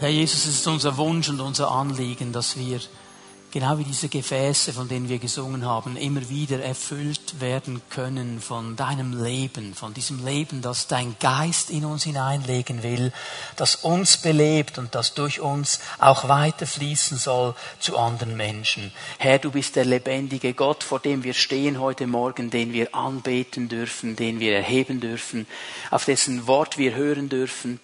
Herr 0.00 0.10
Jesus, 0.10 0.46
es 0.46 0.58
ist 0.58 0.66
unser 0.68 0.96
Wunsch 0.96 1.28
und 1.28 1.40
unser 1.40 1.72
Anliegen, 1.72 2.32
dass 2.32 2.56
wir 2.56 2.78
genau 3.50 3.78
wie 3.78 3.84
diese 3.84 4.08
Gefäße, 4.08 4.72
von 4.72 4.86
denen 4.86 5.08
wir 5.08 5.18
gesungen 5.18 5.64
haben, 5.64 5.96
immer 5.96 6.28
wieder 6.28 6.62
erfüllt 6.62 7.40
werden 7.40 7.82
können 7.90 8.40
von 8.40 8.76
deinem 8.76 9.24
Leben, 9.24 9.74
von 9.74 9.94
diesem 9.94 10.24
Leben, 10.24 10.62
das 10.62 10.86
dein 10.86 11.16
Geist 11.18 11.70
in 11.70 11.84
uns 11.84 12.04
hineinlegen 12.04 12.84
will, 12.84 13.12
das 13.56 13.74
uns 13.74 14.18
belebt 14.18 14.78
und 14.78 14.94
das 14.94 15.14
durch 15.14 15.40
uns 15.40 15.80
auch 15.98 16.28
weiter 16.28 16.68
fließen 16.68 17.18
soll 17.18 17.56
zu 17.80 17.98
anderen 17.98 18.36
Menschen. 18.36 18.92
Herr, 19.18 19.40
du 19.40 19.50
bist 19.50 19.74
der 19.74 19.84
lebendige 19.84 20.54
Gott, 20.54 20.84
vor 20.84 21.00
dem 21.00 21.24
wir 21.24 21.34
stehen 21.34 21.80
heute 21.80 22.06
Morgen, 22.06 22.50
den 22.50 22.72
wir 22.72 22.94
anbeten 22.94 23.68
dürfen, 23.68 24.14
den 24.14 24.38
wir 24.38 24.54
erheben 24.54 25.00
dürfen, 25.00 25.48
auf 25.90 26.04
dessen 26.04 26.46
Wort 26.46 26.78
wir 26.78 26.94
hören 26.94 27.28
dürfen. 27.28 27.80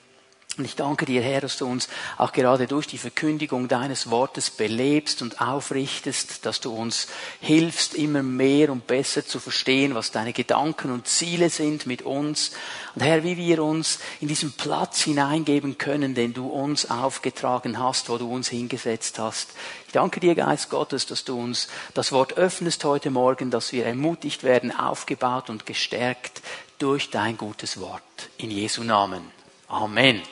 Und 0.56 0.64
ich 0.64 0.76
danke 0.76 1.04
dir, 1.04 1.20
Herr, 1.20 1.40
dass 1.40 1.56
du 1.56 1.66
uns 1.66 1.88
auch 2.16 2.32
gerade 2.32 2.68
durch 2.68 2.86
die 2.86 2.98
Verkündigung 2.98 3.66
deines 3.66 4.10
Wortes 4.10 4.50
belebst 4.50 5.20
und 5.20 5.40
aufrichtest, 5.40 6.46
dass 6.46 6.60
du 6.60 6.72
uns 6.72 7.08
hilfst, 7.40 7.94
immer 7.94 8.22
mehr 8.22 8.70
und 8.70 8.86
besser 8.86 9.26
zu 9.26 9.40
verstehen, 9.40 9.96
was 9.96 10.12
deine 10.12 10.32
Gedanken 10.32 10.92
und 10.92 11.08
Ziele 11.08 11.50
sind 11.50 11.86
mit 11.86 12.02
uns. 12.02 12.52
Und 12.94 13.02
Herr, 13.02 13.24
wie 13.24 13.36
wir 13.36 13.64
uns 13.64 13.98
in 14.20 14.28
diesen 14.28 14.52
Platz 14.52 15.02
hineingeben 15.02 15.76
können, 15.76 16.14
den 16.14 16.34
du 16.34 16.46
uns 16.46 16.88
aufgetragen 16.88 17.80
hast, 17.80 18.08
wo 18.08 18.16
du 18.16 18.32
uns 18.32 18.48
hingesetzt 18.48 19.18
hast. 19.18 19.50
Ich 19.88 19.92
danke 19.92 20.20
dir, 20.20 20.36
Geist 20.36 20.70
Gottes, 20.70 21.06
dass 21.06 21.24
du 21.24 21.36
uns 21.36 21.66
das 21.94 22.12
Wort 22.12 22.36
öffnest 22.36 22.84
heute 22.84 23.10
Morgen, 23.10 23.50
dass 23.50 23.72
wir 23.72 23.86
ermutigt 23.86 24.44
werden, 24.44 24.70
aufgebaut 24.70 25.50
und 25.50 25.66
gestärkt 25.66 26.42
durch 26.78 27.10
dein 27.10 27.36
gutes 27.36 27.80
Wort. 27.80 28.02
In 28.38 28.52
Jesu 28.52 28.84
Namen. 28.84 29.32
Amen. 29.66 30.22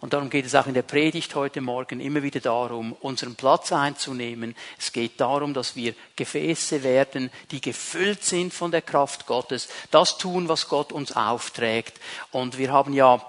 Und 0.00 0.12
darum 0.12 0.30
geht 0.30 0.46
es 0.46 0.54
auch 0.54 0.66
in 0.68 0.74
der 0.74 0.82
Predigt 0.82 1.34
heute 1.34 1.60
Morgen 1.60 1.98
immer 2.00 2.22
wieder 2.22 2.38
darum, 2.38 2.92
unseren 3.00 3.34
Platz 3.34 3.72
einzunehmen. 3.72 4.54
Es 4.78 4.92
geht 4.92 5.20
darum, 5.20 5.54
dass 5.54 5.74
wir 5.74 5.94
Gefäße 6.14 6.84
werden, 6.84 7.30
die 7.50 7.60
gefüllt 7.60 8.22
sind 8.22 8.54
von 8.54 8.70
der 8.70 8.82
Kraft 8.82 9.26
Gottes, 9.26 9.68
das 9.90 10.16
tun, 10.16 10.48
was 10.48 10.68
Gott 10.68 10.92
uns 10.92 11.16
aufträgt. 11.16 11.98
Und 12.30 12.58
wir 12.58 12.70
haben 12.72 12.92
ja 12.92 13.20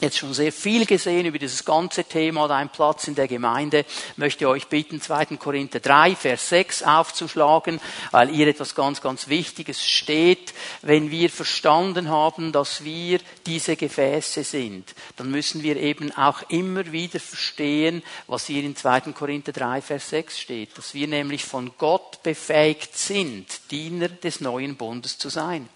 jetzt 0.00 0.18
schon 0.18 0.34
sehr 0.34 0.52
viel 0.52 0.86
gesehen 0.86 1.26
über 1.26 1.38
dieses 1.38 1.64
ganze 1.64 2.04
Thema, 2.04 2.48
dein 2.48 2.68
Platz 2.68 3.06
in 3.06 3.14
der 3.14 3.28
Gemeinde. 3.28 3.84
Möchte 4.16 4.48
euch 4.48 4.66
bitten, 4.66 5.00
2. 5.00 5.36
Korinther 5.36 5.80
3, 5.80 6.16
Vers 6.16 6.48
6 6.48 6.82
aufzuschlagen, 6.82 7.80
weil 8.10 8.28
hier 8.28 8.48
etwas 8.48 8.74
ganz, 8.74 9.00
ganz 9.00 9.28
Wichtiges 9.28 9.84
steht. 9.84 10.52
Wenn 10.82 11.10
wir 11.10 11.30
verstanden 11.30 12.08
haben, 12.08 12.52
dass 12.52 12.84
wir 12.84 13.20
diese 13.46 13.76
Gefäße 13.76 14.42
sind, 14.42 14.94
dann 15.16 15.30
müssen 15.30 15.62
wir 15.62 15.76
eben 15.76 16.12
auch 16.12 16.42
immer 16.48 16.90
wieder 16.92 17.20
verstehen, 17.20 18.02
was 18.26 18.46
hier 18.46 18.64
in 18.64 18.76
2. 18.76 19.12
Korinther 19.12 19.52
3, 19.52 19.80
Vers 19.80 20.10
6 20.10 20.38
steht, 20.38 20.76
dass 20.76 20.94
wir 20.94 21.06
nämlich 21.06 21.44
von 21.44 21.72
Gott 21.78 22.22
befähigt 22.22 22.98
sind, 22.98 23.70
Diener 23.70 24.08
des 24.08 24.40
neuen 24.40 24.76
Bundes 24.76 25.18
zu 25.18 25.28
sein. 25.28 25.68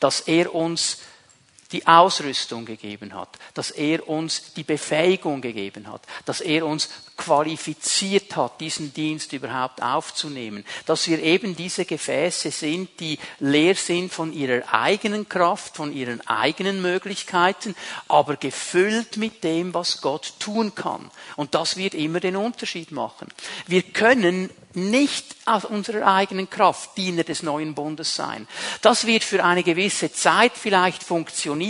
Dass 0.00 0.20
er 0.20 0.54
uns 0.54 0.98
die 1.74 1.86
Ausrüstung 1.88 2.64
gegeben 2.64 3.14
hat, 3.14 3.28
dass 3.52 3.72
er 3.72 4.08
uns 4.08 4.54
die 4.54 4.62
Befähigung 4.62 5.40
gegeben 5.40 5.90
hat, 5.90 6.02
dass 6.24 6.40
er 6.40 6.64
uns 6.64 6.88
qualifiziert 7.16 8.36
hat, 8.36 8.60
diesen 8.60 8.94
Dienst 8.94 9.32
überhaupt 9.32 9.82
aufzunehmen, 9.82 10.64
dass 10.86 11.08
wir 11.08 11.20
eben 11.20 11.56
diese 11.56 11.84
Gefäße 11.84 12.52
sind, 12.52 13.00
die 13.00 13.18
leer 13.40 13.74
sind 13.74 14.12
von 14.12 14.32
ihrer 14.32 14.72
eigenen 14.72 15.28
Kraft, 15.28 15.76
von 15.76 15.92
ihren 15.92 16.24
eigenen 16.28 16.80
Möglichkeiten, 16.80 17.74
aber 18.06 18.36
gefüllt 18.36 19.16
mit 19.16 19.42
dem, 19.42 19.74
was 19.74 20.00
Gott 20.00 20.34
tun 20.38 20.76
kann. 20.76 21.10
Und 21.34 21.56
das 21.56 21.76
wird 21.76 21.94
immer 21.94 22.20
den 22.20 22.36
Unterschied 22.36 22.92
machen. 22.92 23.28
Wir 23.66 23.82
können 23.82 24.50
nicht 24.76 25.36
aus 25.44 25.64
unserer 25.64 26.06
eigenen 26.12 26.50
Kraft 26.50 26.96
Diener 26.96 27.22
des 27.24 27.42
neuen 27.42 27.74
Bundes 27.74 28.14
sein. 28.16 28.48
Das 28.82 29.06
wird 29.06 29.24
für 29.24 29.44
eine 29.44 29.62
gewisse 29.62 30.12
Zeit 30.12 30.52
vielleicht 30.54 31.02
funktionieren, 31.02 31.63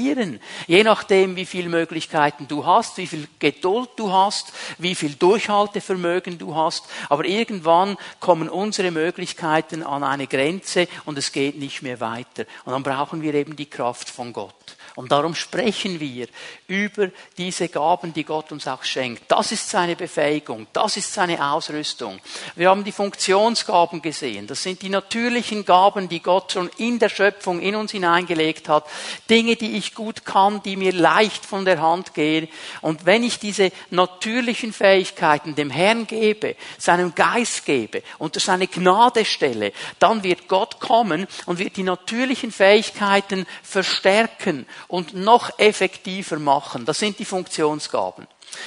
je 0.66 0.82
nachdem, 0.82 1.36
wie 1.36 1.46
viele 1.46 1.68
Möglichkeiten 1.68 2.48
du 2.48 2.66
hast, 2.66 2.96
wie 2.98 3.06
viel 3.06 3.28
Geduld 3.38 3.90
du 3.96 4.12
hast, 4.12 4.52
wie 4.78 4.94
viel 4.94 5.14
Durchhaltevermögen 5.14 6.38
du 6.38 6.54
hast. 6.54 6.84
Aber 7.08 7.24
irgendwann 7.24 7.96
kommen 8.20 8.48
unsere 8.48 8.90
Möglichkeiten 8.90 9.82
an 9.82 10.04
eine 10.04 10.26
Grenze 10.26 10.88
und 11.04 11.18
es 11.18 11.32
geht 11.32 11.58
nicht 11.58 11.82
mehr 11.82 12.00
weiter. 12.00 12.44
Und 12.64 12.72
dann 12.72 12.82
brauchen 12.82 13.22
wir 13.22 13.34
eben 13.34 13.56
die 13.56 13.70
Kraft 13.70 14.08
von 14.08 14.32
Gott. 14.32 14.76
Und 14.96 15.10
darum 15.10 15.34
sprechen 15.34 15.98
wir 15.98 16.28
über 16.68 17.08
diese 17.36 17.68
Gaben, 17.68 18.14
die 18.14 18.22
Gott 18.22 18.52
uns 18.52 18.68
auch 18.68 18.84
schenkt. 18.84 19.24
Das 19.28 19.50
ist 19.50 19.68
seine 19.68 19.96
Befähigung, 19.96 20.68
das 20.72 20.96
ist 20.96 21.12
seine 21.12 21.50
Ausrüstung. 21.50 22.20
Wir 22.54 22.70
haben 22.70 22.84
die 22.84 22.92
Funktionsgaben 22.92 24.00
gesehen. 24.02 24.46
Das 24.46 24.62
sind 24.62 24.82
die 24.82 24.88
natürlichen 24.88 25.64
Gaben, 25.64 26.08
die 26.08 26.20
Gott 26.20 26.52
schon 26.52 26.70
in 26.78 27.00
der 27.00 27.08
Schöpfung 27.08 27.60
in 27.60 27.74
uns 27.74 27.90
hineingelegt 27.90 28.68
hat. 28.68 28.86
Dinge, 29.28 29.56
die 29.56 29.76
ich 29.76 29.94
gut 29.94 30.24
kann, 30.24 30.62
die 30.62 30.76
mir 30.76 30.92
leicht 30.92 31.44
von 31.44 31.64
der 31.64 31.82
Hand 31.82 32.14
gehen. 32.14 32.48
Und 32.80 33.04
wenn 33.04 33.24
ich 33.24 33.40
diese 33.40 33.72
natürlichen 33.90 34.72
Fähigkeiten 34.72 35.56
dem 35.56 35.70
Herrn 35.70 36.06
gebe, 36.06 36.54
seinem 36.78 37.16
Geist 37.16 37.64
gebe, 37.64 38.04
unter 38.18 38.38
seine 38.38 38.68
Gnade 38.68 39.24
stelle, 39.24 39.72
dann 39.98 40.22
wird 40.22 40.46
Gott 40.46 40.78
kommen 40.78 41.26
und 41.46 41.58
wird 41.58 41.76
die 41.76 41.82
natürlichen 41.82 42.52
Fähigkeiten 42.52 43.44
verstärken 43.64 44.66
und 44.88 45.14
noch 45.14 45.58
effektiver 45.58 46.38
machen. 46.38 46.84
Das 46.84 46.98
sind 46.98 47.18
die 47.18 47.24
Funktionsgaben. 47.24 48.26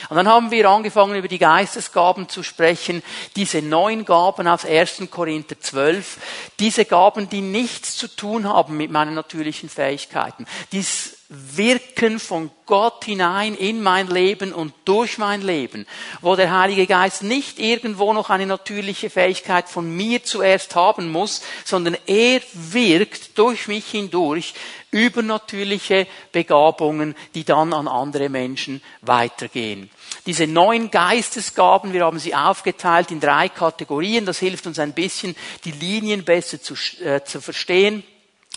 Und 0.10 0.18
dann 0.18 0.28
haben 0.28 0.52
wir 0.52 0.70
angefangen, 0.70 1.16
über 1.16 1.28
die 1.28 1.38
Geistesgaben 1.38 2.30
zu 2.30 2.44
sprechen. 2.44 3.04
Diese 3.36 3.62
neun 3.62 4.06
Gaben 4.06 4.48
aus 4.48 4.66
1. 4.66 5.04
Korinther 5.10 5.60
12. 5.60 6.18
Diese 6.60 6.86
Gaben, 6.86 7.30
die 7.30 7.42
nichts 7.42 7.96
zu 7.96 8.08
tun 8.08 8.48
haben 8.48 8.78
mit 8.78 8.92
meinen 8.92 9.14
natürlichen 9.14 9.70
Fähigkeiten. 9.70 10.46
Dies 10.72 11.18
Wirken 11.30 12.20
von 12.20 12.52
Gott 12.66 13.04
hinein 13.04 13.54
in 13.54 13.84
mein 13.84 14.08
Leben 14.08 14.54
und 14.54 14.74
durch 14.86 15.18
mein 15.18 15.42
Leben, 15.42 15.86
wo 16.22 16.38
der 16.38 16.58
Heilige 16.58 16.88
Geist 16.88 17.22
nicht 17.22 17.60
irgendwo 17.60 18.14
noch 18.14 18.30
eine 18.30 18.46
natürliche 18.46 19.10
Fähigkeit 19.10 19.68
von 19.68 19.94
mir 19.94 20.24
zuerst 20.24 20.74
haben 20.76 21.12
muss, 21.12 21.42
sondern 21.66 21.98
er 22.06 22.40
wirkt 22.54 23.38
durch 23.38 23.68
mich 23.68 23.88
hindurch 23.88 24.54
übernatürliche 24.92 26.08
Begabungen, 26.32 27.16
die 27.36 27.44
dann 27.44 27.74
an 27.74 27.88
andere 27.88 28.30
Menschen 28.30 28.82
weitergehen. 29.02 29.90
Diese 30.26 30.48
neun 30.48 30.92
Geistesgaben, 30.92 31.94
wir 31.94 32.06
haben 32.06 32.20
sie 32.20 32.36
aufgeteilt 32.36 33.12
in 33.12 33.20
drei 33.20 33.50
Kategorien, 33.50 34.26
das 34.26 34.40
hilft 34.40 34.68
uns 34.68 34.80
ein 34.80 34.94
bisschen, 34.94 35.36
die 35.66 35.72
Linien 35.72 36.24
besser 36.24 36.62
zu, 36.62 36.76
äh, 37.04 37.24
zu 37.24 37.42
verstehen. 37.42 38.04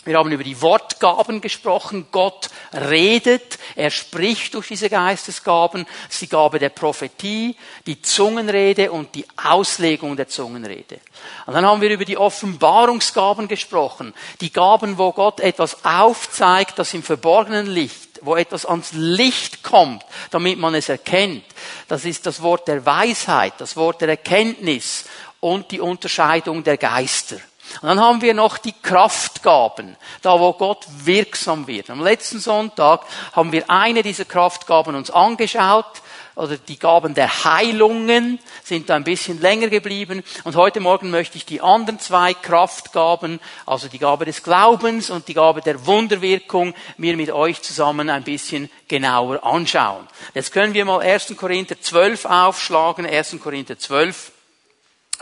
Wir 0.03 0.17
haben 0.17 0.31
über 0.31 0.43
die 0.43 0.59
Wortgaben 0.63 1.41
gesprochen. 1.41 2.07
Gott 2.11 2.49
redet, 2.73 3.59
er 3.75 3.91
spricht 3.91 4.55
durch 4.55 4.69
diese 4.69 4.89
Geistesgaben. 4.89 5.85
Das 6.05 6.13
ist 6.15 6.21
die 6.23 6.29
Gabe 6.29 6.57
der 6.57 6.69
Prophetie, 6.69 7.55
die 7.85 8.01
Zungenrede 8.01 8.91
und 8.91 9.13
die 9.13 9.27
Auslegung 9.37 10.15
der 10.17 10.27
Zungenrede. 10.27 10.99
Und 11.45 11.53
dann 11.53 11.67
haben 11.67 11.81
wir 11.81 11.91
über 11.91 12.05
die 12.05 12.17
Offenbarungsgaben 12.17 13.47
gesprochen. 13.47 14.15
Die 14.41 14.51
Gaben, 14.51 14.97
wo 14.97 15.11
Gott 15.11 15.39
etwas 15.39 15.85
aufzeigt, 15.85 16.79
das 16.79 16.95
im 16.95 17.03
verborgenen 17.03 17.67
Licht, 17.67 18.21
wo 18.23 18.35
etwas 18.35 18.65
ans 18.65 18.93
Licht 18.93 19.61
kommt, 19.61 20.03
damit 20.31 20.57
man 20.57 20.73
es 20.73 20.89
erkennt. 20.89 21.45
Das 21.87 22.05
ist 22.05 22.25
das 22.25 22.41
Wort 22.41 22.67
der 22.67 22.87
Weisheit, 22.87 23.53
das 23.59 23.77
Wort 23.77 24.01
der 24.01 24.09
Erkenntnis 24.09 25.05
und 25.41 25.69
die 25.69 25.79
Unterscheidung 25.79 26.63
der 26.63 26.77
Geister. 26.77 27.37
Und 27.81 27.87
dann 27.87 27.99
haben 27.99 28.21
wir 28.21 28.33
noch 28.33 28.57
die 28.57 28.73
Kraftgaben, 28.73 29.95
da 30.21 30.39
wo 30.39 30.53
Gott 30.53 30.85
wirksam 31.03 31.67
wird. 31.67 31.89
Am 31.89 32.03
letzten 32.03 32.39
Sonntag 32.39 33.01
haben 33.33 33.51
wir 33.51 33.69
eine 33.69 34.03
dieser 34.03 34.25
Kraftgaben 34.25 34.95
uns 34.95 35.11
angeschaut, 35.11 36.01
oder 36.35 36.57
die 36.57 36.79
Gaben 36.79 37.13
der 37.13 37.43
Heilungen 37.43 38.39
sind 38.63 38.89
da 38.89 38.95
ein 38.95 39.03
bisschen 39.03 39.41
länger 39.41 39.67
geblieben. 39.67 40.23
Und 40.43 40.55
heute 40.55 40.79
Morgen 40.79 41.09
möchte 41.09 41.37
ich 41.37 41.45
die 41.45 41.61
anderen 41.61 41.99
zwei 41.99 42.33
Kraftgaben, 42.33 43.39
also 43.65 43.87
die 43.87 43.99
Gabe 43.99 44.25
des 44.25 44.41
Glaubens 44.41 45.09
und 45.09 45.27
die 45.27 45.33
Gabe 45.33 45.61
der 45.61 45.85
Wunderwirkung, 45.85 46.73
mir 46.97 47.17
mit 47.17 47.31
euch 47.31 47.61
zusammen 47.61 48.09
ein 48.09 48.23
bisschen 48.23 48.69
genauer 48.87 49.43
anschauen. 49.45 50.07
Jetzt 50.33 50.53
können 50.53 50.73
wir 50.73 50.85
mal 50.85 51.01
1. 51.01 51.35
Korinther 51.35 51.79
12 51.79 52.25
aufschlagen. 52.25 53.05
1. 53.05 53.37
Korinther 53.41 53.77
12, 53.77 54.31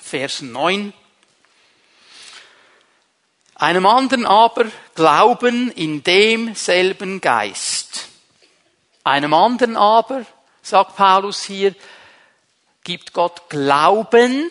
Vers 0.02 0.42
9. 0.42 0.94
Einem 3.60 3.86
anderen 3.86 4.26
aber 4.26 4.68
glauben 4.96 5.70
in 5.72 6.02
demselben 6.02 7.20
Geist. 7.20 8.08
Einem 9.04 9.34
anderen 9.34 9.76
aber, 9.76 10.26
sagt 10.62 10.96
Paulus 10.96 11.44
hier, 11.44 11.76
gibt 12.86 13.12
Gott 13.12 13.50
Glauben 13.50 14.50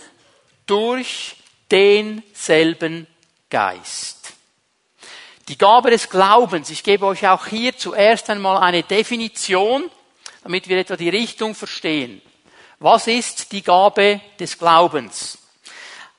durch 0.66 1.37
denselben 1.70 3.06
Geist. 3.49 4.34
Die 5.49 5.56
Gabe 5.56 5.90
des 5.90 6.11
Glaubens, 6.11 6.69
ich 6.69 6.84
gebe 6.84 7.06
euch 7.06 7.26
auch 7.26 7.46
hier 7.46 7.75
zuerst 7.78 8.28
einmal 8.28 8.58
eine 8.58 8.82
Definition, 8.82 9.90
damit 10.43 10.69
wir 10.69 10.76
etwa 10.76 10.96
die 10.96 11.08
Richtung 11.08 11.54
verstehen. 11.54 12.20
Was 12.78 13.06
ist 13.06 13.52
die 13.52 13.62
Gabe 13.62 14.20
des 14.38 14.58
Glaubens? 14.58 15.38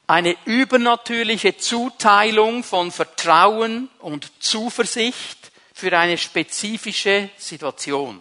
Eine 0.10 0.36
übernatürliche 0.46 1.56
Zuteilung 1.58 2.64
von 2.64 2.92
Vertrauen 2.92 3.90
und 4.00 4.32
Zuversicht 4.42 5.52
für 5.72 5.96
eine 5.96 6.18
spezifische 6.18 7.30
Situation. 7.38 8.20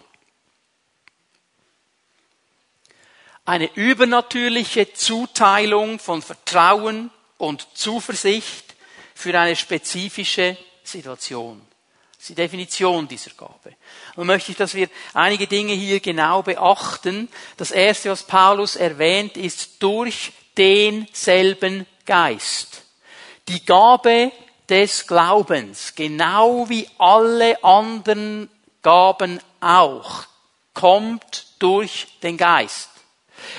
Eine 3.46 3.74
übernatürliche 3.74 4.92
Zuteilung 4.92 5.98
von 5.98 6.20
Vertrauen 6.20 7.10
und 7.38 7.66
Zuversicht 7.72 8.74
für 9.14 9.40
eine 9.40 9.56
spezifische 9.56 10.58
Situation. 10.84 11.66
Das 12.10 12.24
ist 12.24 12.28
die 12.28 12.34
Definition 12.34 13.08
dieser 13.08 13.30
Gabe. 13.30 13.76
Und 14.14 14.26
möchte 14.26 14.50
ich, 14.50 14.58
dass 14.58 14.74
wir 14.74 14.90
einige 15.14 15.46
Dinge 15.46 15.72
hier 15.72 16.00
genau 16.00 16.42
beachten. 16.42 17.30
Das 17.56 17.70
erste, 17.70 18.10
was 18.10 18.24
Paulus 18.24 18.76
erwähnt, 18.76 19.38
ist 19.38 19.82
durch 19.82 20.32
denselben 20.58 21.86
Geist. 22.04 22.82
Die 23.48 23.64
Gabe 23.64 24.32
des 24.68 25.06
Glaubens, 25.06 25.94
genau 25.94 26.68
wie 26.68 26.86
alle 26.98 27.62
anderen 27.64 28.50
Gaben 28.82 29.40
auch, 29.60 30.24
kommt 30.74 31.46
durch 31.58 32.08
den 32.22 32.36
Geist. 32.36 32.90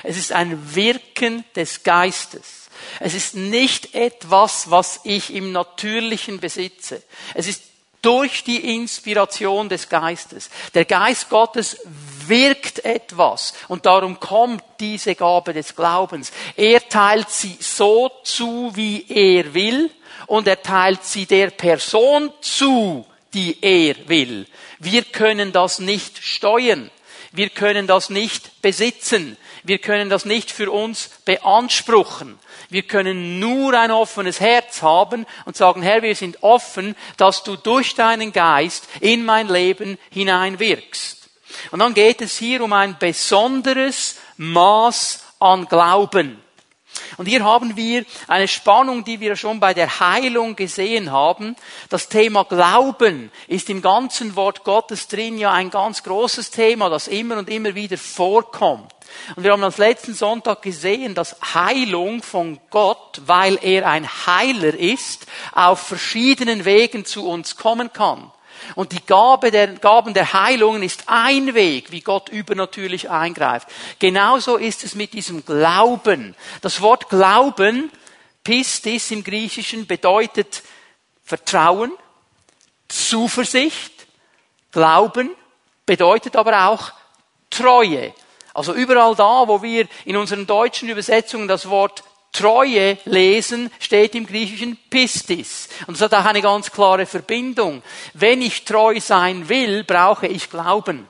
Es 0.02 0.16
ist 0.16 0.32
ein 0.32 0.74
Wirken 0.74 1.44
des 1.56 1.82
Geistes. 1.82 2.68
Es 2.98 3.14
ist 3.14 3.34
nicht 3.34 3.94
etwas, 3.94 4.70
was 4.70 5.00
ich 5.04 5.34
im 5.34 5.52
Natürlichen 5.52 6.40
besitze. 6.40 7.02
Es 7.34 7.46
ist 7.46 7.62
durch 8.02 8.44
die 8.44 8.74
Inspiration 8.74 9.68
des 9.68 9.88
Geistes. 9.88 10.50
Der 10.74 10.84
Geist 10.84 11.28
Gottes 11.28 11.78
wirkt 12.26 12.84
etwas 12.84 13.54
und 13.68 13.86
darum 13.86 14.20
kommt 14.20 14.62
diese 14.78 15.14
Gabe 15.14 15.52
des 15.52 15.74
Glaubens. 15.74 16.32
Er 16.56 16.88
teilt 16.88 17.30
sie 17.30 17.56
so 17.60 18.10
zu, 18.22 18.70
wie 18.74 19.04
er 19.08 19.52
will 19.52 19.90
und 20.26 20.46
er 20.46 20.62
teilt 20.62 21.04
sie 21.04 21.26
der 21.26 21.50
Person 21.50 22.32
zu, 22.40 23.04
die 23.34 23.58
er 23.60 23.96
will. 24.08 24.46
Wir 24.78 25.02
können 25.02 25.52
das 25.52 25.78
nicht 25.78 26.22
steuern. 26.22 26.90
Wir 27.32 27.48
können 27.48 27.86
das 27.86 28.10
nicht 28.10 28.60
besitzen. 28.60 29.36
Wir 29.64 29.78
können 29.78 30.10
das 30.10 30.24
nicht 30.24 30.50
für 30.50 30.70
uns 30.70 31.10
beanspruchen. 31.24 32.38
Wir 32.68 32.82
können 32.82 33.38
nur 33.40 33.78
ein 33.78 33.90
offenes 33.90 34.40
Herz 34.40 34.82
haben 34.82 35.26
und 35.44 35.56
sagen, 35.56 35.82
Herr, 35.82 36.02
wir 36.02 36.14
sind 36.14 36.42
offen, 36.42 36.96
dass 37.16 37.42
du 37.42 37.56
durch 37.56 37.94
deinen 37.94 38.32
Geist 38.32 38.88
in 39.00 39.24
mein 39.24 39.48
Leben 39.48 39.98
hineinwirkst. 40.10 41.28
Und 41.72 41.80
dann 41.80 41.94
geht 41.94 42.20
es 42.22 42.38
hier 42.38 42.62
um 42.62 42.72
ein 42.72 42.96
besonderes 42.98 44.18
Maß 44.36 45.24
an 45.40 45.66
Glauben. 45.66 46.42
Und 47.20 47.26
hier 47.26 47.44
haben 47.44 47.76
wir 47.76 48.06
eine 48.28 48.48
Spannung, 48.48 49.04
die 49.04 49.20
wir 49.20 49.36
schon 49.36 49.60
bei 49.60 49.74
der 49.74 50.00
Heilung 50.00 50.56
gesehen 50.56 51.12
haben. 51.12 51.54
Das 51.90 52.08
Thema 52.08 52.44
Glauben 52.44 53.30
ist 53.46 53.68
im 53.68 53.82
ganzen 53.82 54.36
Wort 54.36 54.64
Gottes 54.64 55.06
drin 55.06 55.36
ja 55.36 55.52
ein 55.52 55.68
ganz 55.68 56.02
großes 56.02 56.50
Thema, 56.50 56.88
das 56.88 57.08
immer 57.08 57.36
und 57.36 57.50
immer 57.50 57.74
wieder 57.74 57.98
vorkommt. 57.98 58.90
Und 59.36 59.44
wir 59.44 59.52
haben 59.52 59.62
am 59.62 59.74
letzten 59.76 60.14
Sonntag 60.14 60.62
gesehen, 60.62 61.14
dass 61.14 61.36
Heilung 61.52 62.22
von 62.22 62.58
Gott, 62.70 63.20
weil 63.26 63.58
er 63.60 63.86
ein 63.86 64.08
Heiler 64.08 64.72
ist, 64.72 65.26
auf 65.52 65.80
verschiedenen 65.80 66.64
Wegen 66.64 67.04
zu 67.04 67.28
uns 67.28 67.54
kommen 67.54 67.92
kann. 67.92 68.32
Und 68.74 68.92
die 68.92 69.04
Gabe 69.04 69.50
der, 69.50 69.68
Gaben 69.68 70.14
der 70.14 70.32
Heilungen 70.32 70.82
ist 70.82 71.04
ein 71.06 71.54
Weg, 71.54 71.90
wie 71.92 72.00
Gott 72.00 72.28
übernatürlich 72.28 73.10
eingreift. 73.10 73.68
Genauso 73.98 74.56
ist 74.56 74.84
es 74.84 74.94
mit 74.94 75.12
diesem 75.12 75.44
Glauben. 75.44 76.34
Das 76.60 76.80
Wort 76.80 77.08
Glauben, 77.08 77.90
Pistis 78.44 79.10
im 79.10 79.24
Griechischen, 79.24 79.86
bedeutet 79.86 80.62
Vertrauen, 81.24 81.92
Zuversicht, 82.88 83.92
Glauben, 84.72 85.30
bedeutet 85.86 86.36
aber 86.36 86.66
auch 86.66 86.92
Treue. 87.50 88.14
Also 88.54 88.74
überall 88.74 89.14
da, 89.14 89.46
wo 89.46 89.62
wir 89.62 89.86
in 90.04 90.16
unseren 90.16 90.46
deutschen 90.46 90.88
Übersetzungen 90.88 91.48
das 91.48 91.68
Wort 91.68 92.02
Treue 92.32 92.96
lesen, 93.04 93.70
steht 93.80 94.14
im 94.14 94.26
Griechischen 94.26 94.76
Pistis. 94.88 95.68
Und 95.86 96.00
das 96.00 96.02
hat 96.02 96.14
auch 96.14 96.28
eine 96.28 96.42
ganz 96.42 96.70
klare 96.70 97.06
Verbindung. 97.06 97.82
Wenn 98.14 98.40
ich 98.40 98.64
treu 98.64 99.00
sein 99.00 99.48
will, 99.48 99.84
brauche 99.84 100.26
ich 100.26 100.48
Glauben. 100.48 101.08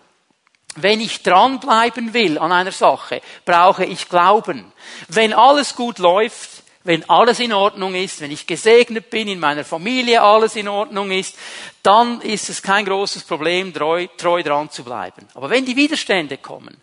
Wenn 0.77 1.01
ich 1.01 1.23
dranbleiben 1.23 2.15
will 2.15 2.39
an 2.39 2.53
einer 2.53 2.73
Sache, 2.73 3.21
brauche 3.45 3.85
ich 3.85 4.09
Glauben. 4.09 4.73
Wenn 5.09 5.33
alles 5.33 5.75
gut 5.75 5.99
läuft, 5.99 6.63
wenn 6.85 7.09
alles 7.11 7.41
in 7.41 7.53
Ordnung 7.53 7.95
ist, 7.95 8.21
wenn 8.21 8.31
ich 8.31 8.47
gesegnet 8.47 9.11
bin, 9.11 9.29
in 9.29 9.41
meiner 9.41 9.65
Familie 9.65 10.23
alles 10.23 10.57
in 10.57 10.69
Ordnung 10.69 11.11
ist, 11.11 11.37
dann 11.83 12.21
ist 12.23 12.49
es 12.49 12.63
kein 12.63 12.87
großes 12.87 13.25
Problem, 13.25 13.75
treu, 13.75 14.07
treu 14.17 14.43
dran 14.43 14.71
zu 14.71 14.85
bleiben. 14.85 15.29
Aber 15.35 15.51
wenn 15.51 15.67
die 15.67 15.77
Widerstände 15.77 16.39
kommen, 16.39 16.81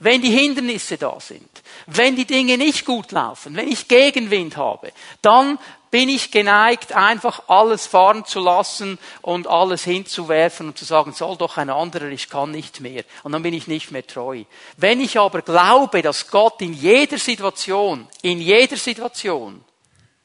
wenn 0.00 0.22
die 0.22 0.30
Hindernisse 0.30 0.96
da 0.96 1.18
sind, 1.20 1.48
wenn 1.86 2.16
die 2.16 2.24
Dinge 2.24 2.58
nicht 2.58 2.84
gut 2.84 3.12
laufen, 3.12 3.56
wenn 3.56 3.68
ich 3.68 3.88
Gegenwind 3.88 4.56
habe, 4.56 4.92
dann 5.22 5.58
bin 5.90 6.08
ich 6.08 6.30
geneigt, 6.30 6.92
einfach 6.92 7.48
alles 7.48 7.86
fahren 7.86 8.24
zu 8.24 8.40
lassen 8.40 8.98
und 9.22 9.46
alles 9.46 9.84
hinzuwerfen 9.84 10.68
und 10.68 10.78
zu 10.78 10.84
sagen, 10.84 11.12
soll 11.12 11.36
doch 11.36 11.56
ein 11.56 11.70
anderer, 11.70 12.08
ich 12.08 12.28
kann 12.28 12.50
nicht 12.50 12.80
mehr. 12.80 13.04
Und 13.22 13.32
dann 13.32 13.42
bin 13.42 13.54
ich 13.54 13.66
nicht 13.68 13.90
mehr 13.90 14.06
treu. 14.06 14.44
Wenn 14.76 15.00
ich 15.00 15.18
aber 15.18 15.42
glaube, 15.42 16.02
dass 16.02 16.30
Gott 16.30 16.60
in 16.60 16.74
jeder 16.74 17.18
Situation, 17.18 18.06
in 18.22 18.40
jeder 18.40 18.76
Situation 18.76 19.64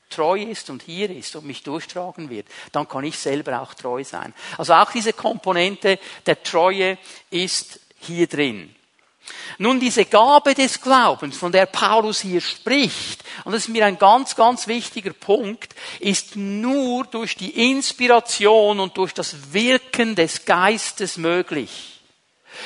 treu 0.09 0.41
ist 0.41 0.69
und 0.69 0.83
hier 0.83 1.09
ist 1.09 1.35
und 1.35 1.45
mich 1.45 1.63
durchtragen 1.63 2.29
wird, 2.29 2.47
dann 2.71 2.87
kann 2.87 3.03
ich 3.03 3.17
selber 3.17 3.61
auch 3.61 3.73
treu 3.73 4.03
sein. 4.03 4.33
Also 4.57 4.73
auch 4.73 4.91
diese 4.91 5.13
Komponente 5.13 5.97
der 6.25 6.43
Treue 6.43 6.97
ist 7.29 7.79
hier 7.99 8.27
drin. 8.27 8.75
Nun, 9.57 9.79
diese 9.79 10.05
Gabe 10.05 10.53
des 10.53 10.81
Glaubens, 10.81 11.37
von 11.37 11.51
der 11.51 11.65
Paulus 11.65 12.21
hier 12.21 12.41
spricht, 12.41 13.23
und 13.45 13.53
das 13.53 13.63
ist 13.63 13.69
mir 13.69 13.85
ein 13.85 13.97
ganz, 13.97 14.35
ganz 14.35 14.67
wichtiger 14.67 15.13
Punkt, 15.13 15.75
ist 15.99 16.35
nur 16.35 17.05
durch 17.05 17.35
die 17.35 17.71
Inspiration 17.71 18.79
und 18.79 18.97
durch 18.97 19.13
das 19.13 19.53
Wirken 19.53 20.15
des 20.15 20.45
Geistes 20.45 21.17
möglich. 21.17 21.92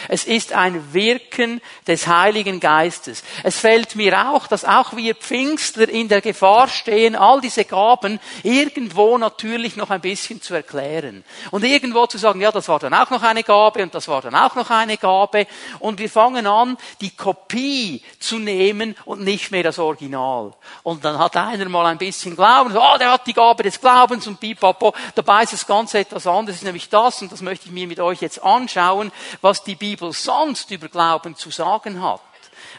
Es 0.08 0.26
ist 0.26 0.54
ein 0.54 0.94
Wirken 0.94 1.62
des 1.88 2.08
Heiligen 2.08 2.60
Geistes. 2.60 3.24
Es 3.44 3.58
fällt 3.58 3.96
mir 3.96 4.30
auch, 4.30 4.48
dass 4.48 4.66
auch 4.66 4.96
wir 4.96 5.16
Pfingstler 5.16 5.90
in 5.90 6.08
der 6.08 6.22
Gefahr 6.22 6.68
stehen, 6.68 7.16
all 7.16 7.42
diese 7.42 7.66
Gaben 7.66 8.20
irgendwo 8.44 9.18
natürlich 9.18 9.76
noch 9.76 9.90
ein 9.90 10.02
bisschen 10.02 10.42
zu 10.42 10.54
erklären. 10.54 11.24
Und 11.52 11.64
irgendwo 11.64 12.06
zu 12.08 12.18
sagen, 12.18 12.42
ja, 12.42 12.52
das 12.52 12.68
war 12.68 12.80
dann 12.80 12.94
auch 12.94 13.10
noch 13.10 13.24
eine 13.24 13.44
Gabe 13.44 13.84
und 13.84 13.94
das 13.94 14.08
war 14.08 14.22
dann 14.22 14.36
auch 14.36 14.56
noch 14.56 14.70
eine 14.70 14.98
Gabe. 14.98 15.48
Und 15.80 16.00
wir 16.00 16.10
fangen 16.10 16.48
an, 16.48 16.78
die 17.02 17.16
Kopie 17.16 18.02
zu 18.20 18.40
nehmen 18.40 18.96
und 19.06 19.22
nicht 19.22 19.52
mehr 19.52 19.64
das 19.64 19.80
Original. 19.80 20.54
Und 20.84 21.04
dann 21.06 21.18
hat 21.18 21.36
einer 21.38 21.70
mal 21.70 21.86
ein 21.86 21.98
bisschen 21.98 22.36
Glauben, 22.36 22.72
so, 22.72 22.82
oh, 22.82 22.98
der 22.98 23.12
hat 23.12 23.28
die 23.28 23.34
Gabe 23.34 23.64
des 23.64 23.80
Glaubens 23.80 24.28
und 24.28 24.40
pipapo. 24.40 24.94
Dabei 25.16 25.44
ist 25.44 25.54
das 25.54 25.68
Ganze 25.68 26.00
etwas 26.00 26.28
anderes, 26.28 26.62
nämlich 26.62 26.90
das, 26.90 27.22
und 27.22 27.32
das 27.32 27.42
möchte 27.42 27.68
ich 27.68 27.72
mir 27.72 27.88
mit 27.88 28.00
euch 28.00 28.22
jetzt 28.22 28.44
anschauen, 28.44 29.12
was 29.42 29.64
die 29.64 29.76
Bibel 29.78 30.12
sonst 30.14 30.72
über 30.72 30.90
Glauben 30.90 31.36
zu 31.36 31.52
sagen 31.52 32.02
hat. 32.02 32.22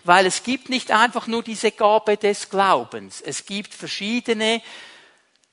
Weil 0.04 0.26
es 0.26 0.42
gibt 0.42 0.68
nicht 0.68 0.90
einfach 0.90 1.26
nur 1.26 1.42
diese 1.42 1.70
Gabe 1.72 2.16
des 2.16 2.50
Glaubens. 2.50 3.20
Es 3.20 3.46
gibt 3.46 3.74
verschiedene 3.74 4.62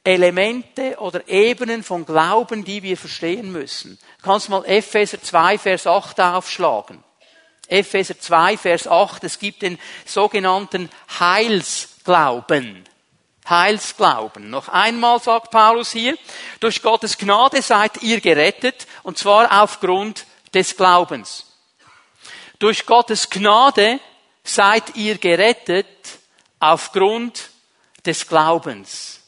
Elemente 0.03 0.97
oder 0.99 1.27
Ebenen 1.27 1.83
von 1.83 2.05
Glauben, 2.05 2.63
die 2.63 2.83
wir 2.83 2.95
verstehen 2.95 3.51
müssen. 3.51 3.97
Du 4.19 4.25
kannst 4.25 4.49
mal 4.49 4.63
Epheser 4.65 5.21
2, 5.21 5.57
Vers 5.57 5.87
8 5.87 6.19
aufschlagen. 6.21 7.03
Epheser 7.67 8.19
2, 8.19 8.57
Vers 8.57 8.87
8. 8.87 9.23
Es 9.23 9.39
gibt 9.39 9.63
den 9.63 9.79
sogenannten 10.05 10.89
Heilsglauben. 11.19 12.83
Heilsglauben. 13.49 14.49
Noch 14.49 14.69
einmal 14.69 15.19
sagt 15.19 15.51
Paulus 15.51 15.91
hier, 15.91 16.17
durch 16.59 16.81
Gottes 16.81 17.17
Gnade 17.17 17.61
seid 17.61 18.01
ihr 18.03 18.21
gerettet, 18.21 18.87
und 19.03 19.17
zwar 19.17 19.63
aufgrund 19.63 20.25
des 20.55 20.75
Glaubens. 20.75 21.45
Durch 22.57 22.85
Gottes 22.85 23.29
Gnade 23.29 23.99
seid 24.43 24.95
ihr 24.95 25.17
gerettet 25.17 25.87
aufgrund 26.59 27.49
des 28.05 28.27
Glaubens. 28.27 29.21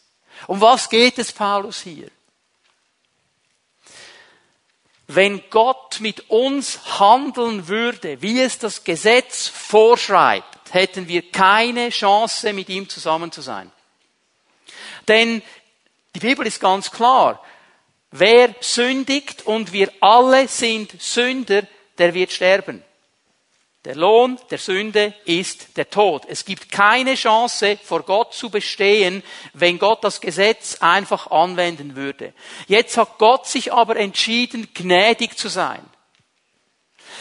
Um 0.48 0.62
was 0.62 0.90
geht 0.90 1.20
es 1.20 1.32
Paulus 1.32 1.82
hier? 1.82 2.10
Wenn 5.08 5.50
Gott 5.50 6.00
mit 6.00 6.30
uns 6.30 7.00
handeln 7.00 7.68
würde, 7.68 8.22
wie 8.22 8.42
es 8.42 8.60
das 8.60 8.84
Gesetz 8.84 9.48
vorschreibt, 9.48 10.74
hätten 10.74 11.08
wir 11.08 11.32
keine 11.32 11.90
Chance, 11.90 12.52
mit 12.54 12.70
ihm 12.70 12.90
zusammen 12.90 13.32
zu 13.32 13.42
sein. 13.42 13.72
Denn 15.08 15.42
die 16.14 16.20
Bibel 16.20 16.46
ist 16.46 16.60
ganz 16.60 16.92
klar. 16.92 17.42
Wer 18.12 18.56
sündigt 18.62 19.46
und 19.46 19.74
wir 19.74 19.92
alle 20.00 20.48
sind 20.48 21.02
Sünder, 21.02 21.64
der 21.98 22.14
wird 22.14 22.32
sterben. 22.32 22.84
Der 23.86 23.96
Lohn 23.96 24.38
der 24.50 24.58
Sünde 24.58 25.14
ist 25.26 25.78
der 25.78 25.90
Tod. 25.90 26.24
Es 26.28 26.44
gibt 26.44 26.72
keine 26.72 27.16
Chance, 27.16 27.78
vor 27.82 28.04
Gott 28.04 28.34
zu 28.34 28.50
bestehen, 28.50 29.24
wenn 29.54 29.80
Gott 29.80 30.04
das 30.04 30.20
Gesetz 30.20 30.78
einfach 30.82 31.32
anwenden 31.32 31.96
würde. 31.96 32.34
Jetzt 32.68 32.98
hat 32.98 33.18
Gott 33.18 33.48
sich 33.48 33.72
aber 33.72 33.96
entschieden, 33.96 34.68
gnädig 34.74 35.38
zu 35.38 35.48
sein. 35.48 35.84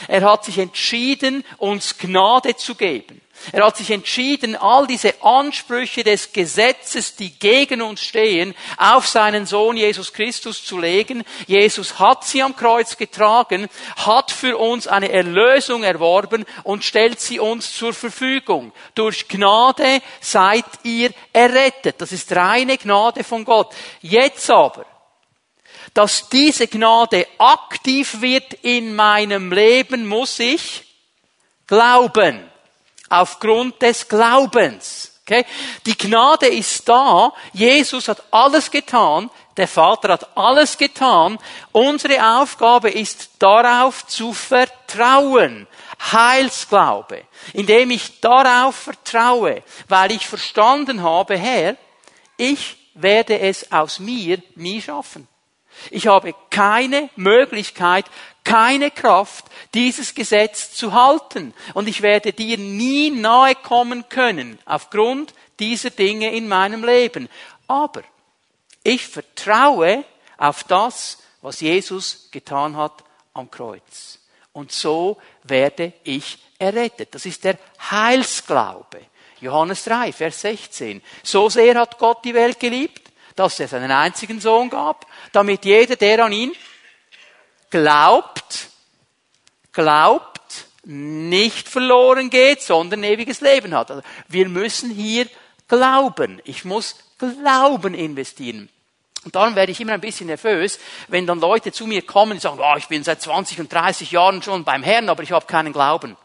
Er 0.08 0.22
hat 0.22 0.44
sich 0.44 0.58
entschieden, 0.58 1.44
uns 1.58 1.98
Gnade 1.98 2.56
zu 2.56 2.74
geben. 2.74 3.20
Er 3.52 3.64
hat 3.64 3.76
sich 3.76 3.90
entschieden, 3.90 4.56
all 4.56 4.86
diese 4.86 5.22
Ansprüche 5.22 6.02
des 6.02 6.32
Gesetzes, 6.32 7.16
die 7.16 7.30
gegen 7.38 7.80
uns 7.80 8.00
stehen, 8.00 8.54
auf 8.76 9.06
seinen 9.06 9.46
Sohn 9.46 9.76
Jesus 9.76 10.12
Christus 10.12 10.64
zu 10.64 10.78
legen. 10.78 11.24
Jesus 11.46 11.98
hat 11.98 12.24
sie 12.24 12.42
am 12.42 12.56
Kreuz 12.56 12.96
getragen, 12.96 13.68
hat 13.96 14.30
für 14.30 14.56
uns 14.58 14.88
eine 14.88 15.12
Erlösung 15.12 15.84
erworben 15.84 16.44
und 16.64 16.84
stellt 16.84 17.20
sie 17.20 17.38
uns 17.38 17.72
zur 17.72 17.92
Verfügung. 17.92 18.72
Durch 18.94 19.28
Gnade 19.28 20.00
seid 20.20 20.64
ihr 20.82 21.10
errettet. 21.32 22.00
Das 22.00 22.12
ist 22.12 22.34
reine 22.34 22.78
Gnade 22.78 23.22
von 23.22 23.44
Gott. 23.44 23.74
Jetzt 24.00 24.50
aber, 24.50 24.86
dass 25.94 26.28
diese 26.28 26.66
Gnade 26.66 27.26
aktiv 27.38 28.20
wird 28.20 28.54
in 28.62 28.96
meinem 28.96 29.52
Leben, 29.52 30.06
muss 30.06 30.38
ich 30.40 30.82
glauben 31.66 32.50
aufgrund 33.08 33.80
des 33.82 34.08
Glaubens. 34.08 35.12
Okay? 35.22 35.44
Die 35.84 35.96
Gnade 35.96 36.46
ist 36.46 36.88
da. 36.88 37.32
Jesus 37.52 38.08
hat 38.08 38.22
alles 38.30 38.70
getan. 38.70 39.30
Der 39.56 39.66
Vater 39.66 40.10
hat 40.12 40.36
alles 40.36 40.76
getan. 40.76 41.38
Unsere 41.72 42.38
Aufgabe 42.38 42.90
ist 42.90 43.30
darauf 43.38 44.06
zu 44.06 44.32
vertrauen. 44.32 45.66
Heilsglaube. 46.12 47.24
Indem 47.54 47.90
ich 47.90 48.20
darauf 48.20 48.76
vertraue, 48.76 49.62
weil 49.88 50.12
ich 50.12 50.26
verstanden 50.26 51.02
habe, 51.02 51.36
Herr, 51.36 51.76
ich 52.36 52.76
werde 52.94 53.38
es 53.38 53.72
aus 53.72 53.98
mir 53.98 54.42
nie 54.54 54.80
schaffen. 54.80 55.26
Ich 55.90 56.06
habe 56.06 56.34
keine 56.50 57.10
Möglichkeit, 57.16 58.06
keine 58.46 58.92
Kraft, 58.92 59.44
dieses 59.74 60.14
Gesetz 60.14 60.72
zu 60.72 60.92
halten. 60.92 61.52
Und 61.74 61.88
ich 61.88 62.00
werde 62.00 62.32
dir 62.32 62.56
nie 62.56 63.10
nahe 63.10 63.56
kommen 63.56 64.08
können, 64.08 64.58
aufgrund 64.64 65.34
dieser 65.58 65.90
Dinge 65.90 66.32
in 66.32 66.46
meinem 66.46 66.84
Leben. 66.84 67.28
Aber 67.66 68.02
ich 68.84 69.04
vertraue 69.06 70.04
auf 70.38 70.62
das, 70.64 71.18
was 71.42 71.60
Jesus 71.60 72.28
getan 72.30 72.76
hat 72.76 73.02
am 73.34 73.50
Kreuz. 73.50 74.20
Und 74.52 74.70
so 74.70 75.18
werde 75.42 75.92
ich 76.04 76.38
errettet. 76.58 77.14
Das 77.14 77.26
ist 77.26 77.42
der 77.42 77.58
Heilsglaube. 77.90 79.00
Johannes 79.40 79.84
3, 79.84 80.12
Vers 80.12 80.40
16. 80.42 81.02
So 81.24 81.50
sehr 81.50 81.74
hat 81.74 81.98
Gott 81.98 82.24
die 82.24 82.32
Welt 82.32 82.60
geliebt, 82.60 83.02
dass 83.34 83.58
er 83.58 83.66
seinen 83.68 83.90
einzigen 83.90 84.40
Sohn 84.40 84.70
gab, 84.70 85.04
damit 85.32 85.64
jeder, 85.64 85.96
der 85.96 86.24
an 86.24 86.32
ihn 86.32 86.52
glaubt, 87.70 88.68
glaubt, 89.72 90.66
nicht 90.84 91.68
verloren 91.68 92.30
geht, 92.30 92.62
sondern 92.62 93.02
ewiges 93.02 93.40
Leben 93.40 93.74
hat. 93.74 93.90
Also 93.90 94.02
wir 94.28 94.48
müssen 94.48 94.90
hier 94.90 95.28
glauben. 95.68 96.40
Ich 96.44 96.64
muss 96.64 96.96
Glauben 97.18 97.94
investieren. 97.94 98.68
Und 99.24 99.34
dann 99.34 99.56
werde 99.56 99.72
ich 99.72 99.80
immer 99.80 99.94
ein 99.94 100.00
bisschen 100.00 100.28
nervös, 100.28 100.78
wenn 101.08 101.26
dann 101.26 101.40
Leute 101.40 101.72
zu 101.72 101.86
mir 101.86 102.02
kommen 102.02 102.32
und 102.32 102.40
sagen, 102.40 102.60
oh, 102.60 102.76
ich 102.76 102.86
bin 102.86 103.02
seit 103.02 103.20
20 103.20 103.58
und 103.58 103.72
30 103.72 104.12
Jahren 104.12 104.42
schon 104.42 104.64
beim 104.64 104.82
Herrn, 104.82 105.08
aber 105.08 105.22
ich 105.22 105.32
habe 105.32 105.46
keinen 105.46 105.72
Glauben. 105.72 106.16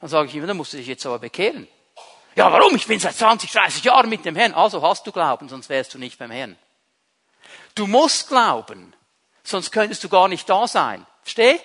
Dann 0.00 0.08
sage 0.08 0.28
ich 0.28 0.34
immer, 0.34 0.46
dann 0.46 0.56
musst 0.56 0.72
du 0.72 0.78
dich 0.78 0.86
jetzt 0.86 1.06
aber 1.06 1.18
bekehren. 1.18 1.68
Ja, 2.34 2.50
warum? 2.50 2.74
Ich 2.74 2.86
bin 2.86 2.98
seit 2.98 3.14
20, 3.14 3.52
30 3.52 3.84
Jahren 3.84 4.08
mit 4.08 4.24
dem 4.24 4.34
Herrn. 4.34 4.54
Also 4.54 4.82
hast 4.82 5.06
du 5.06 5.12
Glauben, 5.12 5.48
sonst 5.48 5.68
wärst 5.68 5.94
du 5.94 5.98
nicht 5.98 6.18
beim 6.18 6.30
Herrn. 6.30 6.56
Du 7.74 7.86
musst 7.86 8.28
glauben, 8.28 8.92
sonst 9.42 9.70
könntest 9.70 10.04
du 10.04 10.08
gar 10.08 10.28
nicht 10.28 10.48
da 10.48 10.66
sein. 10.66 11.06
Versteh? 11.22 11.60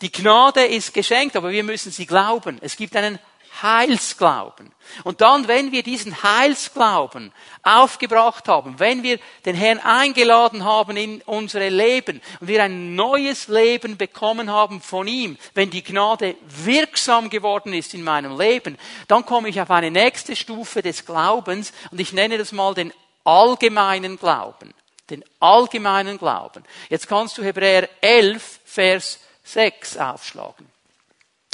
Die 0.00 0.10
Gnade 0.10 0.64
ist 0.64 0.94
geschenkt, 0.94 1.36
aber 1.36 1.50
wir 1.50 1.62
müssen 1.62 1.92
sie 1.92 2.06
glauben. 2.06 2.58
Es 2.60 2.76
gibt 2.76 2.96
einen 2.96 3.18
Heilsglauben. 3.60 4.72
Und 5.04 5.20
dann, 5.20 5.46
wenn 5.46 5.72
wir 5.72 5.82
diesen 5.82 6.22
Heilsglauben 6.22 7.32
aufgebracht 7.62 8.48
haben, 8.48 8.78
wenn 8.78 9.02
wir 9.02 9.18
den 9.44 9.54
Herrn 9.54 9.78
eingeladen 9.78 10.64
haben 10.64 10.96
in 10.96 11.22
unsere 11.22 11.68
Leben 11.68 12.20
und 12.40 12.48
wir 12.48 12.62
ein 12.62 12.94
neues 12.94 13.48
Leben 13.48 13.96
bekommen 13.96 14.50
haben 14.50 14.80
von 14.80 15.06
ihm, 15.06 15.36
wenn 15.54 15.70
die 15.70 15.84
Gnade 15.84 16.34
wirksam 16.46 17.28
geworden 17.28 17.74
ist 17.74 17.94
in 17.94 18.02
meinem 18.02 18.38
Leben, 18.38 18.78
dann 19.06 19.26
komme 19.26 19.50
ich 19.50 19.60
auf 19.60 19.70
eine 19.70 19.90
nächste 19.90 20.34
Stufe 20.34 20.82
des 20.82 21.04
Glaubens 21.04 21.72
und 21.90 22.00
ich 22.00 22.12
nenne 22.12 22.38
das 22.38 22.52
mal 22.52 22.74
den 22.74 22.92
allgemeinen 23.24 24.18
Glauben. 24.18 24.72
Den 25.12 25.24
allgemeinen 25.40 26.16
Glauben. 26.16 26.64
Jetzt 26.88 27.06
kannst 27.06 27.36
du 27.36 27.44
Hebräer 27.44 27.86
11, 28.00 28.60
Vers 28.64 29.18
6 29.44 29.98
aufschlagen. 29.98 30.66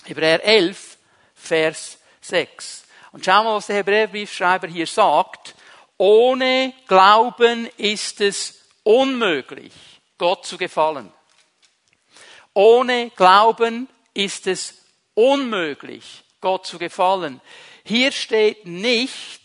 Hebräer 0.05 0.45
11, 0.45 0.97
Vers 1.35 1.99
6. 2.21 2.85
Und 3.11 3.25
schau 3.25 3.43
mal, 3.43 3.57
was 3.57 3.67
der 3.67 3.79
Hebräerbriefschreiber 3.79 4.69
hier 4.69 4.87
sagt. 4.87 5.57
Ohne 5.97 6.73
Glauben 6.87 7.69
ist 7.79 8.21
es 8.21 8.61
unmöglich, 8.85 9.73
Gott 10.19 10.47
zu 10.47 10.57
gefallen. 10.57 11.13
Ohne 12.55 13.11
Glauben 13.17 13.89
ist 14.15 14.47
es 14.47 14.85
unmöglich, 15.15 16.23
Gott 16.41 16.65
zu 16.65 16.79
gefallen. 16.79 17.41
Hier 17.83 18.13
steht 18.13 18.67
nicht, 18.67 19.43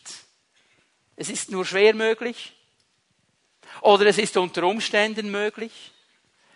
es 1.16 1.30
ist 1.30 1.50
nur 1.50 1.66
schwer 1.66 1.96
möglich 1.96 2.54
oder 3.84 4.06
es 4.06 4.18
ist 4.18 4.38
unter 4.38 4.64
Umständen 4.64 5.30
möglich. 5.30 5.92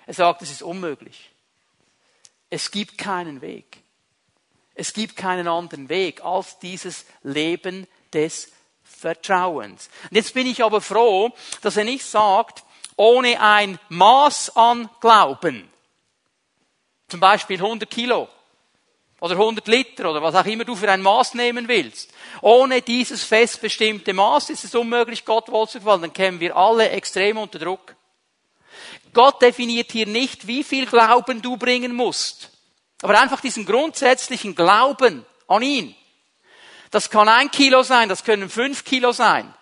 Er 0.05 0.13
sagt, 0.13 0.41
es 0.41 0.50
ist 0.50 0.63
unmöglich. 0.63 1.29
Es 2.50 2.72
gibt 2.72 2.98
keinen 2.98 3.41
Weg. 3.41 3.79
Es 4.74 4.93
gibt 4.93 5.17
keinen 5.17 5.48
anderen 5.48 5.89
Weg 5.89 6.24
als 6.24 6.57
dieses 6.60 7.05
Leben 7.24 7.86
des 8.13 8.51
Vertrauens. 8.84 9.89
Und 10.10 10.15
jetzt 10.15 10.34
bin 10.34 10.48
ich 10.48 10.63
aber 10.63 10.79
froh, 10.79 11.34
dass 11.62 11.75
er 11.75 11.84
nicht 11.84 12.05
sagt, 12.05 12.63
ohne 12.96 13.41
ein 13.41 13.77
Maß 13.89 14.55
an 14.55 14.89
Glauben. 15.01 15.69
Zum 17.10 17.19
Beispiel 17.19 17.57
100 17.57 17.89
Kilo 17.89 18.29
oder 19.20 19.34
100 19.34 19.68
Liter 19.68 20.10
oder 20.10 20.22
was 20.22 20.36
auch 20.36 20.46
immer 20.46 20.64
du 20.64 20.76
für 20.76 20.92
ein 20.92 21.02
Maß 21.02 21.34
nehmen 21.34 21.68
willst. 21.68 22.14
Ohne 22.42 22.82
dieses 22.82 23.24
festbestimmte 23.24 24.14
Maß 24.14 24.52
ist 24.52 24.64
es 24.64 24.76
unmöglich, 24.76 25.26
Gott 25.26 25.50
wohl 25.50 25.68
zu 25.68 25.80
gefallen. 25.80 26.02
Dann 26.02 26.14
kämen 26.14 26.40
wir 26.40 26.56
alle 26.56 26.90
extrem 26.90 27.38
unter 27.38 27.60
Druck. 27.60 27.96
Gott 29.14 29.42
definiert 29.42 29.92
hier 29.92 30.06
nicht, 30.06 30.46
wie 30.46 30.64
viel 30.64 30.86
Glauben 30.86 31.42
du 31.42 31.58
bringen 31.58 31.96
musst. 31.96 32.52
Aber 33.02 33.20
einfach 33.20 33.42
diesen 33.42 33.66
grundsätzlichen 33.66 34.54
Glauben 34.54 35.26
an 35.48 35.62
ihn. 35.64 35.96
Das 36.92 37.10
kann 37.10 37.28
ein 37.28 37.52
Kilo 37.52 37.84
sein, 37.84 38.10
das 38.10 38.24
können 38.24 38.50
fünf 38.50 38.84
Kilo 38.84 39.12
sein. 39.12 39.54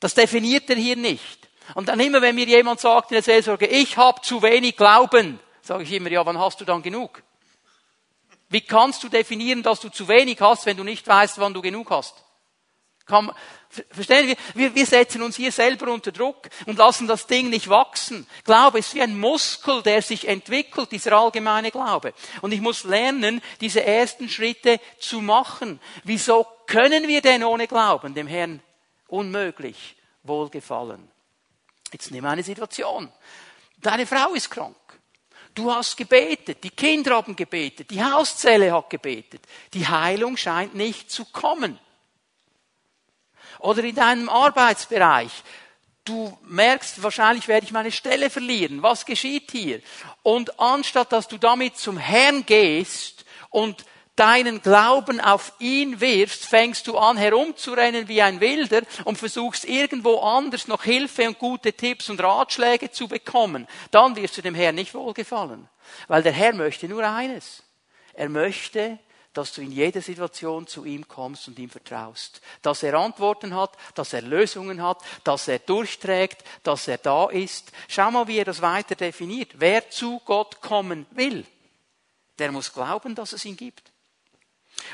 Das 0.00 0.14
definiert 0.14 0.68
er 0.68 0.76
hier 0.76 0.96
nicht. 0.96 1.48
Und 1.74 1.88
dann 1.88 1.98
immer, 1.98 2.22
wenn 2.22 2.34
mir 2.34 2.46
jemand 2.46 2.80
sagt 2.80 3.10
in 3.10 3.16
der 3.16 3.22
Seelsorge, 3.22 3.66
ich 3.66 3.96
habe 3.96 4.20
zu 4.20 4.42
wenig 4.42 4.76
Glauben, 4.76 5.40
sage 5.62 5.82
ich 5.82 5.92
immer, 5.92 6.10
ja, 6.10 6.24
wann 6.24 6.38
hast 6.38 6.60
du 6.60 6.64
dann 6.64 6.82
genug? 6.82 7.22
Wie 8.48 8.60
kannst 8.60 9.02
du 9.02 9.08
definieren, 9.08 9.62
dass 9.62 9.80
du 9.80 9.88
zu 9.88 10.08
wenig 10.08 10.40
hast, 10.40 10.66
wenn 10.66 10.76
du 10.76 10.84
nicht 10.84 11.06
weißt, 11.06 11.38
wann 11.38 11.54
du 11.54 11.62
genug 11.62 11.90
hast? 11.90 12.26
Kann, 13.06 13.32
verstehen 13.90 14.36
wir? 14.54 14.74
wir? 14.74 14.86
Setzen 14.86 15.22
uns 15.22 15.36
hier 15.36 15.52
selber 15.52 15.92
unter 15.92 16.10
Druck 16.10 16.48
und 16.66 16.76
lassen 16.76 17.06
das 17.06 17.28
Ding 17.28 17.50
nicht 17.50 17.68
wachsen. 17.68 18.26
Glaube 18.44 18.80
ist 18.80 18.94
wie 18.94 19.02
ein 19.02 19.18
Muskel, 19.18 19.80
der 19.82 20.02
sich 20.02 20.26
entwickelt, 20.26 20.90
dieser 20.90 21.12
allgemeine 21.12 21.70
Glaube. 21.70 22.14
Und 22.42 22.52
ich 22.52 22.60
muss 22.60 22.82
lernen, 22.82 23.42
diese 23.60 23.84
ersten 23.84 24.28
Schritte 24.28 24.80
zu 24.98 25.20
machen. 25.20 25.80
Wieso 26.02 26.46
können 26.66 27.06
wir 27.06 27.22
denn 27.22 27.44
ohne 27.44 27.68
Glauben 27.68 28.14
dem 28.14 28.26
Herrn 28.26 28.60
unmöglich 29.06 29.94
wohlgefallen? 30.24 31.08
Jetzt 31.92 32.10
nimm 32.10 32.24
eine 32.24 32.42
Situation. 32.42 33.12
Deine 33.78 34.06
Frau 34.06 34.34
ist 34.34 34.50
krank. 34.50 34.76
Du 35.56 35.72
hast 35.72 35.96
gebetet, 35.96 36.62
die 36.62 36.70
Kinder 36.70 37.16
haben 37.16 37.34
gebetet, 37.34 37.90
die 37.90 38.04
Hauszelle 38.04 38.70
hat 38.74 38.90
gebetet. 38.90 39.40
Die 39.72 39.88
Heilung 39.88 40.36
scheint 40.36 40.74
nicht 40.74 41.10
zu 41.10 41.24
kommen. 41.24 41.78
Oder 43.60 43.82
in 43.82 43.94
deinem 43.94 44.28
Arbeitsbereich. 44.28 45.32
Du 46.04 46.36
merkst, 46.42 47.02
wahrscheinlich 47.02 47.48
werde 47.48 47.64
ich 47.64 47.72
meine 47.72 47.90
Stelle 47.90 48.28
verlieren. 48.28 48.82
Was 48.82 49.06
geschieht 49.06 49.50
hier? 49.50 49.80
Und 50.22 50.60
anstatt 50.60 51.10
dass 51.10 51.26
du 51.26 51.38
damit 51.38 51.78
zum 51.78 51.96
Herrn 51.96 52.44
gehst 52.44 53.24
und 53.48 53.86
deinen 54.16 54.62
Glauben 54.62 55.20
auf 55.20 55.52
ihn 55.58 56.00
wirfst, 56.00 56.46
fängst 56.46 56.86
du 56.86 56.98
an 56.98 57.16
herumzurennen 57.16 58.08
wie 58.08 58.22
ein 58.22 58.40
Wilder 58.40 58.82
und 59.04 59.18
versuchst 59.18 59.64
irgendwo 59.66 60.18
anders 60.20 60.66
noch 60.68 60.82
Hilfe 60.82 61.28
und 61.28 61.38
gute 61.38 61.74
Tipps 61.74 62.08
und 62.08 62.22
Ratschläge 62.22 62.90
zu 62.90 63.08
bekommen. 63.08 63.68
Dann 63.90 64.16
wirst 64.16 64.38
du 64.38 64.42
dem 64.42 64.54
Herrn 64.54 64.74
nicht 64.74 64.94
wohlgefallen. 64.94 65.68
Weil 66.08 66.22
der 66.22 66.32
Herr 66.32 66.54
möchte 66.54 66.88
nur 66.88 67.06
eines. 67.06 67.62
Er 68.14 68.28
möchte, 68.28 68.98
dass 69.34 69.52
du 69.52 69.60
in 69.60 69.70
jeder 69.70 70.00
Situation 70.00 70.66
zu 70.66 70.86
ihm 70.86 71.06
kommst 71.06 71.46
und 71.46 71.58
ihm 71.58 71.68
vertraust. 71.68 72.40
Dass 72.62 72.82
er 72.82 72.94
Antworten 72.94 73.54
hat, 73.54 73.76
dass 73.94 74.14
er 74.14 74.22
Lösungen 74.22 74.82
hat, 74.82 75.02
dass 75.24 75.46
er 75.46 75.58
durchträgt, 75.58 76.42
dass 76.62 76.88
er 76.88 76.98
da 76.98 77.28
ist. 77.28 77.70
Schau 77.86 78.10
mal, 78.10 78.26
wie 78.26 78.38
er 78.38 78.46
das 78.46 78.62
weiter 78.62 78.94
definiert. 78.94 79.50
Wer 79.56 79.90
zu 79.90 80.20
Gott 80.24 80.62
kommen 80.62 81.04
will, 81.10 81.44
der 82.38 82.50
muss 82.50 82.72
glauben, 82.72 83.14
dass 83.14 83.34
es 83.34 83.44
ihn 83.44 83.56
gibt. 83.56 83.92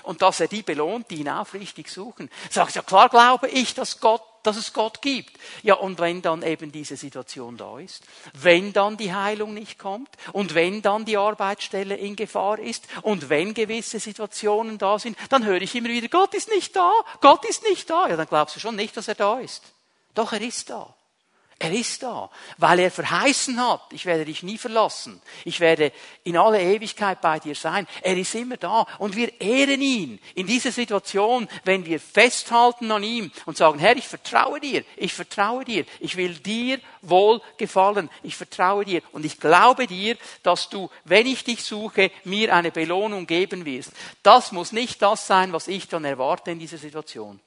Und 0.02 0.22
dass 0.22 0.40
er 0.40 0.48
die 0.48 0.62
belohnt, 0.62 1.10
die 1.10 1.16
ihn 1.16 1.28
aufrichtig 1.28 1.88
suchen. 1.88 2.30
Sagt 2.50 2.74
ja 2.74 2.82
klar, 2.82 3.08
glaube 3.08 3.48
ich, 3.48 3.74
dass 3.74 4.00
Gott 4.00 4.22
dass 4.42 4.56
es 4.56 4.72
Gott 4.72 5.02
gibt. 5.02 5.38
Ja, 5.62 5.74
und 5.74 5.98
wenn 5.98 6.22
dann 6.22 6.42
eben 6.42 6.72
diese 6.72 6.96
Situation 6.96 7.56
da 7.56 7.78
ist, 7.78 8.04
wenn 8.34 8.72
dann 8.72 8.96
die 8.96 9.14
Heilung 9.14 9.54
nicht 9.54 9.78
kommt 9.78 10.10
und 10.32 10.54
wenn 10.54 10.82
dann 10.82 11.04
die 11.04 11.16
Arbeitsstelle 11.16 11.96
in 11.96 12.16
Gefahr 12.16 12.58
ist 12.58 12.86
und 13.02 13.28
wenn 13.28 13.54
gewisse 13.54 14.00
Situationen 14.00 14.78
da 14.78 14.98
sind, 14.98 15.16
dann 15.30 15.44
höre 15.44 15.62
ich 15.62 15.74
immer 15.74 15.88
wieder, 15.88 16.08
Gott 16.08 16.34
ist 16.34 16.48
nicht 16.48 16.74
da, 16.74 16.92
Gott 17.20 17.44
ist 17.44 17.62
nicht 17.68 17.88
da. 17.88 18.08
Ja, 18.08 18.16
dann 18.16 18.26
glaubst 18.26 18.56
du 18.56 18.60
schon 18.60 18.76
nicht, 18.76 18.96
dass 18.96 19.08
er 19.08 19.14
da 19.14 19.38
ist. 19.38 19.62
Doch, 20.14 20.32
er 20.32 20.40
ist 20.40 20.70
da. 20.70 20.94
Er 21.62 21.70
ist 21.70 22.02
da, 22.02 22.28
weil 22.58 22.80
er 22.80 22.90
verheißen 22.90 23.64
hat, 23.64 23.82
ich 23.92 24.04
werde 24.04 24.24
dich 24.24 24.42
nie 24.42 24.58
verlassen, 24.58 25.22
ich 25.44 25.60
werde 25.60 25.92
in 26.24 26.36
alle 26.36 26.60
Ewigkeit 26.60 27.20
bei 27.20 27.38
dir 27.38 27.54
sein. 27.54 27.86
Er 28.00 28.16
ist 28.16 28.34
immer 28.34 28.56
da 28.56 28.84
und 28.98 29.14
wir 29.14 29.40
ehren 29.40 29.80
ihn 29.80 30.18
in 30.34 30.48
dieser 30.48 30.72
Situation, 30.72 31.46
wenn 31.64 31.86
wir 31.86 32.00
festhalten 32.00 32.90
an 32.90 33.04
ihm 33.04 33.30
und 33.46 33.56
sagen, 33.56 33.78
Herr, 33.78 33.96
ich 33.96 34.08
vertraue 34.08 34.58
dir, 34.58 34.84
ich 34.96 35.14
vertraue 35.14 35.64
dir, 35.64 35.84
ich 36.00 36.16
will 36.16 36.34
dir 36.34 36.80
wohl 37.00 37.40
gefallen, 37.58 38.10
ich 38.24 38.34
vertraue 38.34 38.84
dir 38.84 39.00
und 39.12 39.24
ich 39.24 39.38
glaube 39.38 39.86
dir, 39.86 40.16
dass 40.42 40.68
du, 40.68 40.90
wenn 41.04 41.28
ich 41.28 41.44
dich 41.44 41.62
suche, 41.62 42.10
mir 42.24 42.52
eine 42.56 42.72
Belohnung 42.72 43.24
geben 43.28 43.64
wirst. 43.64 43.92
Das 44.24 44.50
muss 44.50 44.72
nicht 44.72 45.00
das 45.00 45.28
sein, 45.28 45.52
was 45.52 45.68
ich 45.68 45.86
dann 45.86 46.04
erwarte 46.04 46.50
in 46.50 46.58
dieser 46.58 46.78
Situation. 46.78 47.40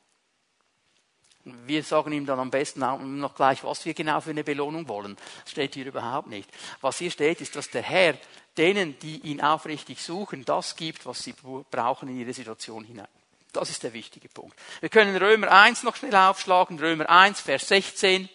Wir 1.46 1.84
sagen 1.84 2.12
ihm 2.12 2.26
dann 2.26 2.40
am 2.40 2.50
besten 2.50 2.80
noch 3.20 3.36
gleich, 3.36 3.64
was 3.64 3.86
wir 3.86 3.94
genau 3.94 4.20
für 4.20 4.32
eine 4.32 4.44
Belohnung 4.44 4.88
wollen. 4.88 5.16
Das 5.44 5.52
steht 5.52 5.76
hier 5.76 5.86
überhaupt 5.86 6.28
nicht. 6.28 6.50
Was 6.82 6.98
hier 6.98 7.12
steht, 7.12 7.40
ist, 7.40 7.56
dass 7.56 7.70
der 7.70 7.84
Herr 7.84 8.18
denen, 8.58 8.98
die 9.00 9.20
ihn 9.20 9.42
aufrichtig 9.42 10.02
suchen, 10.02 10.44
das 10.44 10.76
gibt, 10.76 11.06
was 11.06 11.24
sie 11.24 11.36
brauchen 11.70 12.10
in 12.10 12.20
ihre 12.20 12.34
Situation 12.34 12.84
hinein. 12.84 13.08
Das 13.54 13.70
ist 13.70 13.84
der 13.84 13.94
wichtige 13.94 14.28
Punkt. 14.28 14.58
Wir 14.82 14.90
können 14.90 15.16
Römer 15.16 15.52
1 15.52 15.84
noch 15.84 15.96
schnell 15.96 16.16
aufschlagen. 16.16 16.80
Römer 16.80 17.10
1, 17.10 17.42
Vers 17.42 17.68
16 17.68 18.28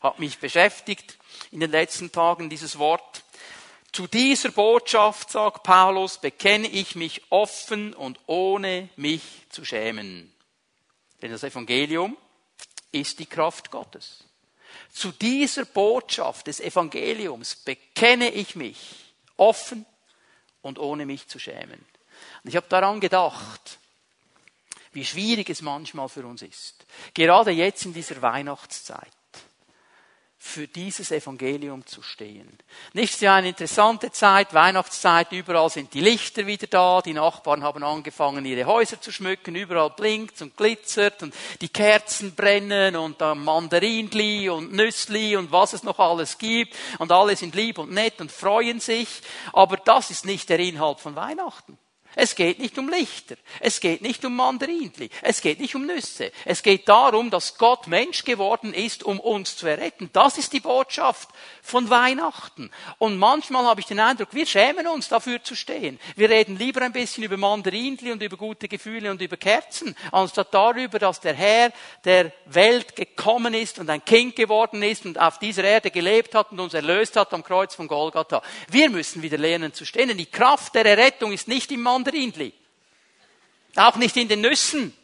hat 0.00 0.18
mich 0.18 0.38
beschäftigt 0.38 1.18
in 1.50 1.60
den 1.60 1.70
letzten 1.70 2.12
Tagen 2.12 2.48
dieses 2.48 2.78
Wort. 2.78 3.24
Zu 3.92 4.06
dieser 4.06 4.50
Botschaft, 4.50 5.30
sagt 5.30 5.64
Paulus, 5.64 6.18
bekenne 6.18 6.68
ich 6.68 6.94
mich 6.94 7.22
offen 7.30 7.94
und 7.94 8.20
ohne 8.26 8.90
mich 8.96 9.22
zu 9.48 9.64
schämen. 9.64 10.32
Denn 11.22 11.30
das 11.30 11.42
Evangelium 11.42 12.16
ist 12.92 13.18
die 13.18 13.26
Kraft 13.26 13.70
Gottes. 13.70 14.24
Zu 14.92 15.12
dieser 15.12 15.64
Botschaft 15.64 16.46
des 16.46 16.60
Evangeliums 16.60 17.56
bekenne 17.56 18.30
ich 18.30 18.56
mich 18.56 19.14
offen 19.36 19.86
und 20.62 20.78
ohne 20.78 21.06
mich 21.06 21.28
zu 21.28 21.38
schämen. 21.38 21.84
Und 22.42 22.50
ich 22.50 22.56
habe 22.56 22.66
daran 22.68 23.00
gedacht, 23.00 23.78
wie 24.92 25.04
schwierig 25.04 25.50
es 25.50 25.62
manchmal 25.62 26.08
für 26.08 26.26
uns 26.26 26.42
ist. 26.42 26.86
Gerade 27.12 27.50
jetzt 27.50 27.84
in 27.84 27.92
dieser 27.92 28.20
Weihnachtszeit 28.22 29.12
für 30.46 30.68
dieses 30.68 31.10
Evangelium 31.10 31.84
zu 31.84 32.02
stehen. 32.02 32.56
Nicht 32.92 33.20
ja 33.20 33.34
eine 33.34 33.48
interessante 33.48 34.10
Zeit, 34.12 34.54
Weihnachtszeit, 34.54 35.32
überall 35.32 35.68
sind 35.68 35.92
die 35.92 36.00
Lichter 36.00 36.46
wieder 36.46 36.66
da, 36.68 37.02
die 37.02 37.12
Nachbarn 37.12 37.62
haben 37.62 37.82
angefangen, 37.82 38.44
ihre 38.44 38.64
Häuser 38.64 39.00
zu 39.00 39.10
schmücken, 39.10 39.56
überall 39.56 39.90
blinkt 39.90 40.40
und 40.40 40.56
glitzert 40.56 41.22
und 41.22 41.34
die 41.60 41.68
Kerzen 41.68 42.34
brennen 42.34 42.96
und 42.96 43.20
Mandarinli 43.20 44.48
und 44.48 44.72
Nüssli 44.72 45.36
und 45.36 45.52
was 45.52 45.72
es 45.72 45.82
noch 45.82 45.98
alles 45.98 46.38
gibt 46.38 46.74
und 46.98 47.12
alle 47.12 47.36
sind 47.36 47.54
lieb 47.54 47.78
und 47.78 47.90
nett 47.90 48.20
und 48.20 48.30
freuen 48.30 48.80
sich, 48.80 49.08
aber 49.52 49.76
das 49.76 50.10
ist 50.10 50.24
nicht 50.24 50.48
der 50.48 50.60
Inhalt 50.60 51.00
von 51.00 51.16
Weihnachten. 51.16 51.76
Es 52.18 52.34
geht 52.34 52.58
nicht 52.58 52.78
um 52.78 52.88
Lichter. 52.88 53.36
Es 53.60 53.78
geht 53.78 54.00
nicht 54.00 54.24
um 54.24 54.34
Mandarinli. 54.34 55.10
Es 55.20 55.42
geht 55.42 55.60
nicht 55.60 55.74
um 55.74 55.84
Nüsse. 55.84 56.32
Es 56.46 56.62
geht 56.62 56.88
darum, 56.88 57.28
dass 57.28 57.58
Gott 57.58 57.88
Mensch 57.88 58.24
geworden 58.24 58.72
ist, 58.72 59.04
um 59.04 59.20
uns 59.20 59.54
zu 59.58 59.66
erretten. 59.66 60.08
Das 60.14 60.38
ist 60.38 60.54
die 60.54 60.60
Botschaft 60.60 61.28
von 61.60 61.90
Weihnachten. 61.90 62.70
Und 62.96 63.18
manchmal 63.18 63.66
habe 63.66 63.80
ich 63.80 63.86
den 63.86 64.00
Eindruck, 64.00 64.28
wir 64.32 64.46
schämen 64.46 64.86
uns 64.86 65.10
dafür 65.10 65.44
zu 65.44 65.54
stehen. 65.54 66.00
Wir 66.14 66.30
reden 66.30 66.56
lieber 66.56 66.80
ein 66.80 66.92
bisschen 66.92 67.22
über 67.22 67.36
Mandarinli 67.36 68.10
und 68.10 68.22
über 68.22 68.38
gute 68.38 68.66
Gefühle 68.66 69.10
und 69.10 69.20
über 69.20 69.36
Kerzen, 69.36 69.94
anstatt 70.10 70.54
darüber, 70.54 70.98
dass 70.98 71.20
der 71.20 71.34
Herr 71.34 71.70
der 72.06 72.32
Welt 72.46 72.96
gekommen 72.96 73.52
ist 73.52 73.78
und 73.78 73.90
ein 73.90 74.02
Kind 74.02 74.36
geworden 74.36 74.82
ist 74.82 75.04
und 75.04 75.20
auf 75.20 75.38
dieser 75.38 75.64
Erde 75.64 75.90
gelebt 75.90 76.34
hat 76.34 76.50
und 76.50 76.60
uns 76.60 76.72
erlöst 76.72 77.14
hat 77.16 77.34
am 77.34 77.44
Kreuz 77.44 77.74
von 77.74 77.88
Golgatha. 77.88 78.40
Wir 78.70 78.88
müssen 78.88 79.20
wieder 79.20 79.36
lernen 79.36 79.74
zu 79.74 79.84
stehen. 79.84 80.16
Die 80.16 80.24
Kraft 80.24 80.74
der 80.74 80.86
Errettung 80.86 81.32
ist 81.32 81.46
nicht 81.46 81.70
im 81.72 81.82
Mandarinli 81.82 82.05
Mandarindli. 82.06 82.52
Auch 83.76 83.96
nicht 83.96 84.16
in 84.16 84.28
den 84.28 84.40
Nüssen. 84.40 84.96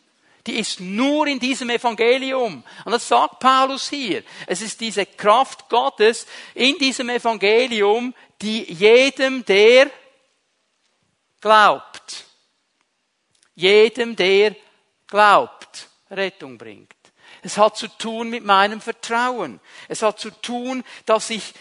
Die 0.46 0.58
ist 0.58 0.80
nur 0.80 1.26
in 1.26 1.38
diesem 1.38 1.70
Evangelium. 1.70 2.64
Und 2.84 2.92
das 2.92 3.06
sagt 3.06 3.38
Paulus 3.38 3.88
hier. 3.88 4.24
Es 4.46 4.60
ist 4.60 4.80
diese 4.80 5.06
Kraft 5.06 5.68
Gottes 5.68 6.26
in 6.54 6.78
diesem 6.78 7.10
Evangelium, 7.10 8.14
die 8.40 8.72
jedem, 8.72 9.44
der 9.44 9.90
glaubt, 11.40 12.24
jedem, 13.54 14.16
der 14.16 14.56
glaubt, 15.06 15.88
Rettung 16.10 16.58
bringt. 16.58 16.92
Es 17.42 17.58
hat 17.58 17.76
zu 17.76 17.88
tun 17.88 18.30
mit 18.30 18.44
meinem 18.44 18.80
Vertrauen. 18.80 19.60
Es 19.88 20.02
hat 20.02 20.18
zu 20.18 20.30
tun, 20.30 20.82
dass 21.06 21.30
ich 21.30 21.54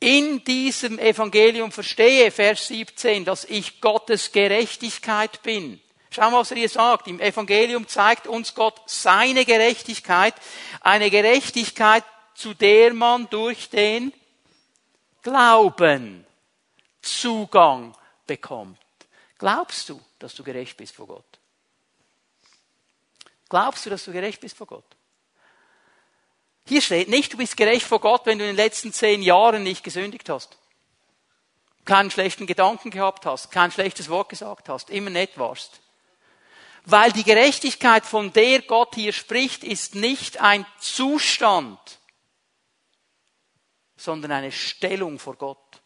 in 0.00 0.44
diesem 0.44 0.98
Evangelium 0.98 1.72
verstehe, 1.72 2.30
Vers 2.30 2.68
17, 2.68 3.24
dass 3.24 3.44
ich 3.44 3.80
Gottes 3.80 4.32
Gerechtigkeit 4.32 5.42
bin. 5.42 5.80
Schau 6.10 6.30
mal, 6.30 6.40
was 6.40 6.50
er 6.52 6.58
hier 6.58 6.68
sagt. 6.68 7.06
Im 7.08 7.20
Evangelium 7.20 7.86
zeigt 7.86 8.26
uns 8.26 8.54
Gott 8.54 8.80
seine 8.86 9.44
Gerechtigkeit, 9.44 10.34
eine 10.80 11.10
Gerechtigkeit, 11.10 12.04
zu 12.34 12.54
der 12.54 12.94
man 12.94 13.28
durch 13.30 13.68
den 13.68 14.12
Glauben 15.22 16.24
Zugang 17.02 17.96
bekommt. 18.26 18.78
Glaubst 19.38 19.88
du, 19.88 20.00
dass 20.18 20.34
du 20.34 20.42
gerecht 20.42 20.76
bist 20.76 20.94
vor 20.94 21.06
Gott? 21.06 21.38
Glaubst 23.48 23.84
du, 23.86 23.90
dass 23.90 24.04
du 24.04 24.12
gerecht 24.12 24.40
bist 24.40 24.56
vor 24.56 24.66
Gott? 24.66 24.84
Hier 26.68 26.82
steht 26.82 27.08
nicht, 27.08 27.32
du 27.32 27.38
bist 27.38 27.56
gerecht 27.56 27.86
vor 27.86 27.98
Gott, 27.98 28.26
wenn 28.26 28.38
du 28.38 28.44
in 28.44 28.50
den 28.50 28.56
letzten 28.56 28.92
zehn 28.92 29.22
Jahren 29.22 29.62
nicht 29.62 29.82
gesündigt 29.82 30.28
hast. 30.28 30.58
Keinen 31.86 32.10
schlechten 32.10 32.46
Gedanken 32.46 32.90
gehabt 32.90 33.24
hast, 33.24 33.50
kein 33.50 33.72
schlechtes 33.72 34.10
Wort 34.10 34.28
gesagt 34.28 34.68
hast, 34.68 34.90
immer 34.90 35.08
nett 35.08 35.38
warst. 35.38 35.80
Weil 36.84 37.10
die 37.12 37.24
Gerechtigkeit, 37.24 38.04
von 38.04 38.34
der 38.34 38.60
Gott 38.60 38.94
hier 38.96 39.14
spricht, 39.14 39.64
ist 39.64 39.94
nicht 39.94 40.42
ein 40.42 40.66
Zustand, 40.78 41.78
sondern 43.96 44.32
eine 44.32 44.52
Stellung 44.52 45.18
vor 45.18 45.36
Gott. 45.36 45.80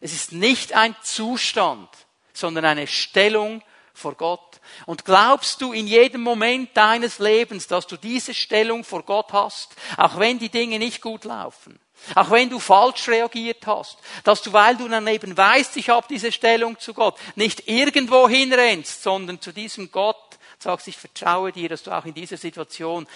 Es 0.00 0.12
ist 0.12 0.32
nicht 0.32 0.72
ein 0.72 0.96
Zustand, 1.02 1.88
sondern 2.32 2.64
eine 2.64 2.88
Stellung 2.88 3.62
vor 3.98 4.14
Gott. 4.14 4.60
Und 4.86 5.04
glaubst 5.04 5.60
du 5.60 5.72
in 5.72 5.86
jedem 5.86 6.22
Moment 6.22 6.76
deines 6.76 7.18
Lebens, 7.18 7.66
dass 7.66 7.86
du 7.86 7.96
diese 7.96 8.32
Stellung 8.32 8.84
vor 8.84 9.02
Gott 9.02 9.32
hast, 9.32 9.74
auch 9.96 10.18
wenn 10.18 10.38
die 10.38 10.48
Dinge 10.48 10.78
nicht 10.78 11.02
gut 11.02 11.24
laufen? 11.24 11.78
Auch 12.14 12.30
wenn 12.30 12.48
du 12.48 12.60
falsch 12.60 13.08
reagiert 13.08 13.66
hast, 13.66 13.98
dass 14.24 14.40
du, 14.40 14.52
weil 14.52 14.76
du 14.76 14.88
dann 14.88 15.06
eben 15.08 15.36
weißt, 15.36 15.76
ich 15.76 15.90
habe 15.90 16.06
diese 16.08 16.30
Stellung 16.30 16.78
zu 16.78 16.94
Gott, 16.94 17.18
nicht 17.34 17.68
irgendwo 17.68 18.28
hinrennst, 18.28 19.02
sondern 19.02 19.40
zu 19.40 19.52
diesem 19.52 19.90
Gott 19.90 20.38
sagst, 20.58 20.88
ich 20.88 20.96
vertraue 20.96 21.52
dir, 21.52 21.68
dass 21.68 21.82
du 21.82 21.90
auch 21.90 22.04
in 22.04 22.14
dieser 22.14 22.36
Situation 22.36 23.06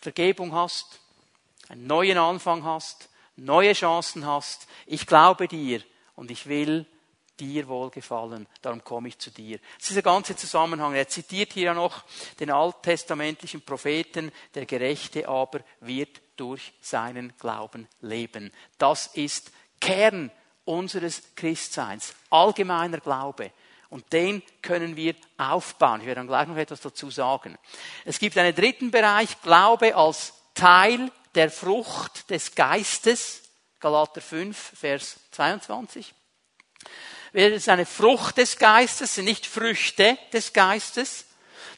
Vergebung 0.00 0.52
hast, 0.52 0.98
einen 1.68 1.86
neuen 1.86 2.18
Anfang 2.18 2.64
hast, 2.64 3.08
neue 3.36 3.72
Chancen 3.72 4.26
hast. 4.26 4.66
Ich 4.86 5.06
glaube 5.06 5.46
dir 5.48 5.80
und 6.16 6.30
ich 6.30 6.46
will 6.46 6.86
dir 7.42 7.66
wohlgefallen, 7.66 8.46
darum 8.60 8.84
komme 8.84 9.08
ich 9.08 9.18
zu 9.18 9.30
dir. 9.30 9.58
Das 9.58 9.82
ist 9.82 9.90
dieser 9.90 10.02
ganze 10.02 10.36
Zusammenhang. 10.36 10.94
Er 10.94 11.08
zitiert 11.08 11.52
hier 11.52 11.64
ja 11.64 11.74
noch 11.74 12.04
den 12.38 12.50
alttestamentlichen 12.50 13.62
Propheten, 13.62 14.30
der 14.54 14.64
Gerechte 14.66 15.28
aber 15.28 15.60
wird 15.80 16.20
durch 16.36 16.72
seinen 16.80 17.36
Glauben 17.38 17.88
leben. 18.00 18.52
Das 18.78 19.08
ist 19.08 19.50
Kern 19.80 20.30
unseres 20.64 21.34
Christseins, 21.34 22.14
allgemeiner 22.30 22.98
Glaube. 22.98 23.50
Und 23.90 24.12
den 24.12 24.42
können 24.62 24.96
wir 24.96 25.14
aufbauen. 25.36 26.00
Ich 26.00 26.06
werde 26.06 26.20
dann 26.20 26.28
gleich 26.28 26.46
noch 26.46 26.56
etwas 26.56 26.80
dazu 26.80 27.10
sagen. 27.10 27.58
Es 28.04 28.18
gibt 28.18 28.38
einen 28.38 28.54
dritten 28.54 28.90
Bereich, 28.90 29.42
Glaube 29.42 29.96
als 29.96 30.32
Teil 30.54 31.10
der 31.34 31.50
Frucht 31.50 32.30
des 32.30 32.54
Geistes. 32.54 33.42
Galater 33.80 34.20
5, 34.20 34.56
Vers 34.56 35.16
22. 35.32 36.14
Es 37.34 37.52
ist 37.52 37.68
eine 37.70 37.86
Frucht 37.86 38.36
des 38.36 38.58
Geistes, 38.58 39.16
nicht 39.16 39.46
Früchte 39.46 40.18
des 40.34 40.52
Geistes. 40.52 41.24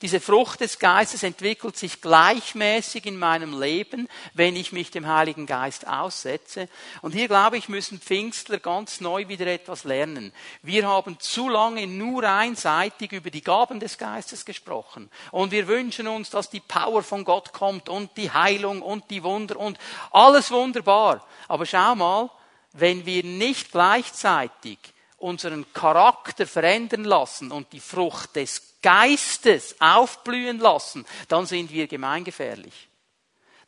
Diese 0.03 0.19
Frucht 0.21 0.61
des 0.61 0.81
Geistes 0.81 1.23
entwickelt 1.23 1.77
sich 1.77 2.01
gleichmäßig 2.01 3.07
in 3.07 3.17
meinem 3.17 3.59
Leben, 3.59 4.09
wenn 4.35 4.57
ich 4.57 4.73
mich 4.73 4.91
dem 4.91 5.07
Heiligen 5.07 5.47
Geist 5.47 5.87
aussetze. 5.87 6.69
Und 7.03 7.13
hier, 7.13 7.29
glaube 7.29 7.57
ich, 7.57 7.69
müssen 7.69 8.01
Pfingstler 8.01 8.59
ganz 8.59 9.01
neu 9.01 9.29
wieder 9.29 9.47
etwas 9.47 9.85
lernen. 9.85 10.33
Wir 10.63 10.89
haben 10.89 11.21
zu 11.21 11.49
lange 11.49 11.87
nur 11.87 12.25
einseitig 12.25 13.13
über 13.13 13.31
die 13.31 13.41
Gaben 13.41 13.79
des 13.79 13.97
Geistes 13.97 14.45
gesprochen. 14.45 15.09
Und 15.31 15.53
wir 15.53 15.69
wünschen 15.69 16.09
uns, 16.09 16.31
dass 16.31 16.51
die 16.51 16.61
Power 16.61 17.05
von 17.05 17.25
Gott 17.25 17.53
kommt 17.53 17.89
und 17.89 18.17
die 18.17 18.33
Heilung 18.33 18.83
und 18.83 19.09
die 19.09 19.23
Wunder 19.23 19.57
und 19.57 19.79
alles 20.11 20.51
wunderbar. 20.51 21.25
Aber 21.47 21.65
schau 21.65 21.95
mal, 21.95 22.29
wenn 22.73 23.07
wir 23.07 23.23
nicht 23.23 23.71
gleichzeitig 23.71 24.94
unseren 25.25 25.65
Charakter 25.73 26.47
verändern 26.47 27.05
lassen 27.05 27.51
und 27.51 27.73
die 27.73 27.81
Frucht 27.81 28.37
des 28.37 28.75
Geistes 28.83 29.75
aufblühen 29.81 30.59
lassen, 30.59 31.07
dann 31.29 31.47
sind 31.47 31.73
wir 31.73 31.87
gemeingefährlich. 31.87 32.89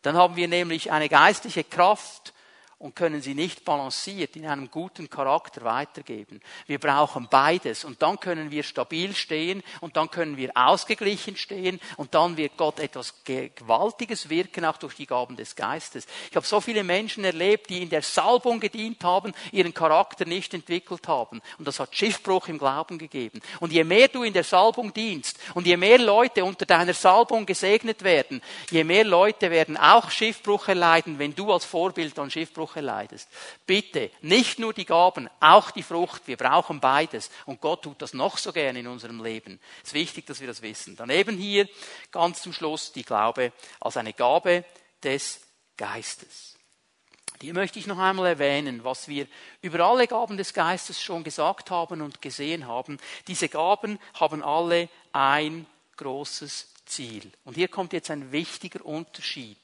Dann 0.02 0.16
haben 0.16 0.36
wir 0.36 0.48
nämlich 0.48 0.92
eine 0.92 1.08
geistliche 1.08 1.64
Kraft, 1.64 2.34
und 2.78 2.94
können 2.94 3.22
sie 3.22 3.34
nicht 3.34 3.64
balanciert 3.64 4.36
in 4.36 4.46
einem 4.46 4.70
guten 4.70 5.08
Charakter 5.08 5.62
weitergeben. 5.62 6.40
Wir 6.66 6.78
brauchen 6.78 7.26
beides 7.30 7.84
und 7.84 8.02
dann 8.02 8.20
können 8.20 8.50
wir 8.50 8.62
stabil 8.62 9.14
stehen 9.14 9.62
und 9.80 9.96
dann 9.96 10.10
können 10.10 10.36
wir 10.36 10.50
ausgeglichen 10.54 11.36
stehen 11.36 11.80
und 11.96 12.14
dann 12.14 12.36
wird 12.36 12.58
Gott 12.58 12.78
etwas 12.78 13.14
Gewaltiges 13.24 14.28
wirken, 14.28 14.66
auch 14.66 14.76
durch 14.76 14.94
die 14.94 15.06
Gaben 15.06 15.36
des 15.36 15.56
Geistes. 15.56 16.06
Ich 16.30 16.36
habe 16.36 16.46
so 16.46 16.60
viele 16.60 16.84
Menschen 16.84 17.24
erlebt, 17.24 17.70
die 17.70 17.80
in 17.80 17.88
der 17.88 18.02
Salbung 18.02 18.60
gedient 18.60 19.02
haben, 19.02 19.32
ihren 19.52 19.72
Charakter 19.72 20.26
nicht 20.26 20.52
entwickelt 20.52 21.08
haben 21.08 21.40
und 21.58 21.66
das 21.66 21.80
hat 21.80 21.96
Schiffbruch 21.96 22.48
im 22.48 22.58
Glauben 22.58 22.98
gegeben. 22.98 23.40
Und 23.60 23.72
je 23.72 23.84
mehr 23.84 24.08
du 24.08 24.22
in 24.22 24.34
der 24.34 24.44
Salbung 24.44 24.92
dienst 24.92 25.38
und 25.54 25.66
je 25.66 25.78
mehr 25.78 25.98
Leute 25.98 26.44
unter 26.44 26.66
deiner 26.66 26.94
Salbung 26.94 27.46
gesegnet 27.46 28.02
werden, 28.02 28.42
je 28.70 28.84
mehr 28.84 29.04
Leute 29.04 29.50
werden 29.50 29.78
auch 29.78 30.10
Schiffbruch 30.10 30.68
erleiden, 30.68 31.18
wenn 31.18 31.34
du 31.34 31.50
als 31.50 31.64
Vorbild 31.64 32.18
an 32.18 32.30
Schiffbruch 32.30 32.65
Frucht 32.66 32.76
erleidest. 32.76 33.28
Bitte, 33.66 34.10
nicht 34.20 34.58
nur 34.58 34.72
die 34.74 34.84
Gaben, 34.84 35.28
auch 35.40 35.70
die 35.70 35.82
Frucht. 35.82 36.22
Wir 36.26 36.36
brauchen 36.36 36.80
beides. 36.80 37.30
Und 37.46 37.60
Gott 37.60 37.82
tut 37.82 38.02
das 38.02 38.12
noch 38.12 38.38
so 38.38 38.52
gerne 38.52 38.80
in 38.80 38.86
unserem 38.86 39.22
Leben. 39.22 39.60
Es 39.82 39.88
ist 39.88 39.94
wichtig, 39.94 40.26
dass 40.26 40.40
wir 40.40 40.48
das 40.48 40.62
wissen. 40.62 40.96
Daneben 40.96 41.36
hier 41.36 41.68
ganz 42.10 42.42
zum 42.42 42.52
Schluss 42.52 42.92
die 42.92 43.04
Glaube 43.04 43.52
als 43.80 43.96
eine 43.96 44.12
Gabe 44.12 44.64
des 45.02 45.40
Geistes. 45.76 46.56
Hier 47.40 47.52
möchte 47.52 47.78
ich 47.78 47.86
noch 47.86 47.98
einmal 47.98 48.26
erwähnen, 48.26 48.82
was 48.82 49.08
wir 49.08 49.26
über 49.60 49.80
alle 49.80 50.06
Gaben 50.06 50.38
des 50.38 50.54
Geistes 50.54 51.02
schon 51.02 51.22
gesagt 51.22 51.70
haben 51.70 52.00
und 52.00 52.22
gesehen 52.22 52.66
haben. 52.66 52.98
Diese 53.28 53.48
Gaben 53.48 53.98
haben 54.14 54.42
alle 54.42 54.88
ein 55.12 55.66
großes 55.96 56.68
Ziel. 56.86 57.30
Und 57.44 57.54
hier 57.54 57.68
kommt 57.68 57.92
jetzt 57.92 58.10
ein 58.10 58.32
wichtiger 58.32 58.84
Unterschied, 58.84 59.58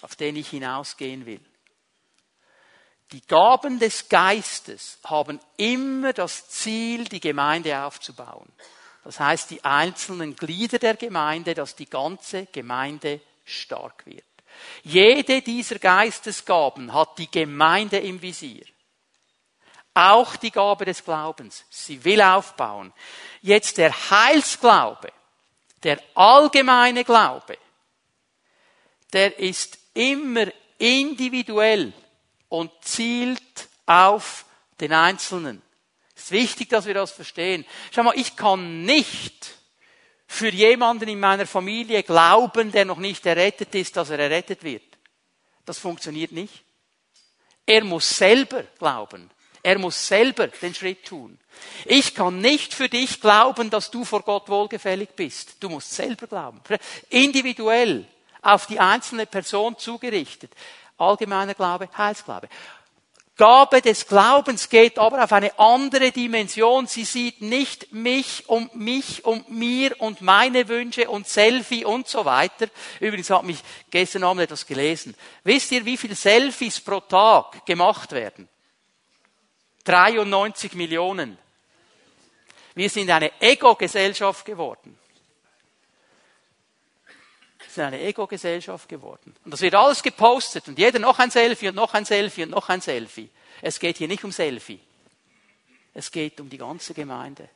auf 0.00 0.16
den 0.16 0.36
ich 0.36 0.48
hinausgehen 0.48 1.26
will. 1.26 1.40
Die 3.12 3.20
Gaben 3.26 3.78
des 3.78 4.08
Geistes 4.08 4.98
haben 5.04 5.38
immer 5.58 6.14
das 6.14 6.48
Ziel, 6.48 7.04
die 7.04 7.20
Gemeinde 7.20 7.82
aufzubauen. 7.82 8.50
Das 9.04 9.20
heißt, 9.20 9.50
die 9.50 9.62
einzelnen 9.64 10.34
Glieder 10.34 10.78
der 10.78 10.96
Gemeinde, 10.96 11.54
dass 11.54 11.76
die 11.76 11.90
ganze 11.90 12.46
Gemeinde 12.46 13.20
stark 13.44 14.06
wird. 14.06 14.24
Jede 14.82 15.42
dieser 15.42 15.78
Geistesgaben 15.78 16.92
hat 16.92 17.18
die 17.18 17.30
Gemeinde 17.30 17.98
im 17.98 18.22
Visier. 18.22 18.64
Auch 19.94 20.36
die 20.36 20.50
Gabe 20.50 20.86
des 20.86 21.04
Glaubens. 21.04 21.64
Sie 21.68 22.02
will 22.04 22.22
aufbauen. 22.22 22.92
Jetzt 23.42 23.76
der 23.76 23.92
Heilsglaube, 24.10 25.12
der 25.82 26.00
allgemeine 26.14 27.04
Glaube, 27.04 27.58
der 29.12 29.38
ist 29.38 29.78
immer 29.92 30.46
individuell 30.78 31.92
und 32.52 32.70
zielt 32.82 33.70
auf 33.86 34.44
den 34.78 34.92
Einzelnen. 34.92 35.62
Es 36.14 36.24
ist 36.24 36.32
wichtig, 36.32 36.68
dass 36.68 36.84
wir 36.84 36.92
das 36.92 37.10
verstehen. 37.10 37.64
Schau 37.90 38.02
mal, 38.02 38.18
ich 38.18 38.36
kann 38.36 38.82
nicht 38.84 39.54
für 40.26 40.50
jemanden 40.50 41.08
in 41.08 41.18
meiner 41.18 41.46
Familie 41.46 42.02
glauben, 42.02 42.70
der 42.70 42.84
noch 42.84 42.98
nicht 42.98 43.24
errettet 43.24 43.74
ist, 43.74 43.96
dass 43.96 44.10
er 44.10 44.18
errettet 44.18 44.64
wird. 44.64 44.82
Das 45.64 45.78
funktioniert 45.78 46.32
nicht. 46.32 46.62
Er 47.64 47.84
muss 47.84 48.18
selber 48.18 48.64
glauben. 48.78 49.30
Er 49.62 49.78
muss 49.78 50.06
selber 50.06 50.48
den 50.48 50.74
Schritt 50.74 51.06
tun. 51.06 51.38
Ich 51.86 52.14
kann 52.14 52.38
nicht 52.40 52.74
für 52.74 52.90
dich 52.90 53.22
glauben, 53.22 53.70
dass 53.70 53.90
du 53.90 54.04
vor 54.04 54.24
Gott 54.24 54.50
wohlgefällig 54.50 55.08
bist. 55.16 55.56
Du 55.58 55.70
musst 55.70 55.90
selber 55.90 56.26
glauben. 56.26 56.60
Individuell 57.08 58.06
auf 58.42 58.66
die 58.66 58.78
einzelne 58.78 59.24
Person 59.24 59.78
zugerichtet. 59.78 60.52
Allgemeiner 61.02 61.54
Glaube, 61.54 61.88
Heilsglaube. 61.96 62.48
Gabe 63.36 63.80
des 63.80 64.06
Glaubens 64.06 64.68
geht 64.68 64.98
aber 64.98 65.24
auf 65.24 65.32
eine 65.32 65.58
andere 65.58 66.12
Dimension. 66.12 66.86
Sie 66.86 67.04
sieht 67.04 67.40
nicht 67.40 67.92
mich 67.92 68.48
und 68.48 68.76
mich 68.76 69.24
und 69.24 69.50
mir 69.50 70.00
und 70.00 70.20
meine 70.20 70.68
Wünsche 70.68 71.08
und 71.08 71.26
Selfie 71.26 71.84
und 71.84 72.06
so 72.06 72.24
weiter. 72.24 72.68
Übrigens 73.00 73.30
hat 73.30 73.44
mich 73.44 73.58
gestern 73.90 74.24
Abend 74.24 74.42
etwas 74.42 74.66
gelesen. 74.66 75.14
Wisst 75.44 75.72
ihr, 75.72 75.84
wie 75.84 75.96
viele 75.96 76.14
Selfies 76.14 76.78
pro 76.78 77.00
Tag 77.00 77.64
gemacht 77.64 78.12
werden? 78.12 78.48
93 79.84 80.74
Millionen. 80.74 81.38
Wir 82.74 82.90
sind 82.90 83.10
eine 83.10 83.32
Ego-Gesellschaft 83.40 84.44
geworden 84.44 84.96
sind 87.74 87.84
eine 87.84 88.00
Ego-Gesellschaft 88.00 88.88
geworden. 88.88 89.34
Und 89.44 89.52
das 89.52 89.60
wird 89.60 89.74
alles 89.74 90.02
gepostet 90.02 90.68
und 90.68 90.78
jeder 90.78 90.98
noch 90.98 91.18
ein 91.18 91.30
Selfie 91.30 91.68
und 91.68 91.74
noch 91.74 91.94
ein 91.94 92.04
Selfie 92.04 92.44
und 92.44 92.50
noch 92.50 92.68
ein 92.68 92.80
Selfie. 92.80 93.30
Es 93.60 93.78
geht 93.78 93.98
hier 93.98 94.08
nicht 94.08 94.24
um 94.24 94.32
Selfie. 94.32 94.80
Es 95.94 96.10
geht 96.10 96.40
um 96.40 96.48
die 96.48 96.58
ganze 96.58 96.94
Gemeinde. 96.94 97.48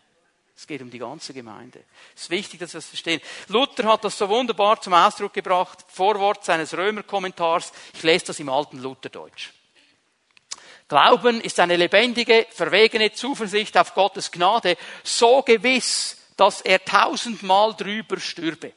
Es 0.56 0.66
geht 0.66 0.80
um 0.80 0.90
die 0.90 0.98
ganze 0.98 1.34
Gemeinde. 1.34 1.82
Es 2.14 2.22
ist 2.22 2.30
wichtig, 2.30 2.60
dass 2.60 2.72
wir 2.72 2.78
das 2.78 2.86
verstehen. 2.86 3.20
Luther 3.48 3.84
hat 3.84 4.04
das 4.04 4.16
so 4.16 4.28
wunderbar 4.28 4.80
zum 4.80 4.94
Ausdruck 4.94 5.34
gebracht, 5.34 5.84
Vorwort 5.88 6.44
seines 6.44 6.74
Römerkommentars. 6.74 7.72
Ich 7.94 8.02
lese 8.02 8.26
das 8.26 8.40
im 8.40 8.48
alten 8.48 8.78
Lutherdeutsch. 8.78 9.50
Glauben 10.88 11.40
ist 11.40 11.60
eine 11.60 11.76
lebendige, 11.76 12.46
verwegene 12.50 13.12
Zuversicht 13.12 13.76
auf 13.76 13.92
Gottes 13.92 14.30
Gnade, 14.30 14.78
so 15.02 15.42
gewiss, 15.42 16.16
dass 16.36 16.60
er 16.62 16.84
tausendmal 16.84 17.74
drüber 17.74 18.18
stürbe. 18.18 18.72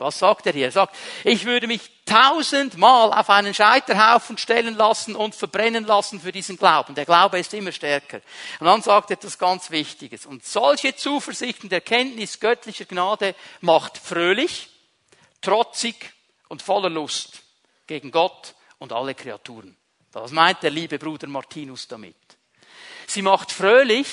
Was 0.00 0.18
sagt 0.18 0.46
er 0.46 0.52
hier? 0.52 0.66
Er 0.66 0.72
sagt, 0.72 0.96
ich 1.24 1.44
würde 1.44 1.66
mich 1.66 1.82
tausendmal 2.06 3.12
auf 3.12 3.28
einen 3.28 3.52
Scheiterhaufen 3.52 4.38
stellen 4.38 4.74
lassen 4.74 5.14
und 5.14 5.34
verbrennen 5.34 5.84
lassen 5.84 6.20
für 6.20 6.32
diesen 6.32 6.56
Glauben. 6.56 6.94
Der 6.94 7.04
Glaube 7.04 7.38
ist 7.38 7.52
immer 7.52 7.70
stärker. 7.70 8.20
Und 8.58 8.66
dann 8.66 8.82
sagt 8.82 9.10
er 9.10 9.14
etwas 9.18 9.38
ganz 9.38 9.70
Wichtiges. 9.70 10.24
Und 10.24 10.44
solche 10.44 10.96
Zuversicht 10.96 11.62
und 11.62 11.72
Erkenntnis 11.72 12.40
göttlicher 12.40 12.86
Gnade 12.86 13.34
macht 13.60 13.98
fröhlich, 13.98 14.70
trotzig 15.42 16.12
und 16.48 16.62
voller 16.62 16.90
Lust 16.90 17.42
gegen 17.86 18.10
Gott 18.10 18.54
und 18.78 18.92
alle 18.92 19.14
Kreaturen. 19.14 19.76
Was 20.12 20.32
meint 20.32 20.62
der 20.62 20.70
liebe 20.70 20.98
Bruder 20.98 21.28
Martinus 21.28 21.86
damit? 21.86 22.16
Sie 23.06 23.22
macht 23.22 23.52
fröhlich, 23.52 24.06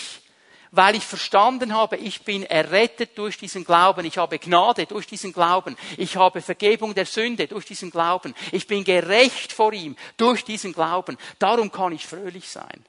weil 0.71 0.95
ich 0.95 1.03
verstanden 1.03 1.73
habe, 1.73 1.97
ich 1.97 2.23
bin 2.23 2.43
errettet 2.43 3.17
durch 3.17 3.37
diesen 3.37 3.63
Glauben, 3.63 4.05
ich 4.05 4.17
habe 4.17 4.39
Gnade 4.39 4.85
durch 4.85 5.07
diesen 5.07 5.33
Glauben, 5.33 5.77
ich 5.97 6.15
habe 6.17 6.41
Vergebung 6.41 6.93
der 6.93 7.05
Sünde 7.05 7.47
durch 7.47 7.65
diesen 7.65 7.91
Glauben, 7.91 8.35
ich 8.51 8.67
bin 8.67 8.83
gerecht 8.83 9.53
vor 9.53 9.73
ihm 9.73 9.95
durch 10.17 10.43
diesen 10.43 10.73
Glauben. 10.73 11.17
Darum 11.39 11.71
kann 11.71 11.93
ich 11.93 12.05
fröhlich 12.05 12.49
sein. 12.49 12.85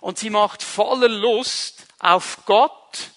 Und 0.00 0.18
sie 0.18 0.30
macht 0.30 0.62
voller 0.62 1.08
Lust 1.08 1.86
auf 2.00 2.38
Gott 2.44 3.10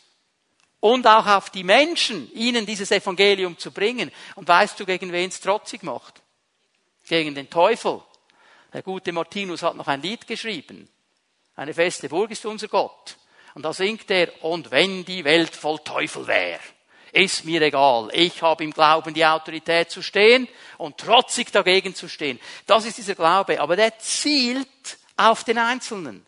und 0.80 1.08
auch 1.08 1.26
auf 1.26 1.50
die 1.50 1.63
Menschen, 1.63 2.32
ihnen 2.34 2.68
dieses 2.68 2.91
Evangelium 2.91 3.58
zu 3.58 3.72
bringen. 3.72 4.12
Und 4.36 4.48
weißt 4.48 4.80
du, 4.80 4.86
gegen 4.86 5.12
wen 5.12 5.30
es 5.30 5.41
trotzig 5.41 5.82
macht? 5.82 6.22
Gegen 7.08 7.34
den 7.34 7.50
Teufel. 7.50 8.02
Der 8.72 8.84
gute 8.84 9.12
Martinus 9.12 9.63
hat 9.63 9.76
noch 9.76 9.88
ein 9.88 10.02
Lied 10.02 10.28
geschrieben. 10.28 10.88
Eine 11.56 11.74
feste 11.74 12.08
Burg 12.08 12.30
ist 12.32 12.46
unser 12.46 12.68
Gott. 12.68 13.18
Und 13.56 13.63
da 13.63 13.74
singt 13.74 14.12
er, 14.12 14.44
und 14.44 14.70
wenn 14.70 15.06
die 15.06 15.24
Welt 15.24 15.56
voll 15.56 15.80
Teufel 15.80 16.28
wäre, 16.28 16.60
ist 17.13 17.46
mir 17.46 17.62
egal. 17.62 18.10
Ich 18.12 18.41
habe 18.41 18.65
im 18.65 18.72
Glauben 18.72 19.13
die 19.13 19.26
Autorität 19.26 19.89
zu 19.89 20.02
stehen 20.02 20.50
und 20.78 20.98
trotzig 20.98 21.54
dagegen 21.54 21.96
zu 21.96 22.10
stehen. 22.10 22.38
Das 22.68 22.86
ist 22.86 22.98
dieser 22.98 23.15
Glaube. 23.15 23.62
Aber 23.62 23.78
der 23.78 23.98
zielt 23.98 24.98
auf 25.15 25.46
den 25.46 25.58
Einzelnen. 25.58 26.26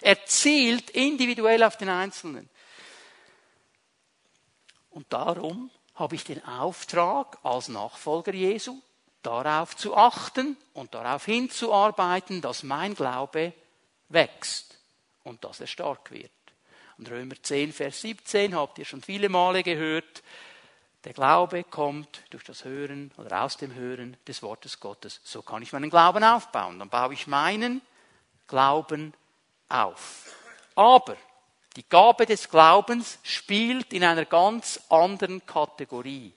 Er 0.00 0.24
zielt 0.24 0.88
individuell 0.90 1.62
auf 1.62 1.76
den 1.76 1.90
Einzelnen. 1.90 2.48
Und 4.90 5.12
darum 5.12 5.70
habe 5.94 6.14
ich 6.14 6.24
den 6.24 6.42
Auftrag 6.42 7.36
als 7.42 7.68
Nachfolger 7.68 8.32
Jesu, 8.32 8.80
darauf 9.22 9.76
zu 9.76 9.94
achten 9.94 10.56
und 10.72 10.94
darauf 10.94 11.26
hinzuarbeiten, 11.26 12.40
dass 12.40 12.62
mein 12.62 12.94
Glaube 12.94 13.52
wächst 14.08 14.78
und 15.22 15.44
dass 15.44 15.60
er 15.60 15.66
stark 15.66 16.10
wird. 16.10 16.30
Und 16.98 17.10
Römer 17.10 17.34
10, 17.40 17.72
Vers 17.72 18.00
17 18.02 18.54
habt 18.54 18.78
ihr 18.78 18.84
schon 18.84 19.02
viele 19.02 19.28
Male 19.28 19.62
gehört. 19.62 20.22
Der 21.04 21.12
Glaube 21.12 21.64
kommt 21.64 22.22
durch 22.30 22.44
das 22.44 22.64
Hören 22.64 23.10
oder 23.16 23.42
aus 23.42 23.56
dem 23.56 23.74
Hören 23.74 24.16
des 24.26 24.42
Wortes 24.42 24.78
Gottes. 24.78 25.20
So 25.24 25.42
kann 25.42 25.62
ich 25.62 25.72
meinen 25.72 25.90
Glauben 25.90 26.22
aufbauen. 26.22 26.78
Dann 26.78 26.88
baue 26.88 27.14
ich 27.14 27.26
meinen 27.26 27.82
Glauben 28.46 29.12
auf. 29.68 30.36
Aber 30.76 31.16
die 31.76 31.88
Gabe 31.88 32.26
des 32.26 32.48
Glaubens 32.48 33.18
spielt 33.22 33.92
in 33.92 34.04
einer 34.04 34.26
ganz 34.26 34.80
anderen 34.88 35.44
Kategorie. 35.44 36.32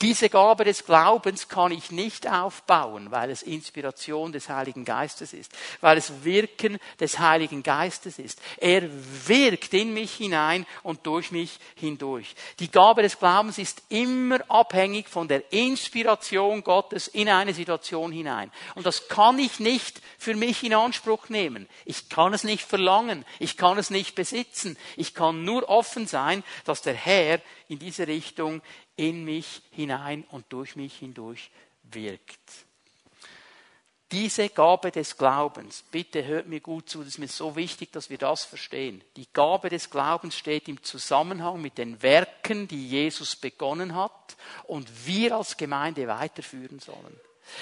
Diese 0.00 0.28
Gabe 0.28 0.64
des 0.64 0.84
Glaubens 0.84 1.48
kann 1.48 1.72
ich 1.72 1.90
nicht 1.90 2.28
aufbauen, 2.28 3.10
weil 3.10 3.30
es 3.30 3.42
Inspiration 3.42 4.32
des 4.32 4.48
Heiligen 4.48 4.84
Geistes 4.84 5.32
ist, 5.32 5.52
weil 5.80 5.98
es 5.98 6.24
Wirken 6.24 6.78
des 6.98 7.18
Heiligen 7.18 7.62
Geistes 7.62 8.18
ist. 8.18 8.40
Er 8.58 8.82
wirkt 9.28 9.74
in 9.74 9.94
mich 9.94 10.14
hinein 10.14 10.66
und 10.82 11.06
durch 11.06 11.30
mich 11.30 11.58
hindurch. 11.76 12.34
Die 12.58 12.70
Gabe 12.70 13.02
des 13.02 13.18
Glaubens 13.18 13.58
ist 13.58 13.82
immer 13.88 14.40
abhängig 14.50 15.08
von 15.08 15.28
der 15.28 15.52
Inspiration 15.52 16.64
Gottes 16.64 17.08
in 17.08 17.28
eine 17.28 17.54
Situation 17.54 18.12
hinein. 18.12 18.50
Und 18.74 18.86
das 18.86 19.08
kann 19.08 19.38
ich 19.38 19.60
nicht 19.60 20.00
für 20.18 20.34
mich 20.34 20.62
in 20.62 20.74
Anspruch 20.74 21.28
nehmen. 21.28 21.68
Ich 21.84 22.08
kann 22.08 22.34
es 22.34 22.44
nicht 22.44 22.64
verlangen. 22.64 23.24
Ich 23.38 23.56
kann 23.56 23.78
es 23.78 23.90
nicht 23.90 24.14
besitzen. 24.14 24.76
Ich 24.96 25.14
kann 25.14 25.44
nur 25.44 25.68
offen 25.68 26.06
sein, 26.06 26.42
dass 26.64 26.82
der 26.82 26.94
Herr 26.94 27.40
in 27.68 27.78
diese 27.78 28.06
Richtung 28.06 28.60
in 28.96 29.24
mich 29.24 29.62
hinein 29.70 30.24
und 30.30 30.44
durch 30.50 30.76
mich 30.76 30.96
hindurch 30.96 31.50
wirkt. 31.84 32.66
Diese 34.12 34.50
Gabe 34.50 34.90
des 34.90 35.16
Glaubens, 35.16 35.84
bitte 35.90 36.22
hört 36.26 36.46
mir 36.46 36.60
gut 36.60 36.90
zu, 36.90 36.98
das 36.98 37.14
ist 37.14 37.18
mir 37.18 37.28
so 37.28 37.56
wichtig, 37.56 37.92
dass 37.92 38.10
wir 38.10 38.18
das 38.18 38.44
verstehen. 38.44 39.02
Die 39.16 39.26
Gabe 39.32 39.70
des 39.70 39.88
Glaubens 39.88 40.36
steht 40.36 40.68
im 40.68 40.82
Zusammenhang 40.82 41.62
mit 41.62 41.78
den 41.78 42.02
Werken, 42.02 42.68
die 42.68 42.88
Jesus 42.88 43.36
begonnen 43.36 43.94
hat 43.94 44.36
und 44.64 45.06
wir 45.06 45.34
als 45.34 45.56
Gemeinde 45.56 46.06
weiterführen 46.08 46.78
sollen. 46.78 47.18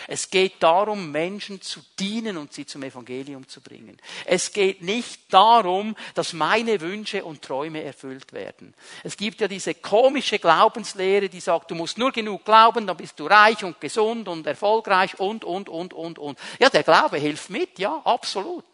Es 0.06 0.30
geht 0.30 0.62
darum, 0.62 1.10
Menschen 1.10 1.60
zu 1.60 1.80
dienen 1.98 2.36
und 2.36 2.52
sie 2.52 2.66
zum 2.66 2.82
Evangelium 2.82 3.48
zu 3.48 3.60
bringen. 3.60 3.96
Es 4.24 4.52
geht 4.52 4.82
nicht 4.82 5.32
darum, 5.32 5.96
dass 6.14 6.32
meine 6.32 6.80
Wünsche 6.80 7.24
und 7.24 7.42
Träume 7.42 7.82
erfüllt 7.82 8.32
werden. 8.32 8.74
Es 9.02 9.16
gibt 9.16 9.40
ja 9.40 9.48
diese 9.48 9.74
komische 9.74 10.38
Glaubenslehre, 10.38 11.28
die 11.28 11.40
sagt, 11.40 11.70
du 11.70 11.74
musst 11.74 11.98
nur 11.98 12.12
genug 12.12 12.44
glauben, 12.44 12.86
dann 12.86 12.96
bist 12.96 13.18
du 13.18 13.26
reich 13.26 13.64
und 13.64 13.80
gesund 13.80 14.28
und 14.28 14.46
erfolgreich 14.46 15.18
und, 15.18 15.44
und, 15.44 15.68
und, 15.68 15.92
und, 15.92 16.18
und. 16.18 16.38
Ja, 16.58 16.70
der 16.70 16.82
Glaube 16.82 17.18
hilft 17.18 17.50
mit, 17.50 17.78
ja, 17.78 18.00
absolut. 18.04 18.69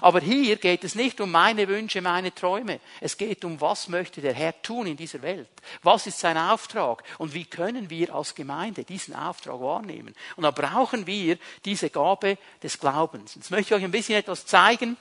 Aber 0.00 0.20
hier 0.20 0.56
geht 0.56 0.84
es 0.84 0.94
nicht 0.94 1.20
um 1.20 1.30
meine 1.30 1.68
Wünsche, 1.68 2.00
meine 2.00 2.34
Träume. 2.34 2.80
Es 3.00 3.16
geht 3.16 3.44
um, 3.44 3.60
was 3.60 3.88
möchte 3.88 4.20
der 4.20 4.34
Herr 4.34 4.60
tun 4.62 4.86
in 4.86 4.96
dieser 4.96 5.22
Welt? 5.22 5.48
Was 5.82 6.06
ist 6.06 6.18
sein 6.18 6.36
Auftrag? 6.36 7.02
Und 7.18 7.34
wie 7.34 7.44
können 7.44 7.90
wir 7.90 8.14
als 8.14 8.34
Gemeinde 8.34 8.84
diesen 8.84 9.14
Auftrag 9.14 9.60
wahrnehmen? 9.60 10.14
Und 10.36 10.42
da 10.42 10.50
brauchen 10.50 11.06
wir 11.06 11.38
diese 11.64 11.90
Gabe 11.90 12.38
des 12.62 12.78
Glaubens. 12.78 13.34
Jetzt 13.34 13.50
möchte 13.50 13.74
ich 13.74 13.80
euch 13.80 13.84
ein 13.84 13.90
bisschen 13.90 14.16
etwas 14.16 14.46
zeigen 14.46 14.96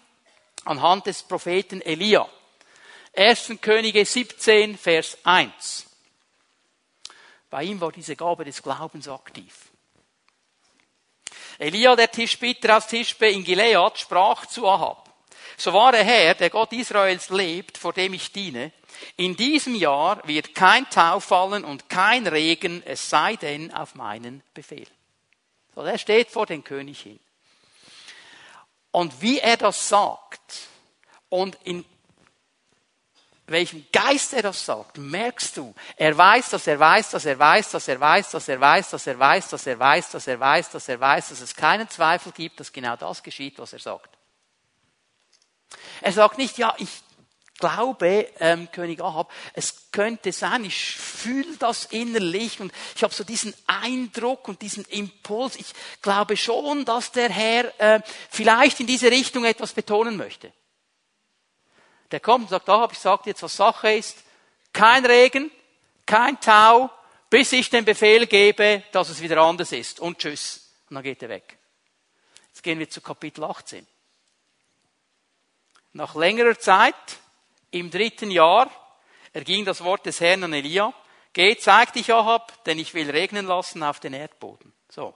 anhand 0.65 1.05
des 1.05 1.23
Propheten 1.23 1.81
Elia. 1.81 2.27
1. 3.15 3.53
Könige 3.61 4.05
17, 4.05 4.77
Vers 4.77 5.17
1. 5.23 5.85
Bei 7.49 7.63
ihm 7.63 7.79
war 7.79 7.91
diese 7.91 8.15
Gabe 8.15 8.43
des 8.43 8.61
Glaubens 8.61 9.07
aktiv. 9.07 9.71
Elia, 11.57 11.95
der 11.95 12.11
Tischbitter 12.11 12.77
aus 12.77 12.87
Tischbe 12.87 13.29
in 13.29 13.43
Gilead, 13.43 13.97
sprach 13.97 14.45
zu 14.45 14.67
Ahab. 14.67 15.09
So 15.57 15.71
wahr 15.73 15.93
der 15.93 16.03
Herr, 16.03 16.35
der 16.35 16.49
Gott 16.49 16.73
Israels 16.73 17.29
lebt, 17.29 17.77
vor 17.77 17.93
dem 17.93 18.13
ich 18.13 18.31
diene, 18.31 18.73
in 19.17 19.35
diesem 19.35 19.75
Jahr 19.75 20.25
wird 20.27 20.55
kein 20.55 20.89
Tau 20.89 21.19
fallen 21.19 21.63
und 21.63 21.89
kein 21.89 22.27
Regen, 22.27 22.83
es 22.85 23.09
sei 23.09 23.35
denn 23.35 23.73
auf 23.73 23.95
meinen 23.95 24.43
Befehl. 24.53 24.87
So, 25.73 25.83
der 25.83 25.97
steht 25.97 26.29
vor 26.29 26.45
den 26.45 26.63
König 26.63 27.01
hin. 27.01 27.19
Und 28.91 29.21
wie 29.21 29.39
er 29.39 29.57
das 29.57 29.89
sagt 29.89 30.67
und 31.29 31.57
in 31.63 31.85
welchem 33.47 33.85
Geist 33.91 34.33
er 34.33 34.41
das 34.41 34.65
sagt, 34.65 34.97
merkst 34.97 35.57
du. 35.57 35.73
Er 35.97 36.17
weiß, 36.17 36.49
dass 36.49 36.67
er 36.67 36.79
weiß, 36.79 37.11
dass 37.11 37.25
er 37.25 37.37
weiß, 37.37 37.71
dass 37.71 37.87
er 37.87 37.99
weiß, 37.99 38.31
dass 38.31 38.47
er 38.47 38.59
weiß, 38.59 38.89
dass 38.89 39.07
er 39.07 39.19
weiß, 39.19 39.49
dass 39.49 39.67
er 39.67 39.79
weiß, 39.79 39.99
dass 40.09 40.27
er 40.27 40.39
weiß, 40.39 40.69
dass 40.71 40.89
er 40.89 40.99
weiß, 40.99 41.29
dass 41.29 41.41
es 41.41 41.55
keinen 41.55 41.89
Zweifel 41.89 42.31
gibt, 42.31 42.59
dass 42.59 42.73
genau 42.73 42.95
das 42.95 43.21
geschieht, 43.21 43.59
was 43.59 43.73
er 43.73 43.79
sagt. 43.79 44.17
Er 46.01 46.11
sagt 46.11 46.37
nicht, 46.37 46.57
ja, 46.57 46.73
ich 46.77 46.89
glaube, 47.59 48.27
ähm, 48.39 48.69
König 48.71 49.01
Ahab, 49.01 49.31
es 49.53 49.91
könnte 49.91 50.31
sein, 50.31 50.65
ich 50.65 50.95
fühle 50.95 51.55
das 51.57 51.85
innerlich 51.85 52.59
und 52.59 52.73
ich 52.95 53.03
habe 53.03 53.13
so 53.13 53.23
diesen 53.23 53.53
Eindruck 53.67 54.47
und 54.47 54.61
diesen 54.61 54.85
Impuls. 54.85 55.55
Ich 55.55 55.73
glaube 56.01 56.35
schon, 56.35 56.83
dass 56.85 57.11
der 57.11 57.29
Herr 57.29 57.79
äh, 57.79 58.01
vielleicht 58.29 58.79
in 58.79 58.87
diese 58.87 59.09
Richtung 59.09 59.45
etwas 59.45 59.73
betonen 59.73 60.17
möchte. 60.17 60.51
Der 62.11 62.19
kommt 62.19 62.43
und 62.43 62.49
sagt, 62.49 62.69
Ahab, 62.69 62.91
ich 62.91 62.99
sage 62.99 63.23
jetzt, 63.25 63.43
was 63.43 63.55
Sache 63.55 63.93
ist. 63.93 64.23
Kein 64.71 65.05
Regen, 65.05 65.51
kein 66.05 66.39
Tau, 66.39 66.89
bis 67.29 67.51
ich 67.51 67.69
den 67.69 67.85
Befehl 67.85 68.27
gebe, 68.27 68.83
dass 68.91 69.09
es 69.09 69.21
wieder 69.21 69.41
anders 69.41 69.71
ist. 69.71 69.99
Und 69.99 70.19
tschüss. 70.19 70.71
Und 70.89 70.95
dann 70.95 71.03
geht 71.03 71.23
er 71.23 71.29
weg. 71.29 71.57
Jetzt 72.47 72.61
gehen 72.61 72.79
wir 72.79 72.89
zu 72.89 73.01
Kapitel 73.01 73.43
18. 73.43 73.85
Nach 75.93 76.15
längerer 76.15 76.59
Zeit, 76.59 76.95
im 77.71 77.89
dritten 77.89 78.31
Jahr, 78.31 78.69
erging 79.33 79.65
das 79.65 79.83
Wort 79.83 80.05
des 80.05 80.19
Herrn 80.19 80.43
an 80.43 80.53
Elia. 80.53 80.93
Geh, 81.33 81.57
zeig 81.57 81.91
dich, 81.93 82.13
Ahab, 82.13 82.63
denn 82.65 82.79
ich 82.79 82.93
will 82.93 83.09
regnen 83.09 83.45
lassen 83.45 83.83
auf 83.83 83.99
den 83.99 84.13
Erdboden. 84.13 84.73
So. 84.89 85.13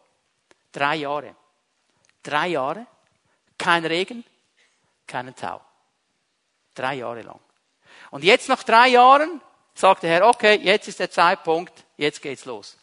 Drei 0.71 0.97
Jahre. 0.97 1.35
Drei 2.23 2.49
Jahre. 2.49 2.85
Kein 3.57 3.85
Regen, 3.85 4.23
keinen 5.05 5.35
Tau. 5.35 5.61
Drei 6.79 6.95
Jahre 6.95 7.23
lang. 7.23 7.39
Und 8.09 8.23
jetzt 8.23 8.47
nach 8.47 8.63
drei 8.63 8.87
Jahren 8.87 9.41
sagt 9.73 10.03
der 10.03 10.11
Herr, 10.11 10.27
okay, 10.29 10.55
jetzt 10.63 10.87
ist 10.87 11.01
der 11.01 11.11
Zeitpunkt, 11.11 11.73
jetzt 11.97 12.21
geht's 12.21 12.45
los. 12.45 12.77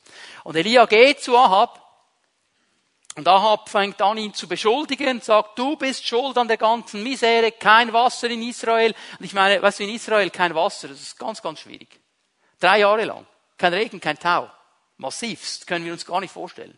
Und 0.45 0.55
Elia 0.55 0.85
geht 0.85 1.23
zu 1.23 1.35
Ahab 1.35 1.81
und 3.17 3.27
Ahab 3.27 3.71
fängt 3.71 4.03
an, 4.03 4.19
ihn 4.19 4.35
zu 4.35 4.49
beschuldigen, 4.49 5.23
sagt, 5.23 5.59
du 5.59 5.77
bist 5.77 6.07
schuld 6.07 6.37
an 6.37 6.47
der 6.47 6.59
ganzen 6.59 7.03
Misere, 7.03 7.53
kein 7.53 7.91
Wasser 7.95 8.29
in 8.29 8.43
Israel. 8.43 8.95
Und 9.19 9.25
ich 9.25 9.33
meine, 9.33 9.63
weißt 9.63 9.79
du, 9.79 9.85
in 9.85 9.95
Israel 9.95 10.29
kein 10.29 10.55
Wasser, 10.55 10.89
das 10.89 11.01
ist 11.01 11.19
ganz, 11.19 11.41
ganz 11.41 11.61
schwierig. 11.61 11.99
Drei 12.61 12.81
Jahre 12.81 13.07
lang. 13.07 13.27
Kein 13.57 13.73
Regen, 13.73 13.99
kein 13.99 14.19
Tau. 14.19 14.51
Massivst, 14.99 15.67
können 15.67 15.87
wir 15.87 15.95
uns 15.95 16.05
gar 16.05 16.21
nicht 16.21 16.33
vorstellen. 16.33 16.77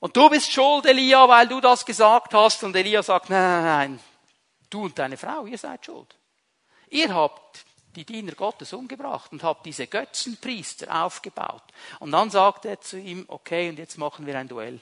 Und 0.00 0.16
du 0.16 0.28
bist 0.28 0.50
schuld, 0.50 0.86
Elia, 0.86 1.28
weil 1.28 1.46
du 1.46 1.60
das 1.60 1.86
gesagt 1.86 2.34
hast. 2.34 2.64
Und 2.64 2.74
Elia 2.74 3.04
sagt, 3.04 3.30
nein, 3.30 3.40
nein, 3.40 3.64
nein, 3.64 4.00
Du 4.74 4.82
und 4.82 4.98
deine 4.98 5.16
Frau, 5.16 5.46
ihr 5.46 5.56
seid 5.56 5.86
schuld. 5.86 6.16
Ihr 6.90 7.14
habt 7.14 7.64
die 7.94 8.04
Diener 8.04 8.32
Gottes 8.32 8.72
umgebracht 8.72 9.30
und 9.30 9.44
habt 9.44 9.64
diese 9.66 9.86
Götzenpriester 9.86 11.04
aufgebaut. 11.04 11.62
Und 12.00 12.10
dann 12.10 12.28
sagt 12.28 12.64
er 12.64 12.80
zu 12.80 12.98
ihm, 12.98 13.24
okay, 13.28 13.68
und 13.68 13.78
jetzt 13.78 13.98
machen 13.98 14.26
wir 14.26 14.36
ein 14.36 14.48
Duell. 14.48 14.80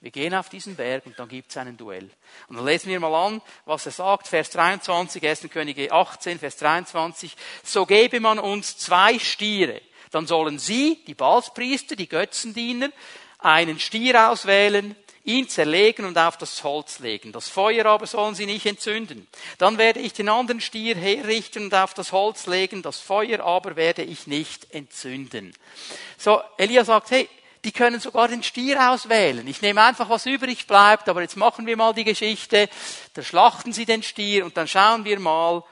Wir 0.00 0.10
gehen 0.10 0.34
auf 0.34 0.48
diesen 0.48 0.74
Berg 0.74 1.06
und 1.06 1.16
dann 1.16 1.28
gibt 1.28 1.50
es 1.50 1.56
einen 1.58 1.76
Duell. 1.76 2.10
Und 2.48 2.56
dann 2.56 2.66
lesen 2.66 2.88
wir 2.88 2.98
mal 2.98 3.14
an, 3.14 3.40
was 3.66 3.86
er 3.86 3.92
sagt, 3.92 4.26
Vers 4.26 4.50
23, 4.50 5.24
1. 5.24 5.48
Könige 5.48 5.92
18, 5.92 6.40
Vers 6.40 6.56
23. 6.56 7.36
So 7.62 7.86
gebe 7.86 8.18
man 8.18 8.40
uns 8.40 8.78
zwei 8.78 9.16
Stiere. 9.20 9.80
Dann 10.10 10.26
sollen 10.26 10.58
sie, 10.58 11.04
die 11.06 11.14
Balspriester, 11.14 11.94
die 11.94 12.08
Götzendiener, 12.08 12.90
einen 13.38 13.78
Stier 13.78 14.28
auswählen, 14.28 14.96
ihn 15.30 15.48
zerlegen 15.48 16.04
und 16.04 16.18
auf 16.18 16.36
das 16.36 16.62
Holz 16.64 16.98
legen. 16.98 17.32
Das 17.32 17.48
Feuer 17.48 17.86
aber 17.86 18.06
sollen 18.06 18.34
sie 18.34 18.46
nicht 18.46 18.66
entzünden. 18.66 19.26
Dann 19.58 19.78
werde 19.78 20.00
ich 20.00 20.12
den 20.12 20.28
anderen 20.28 20.60
Stier 20.60 20.96
herrichten 20.96 21.64
und 21.64 21.74
auf 21.74 21.94
das 21.94 22.12
Holz 22.12 22.46
legen. 22.46 22.82
Das 22.82 23.00
Feuer 23.00 23.40
aber 23.40 23.76
werde 23.76 24.02
ich 24.02 24.26
nicht 24.26 24.72
entzünden. 24.74 25.54
So, 26.18 26.40
Elia 26.58 26.84
sagt, 26.84 27.10
hey, 27.10 27.28
die 27.64 27.72
können 27.72 28.00
sogar 28.00 28.28
den 28.28 28.42
Stier 28.42 28.90
auswählen. 28.90 29.46
Ich 29.46 29.60
nehme 29.60 29.82
einfach, 29.82 30.08
was 30.08 30.26
übrig 30.26 30.66
bleibt, 30.66 31.08
aber 31.08 31.20
jetzt 31.20 31.36
machen 31.36 31.66
wir 31.66 31.76
mal 31.76 31.92
die 31.92 32.04
Geschichte. 32.04 32.68
Da 33.14 33.22
schlachten 33.22 33.72
sie 33.72 33.84
den 33.84 34.02
Stier 34.02 34.44
und 34.44 34.56
dann 34.56 34.66
schauen 34.66 35.04
wir 35.04 35.20
mal, 35.20 35.62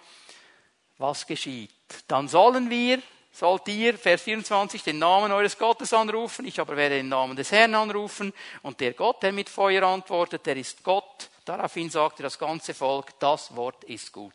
was 0.98 1.26
geschieht. 1.26 1.70
Dann 2.06 2.28
sollen 2.28 2.68
wir 2.70 3.00
sollt 3.38 3.68
ihr, 3.68 3.96
Vers 3.96 4.22
24, 4.22 4.82
den 4.82 4.98
Namen 4.98 5.30
eures 5.30 5.56
Gottes 5.56 5.92
anrufen, 5.92 6.44
ich 6.44 6.58
aber 6.58 6.76
werde 6.76 6.96
den 6.96 7.08
Namen 7.08 7.36
des 7.36 7.52
Herrn 7.52 7.74
anrufen, 7.76 8.32
und 8.62 8.80
der 8.80 8.94
Gott, 8.94 9.22
der 9.22 9.32
mit 9.32 9.48
Feuer 9.48 9.84
antwortet, 9.84 10.44
der 10.44 10.56
ist 10.56 10.82
Gott. 10.82 11.30
Daraufhin 11.44 11.88
sagte 11.88 12.24
das 12.24 12.36
ganze 12.36 12.74
Volk, 12.74 13.18
das 13.20 13.54
Wort 13.54 13.84
ist 13.84 14.12
gut. 14.12 14.34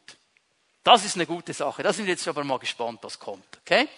Das 0.83 1.03
ist 1.03 1.15
eine 1.15 1.25
gute 1.25 1.53
Sache. 1.53 1.83
Da 1.83 1.91
sind 1.91 2.05
wir 2.05 2.13
jetzt 2.13 2.27
aber 2.27 2.45
mal 2.45 2.59
gespannt, 2.59 2.99
was 3.01 3.19
kommt. 3.19 3.45
Okay? 3.61 3.89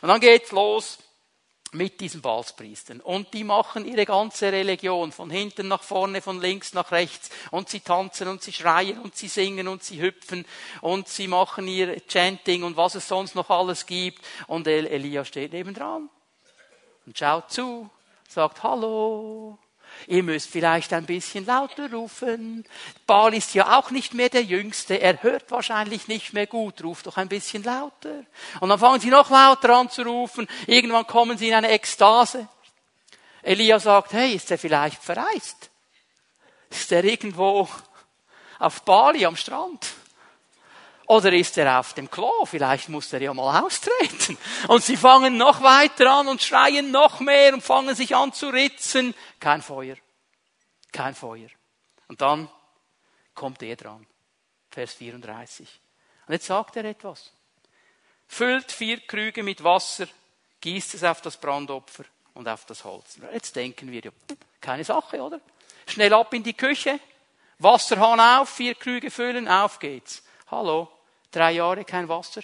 Und 0.00 0.08
dann 0.08 0.20
geht's 0.20 0.52
los. 0.52 0.98
Mit 1.72 2.00
diesen 2.00 2.20
Balspriestern. 2.20 3.00
Und 3.00 3.32
die 3.34 3.44
machen 3.44 3.86
ihre 3.86 4.04
ganze 4.04 4.52
Religion 4.52 5.10
von 5.10 5.30
hinten 5.30 5.68
nach 5.68 5.82
vorne, 5.82 6.20
von 6.20 6.40
links 6.40 6.74
nach 6.74 6.92
rechts. 6.92 7.30
Und 7.50 7.68
sie 7.68 7.80
tanzen 7.80 8.28
und 8.28 8.42
sie 8.42 8.52
schreien 8.52 8.98
und 8.98 9.16
sie 9.16 9.28
singen 9.28 9.68
und 9.68 9.82
sie 9.82 10.00
hüpfen 10.00 10.44
und 10.82 11.08
sie 11.08 11.28
machen 11.28 11.66
ihr 11.66 12.06
Chanting 12.06 12.62
und 12.62 12.76
was 12.76 12.94
es 12.94 13.08
sonst 13.08 13.34
noch 13.34 13.50
alles 13.50 13.86
gibt. 13.86 14.22
Und 14.46 14.66
Elia 14.66 15.24
steht 15.24 15.52
nebendran 15.52 16.08
und 17.06 17.18
schaut 17.18 17.50
zu, 17.50 17.90
sagt 18.28 18.62
Hallo. 18.62 19.58
Ihr 20.06 20.22
müsst 20.22 20.50
vielleicht 20.50 20.92
ein 20.92 21.06
bisschen 21.06 21.46
lauter 21.46 21.90
rufen. 21.90 22.64
Baal 23.06 23.34
ist 23.34 23.54
ja 23.54 23.78
auch 23.78 23.90
nicht 23.90 24.14
mehr 24.14 24.28
der 24.28 24.42
Jüngste. 24.42 25.00
Er 25.00 25.22
hört 25.22 25.50
wahrscheinlich 25.50 26.08
nicht 26.08 26.32
mehr 26.32 26.46
gut. 26.46 26.82
Ruft 26.82 27.06
doch 27.06 27.16
ein 27.16 27.28
bisschen 27.28 27.62
lauter. 27.62 28.24
Und 28.60 28.68
dann 28.68 28.78
fangen 28.78 29.00
sie 29.00 29.10
noch 29.10 29.30
lauter 29.30 29.76
an 29.76 29.90
zu 29.90 30.02
rufen. 30.02 30.48
Irgendwann 30.66 31.06
kommen 31.06 31.38
sie 31.38 31.48
in 31.48 31.54
eine 31.54 31.70
Ekstase. 31.70 32.48
Elia 33.42 33.78
sagt, 33.78 34.12
hey, 34.12 34.34
ist 34.34 34.50
er 34.50 34.58
vielleicht 34.58 35.02
verreist? 35.02 35.70
Ist 36.70 36.92
er 36.92 37.04
irgendwo 37.04 37.68
auf 38.58 38.82
Bali 38.82 39.26
am 39.26 39.36
Strand? 39.36 39.86
Oder 41.06 41.32
ist 41.32 41.58
er 41.58 41.78
auf 41.78 41.94
dem 41.94 42.10
Klo? 42.10 42.44
Vielleicht 42.44 42.88
muss 42.88 43.12
er 43.12 43.22
ja 43.22 43.34
mal 43.34 43.60
austreten. 43.60 44.38
Und 44.68 44.84
sie 44.84 44.96
fangen 44.96 45.36
noch 45.36 45.62
weiter 45.62 46.10
an 46.10 46.28
und 46.28 46.42
schreien 46.42 46.90
noch 46.90 47.20
mehr 47.20 47.54
und 47.54 47.62
fangen 47.62 47.94
sich 47.94 48.14
an 48.14 48.32
zu 48.32 48.48
ritzen. 48.48 49.14
Kein 49.40 49.62
Feuer. 49.62 49.96
Kein 50.92 51.14
Feuer. 51.14 51.48
Und 52.08 52.20
dann 52.20 52.48
kommt 53.34 53.62
er 53.62 53.76
dran. 53.76 54.06
Vers 54.70 54.94
34. 54.94 55.68
Und 56.26 56.32
jetzt 56.32 56.46
sagt 56.46 56.76
er 56.76 56.84
etwas. 56.84 57.32
Füllt 58.26 58.72
vier 58.72 59.00
Krüge 59.00 59.42
mit 59.42 59.62
Wasser, 59.62 60.06
gießt 60.60 60.94
es 60.94 61.04
auf 61.04 61.20
das 61.20 61.36
Brandopfer 61.36 62.04
und 62.34 62.48
auf 62.48 62.64
das 62.64 62.84
Holz. 62.84 63.18
Jetzt 63.32 63.56
denken 63.56 63.90
wir 63.90 64.00
ja, 64.00 64.10
keine 64.60 64.84
Sache, 64.84 65.20
oder? 65.20 65.40
Schnell 65.86 66.14
ab 66.14 66.32
in 66.32 66.42
die 66.42 66.54
Küche, 66.54 66.98
Wasserhahn 67.58 68.20
auf, 68.20 68.48
vier 68.48 68.74
Krüge 68.74 69.10
füllen, 69.10 69.48
auf 69.48 69.78
geht's. 69.78 70.22
Hallo, 70.52 70.86
drei 71.30 71.52
Jahre 71.52 71.82
kein 71.82 72.06
Wasser 72.10 72.42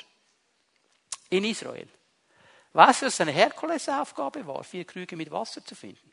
in 1.29 1.45
Israel. 1.45 1.87
Weißt 2.73 3.03
du, 3.03 3.07
was 3.07 3.21
eine 3.21 3.33
Herkulesaufgabe 3.33 4.47
war, 4.47 4.65
vier 4.65 4.87
Krüge 4.87 5.15
mit 5.15 5.31
Wasser 5.31 5.63
zu 5.63 5.75
finden? 5.75 6.11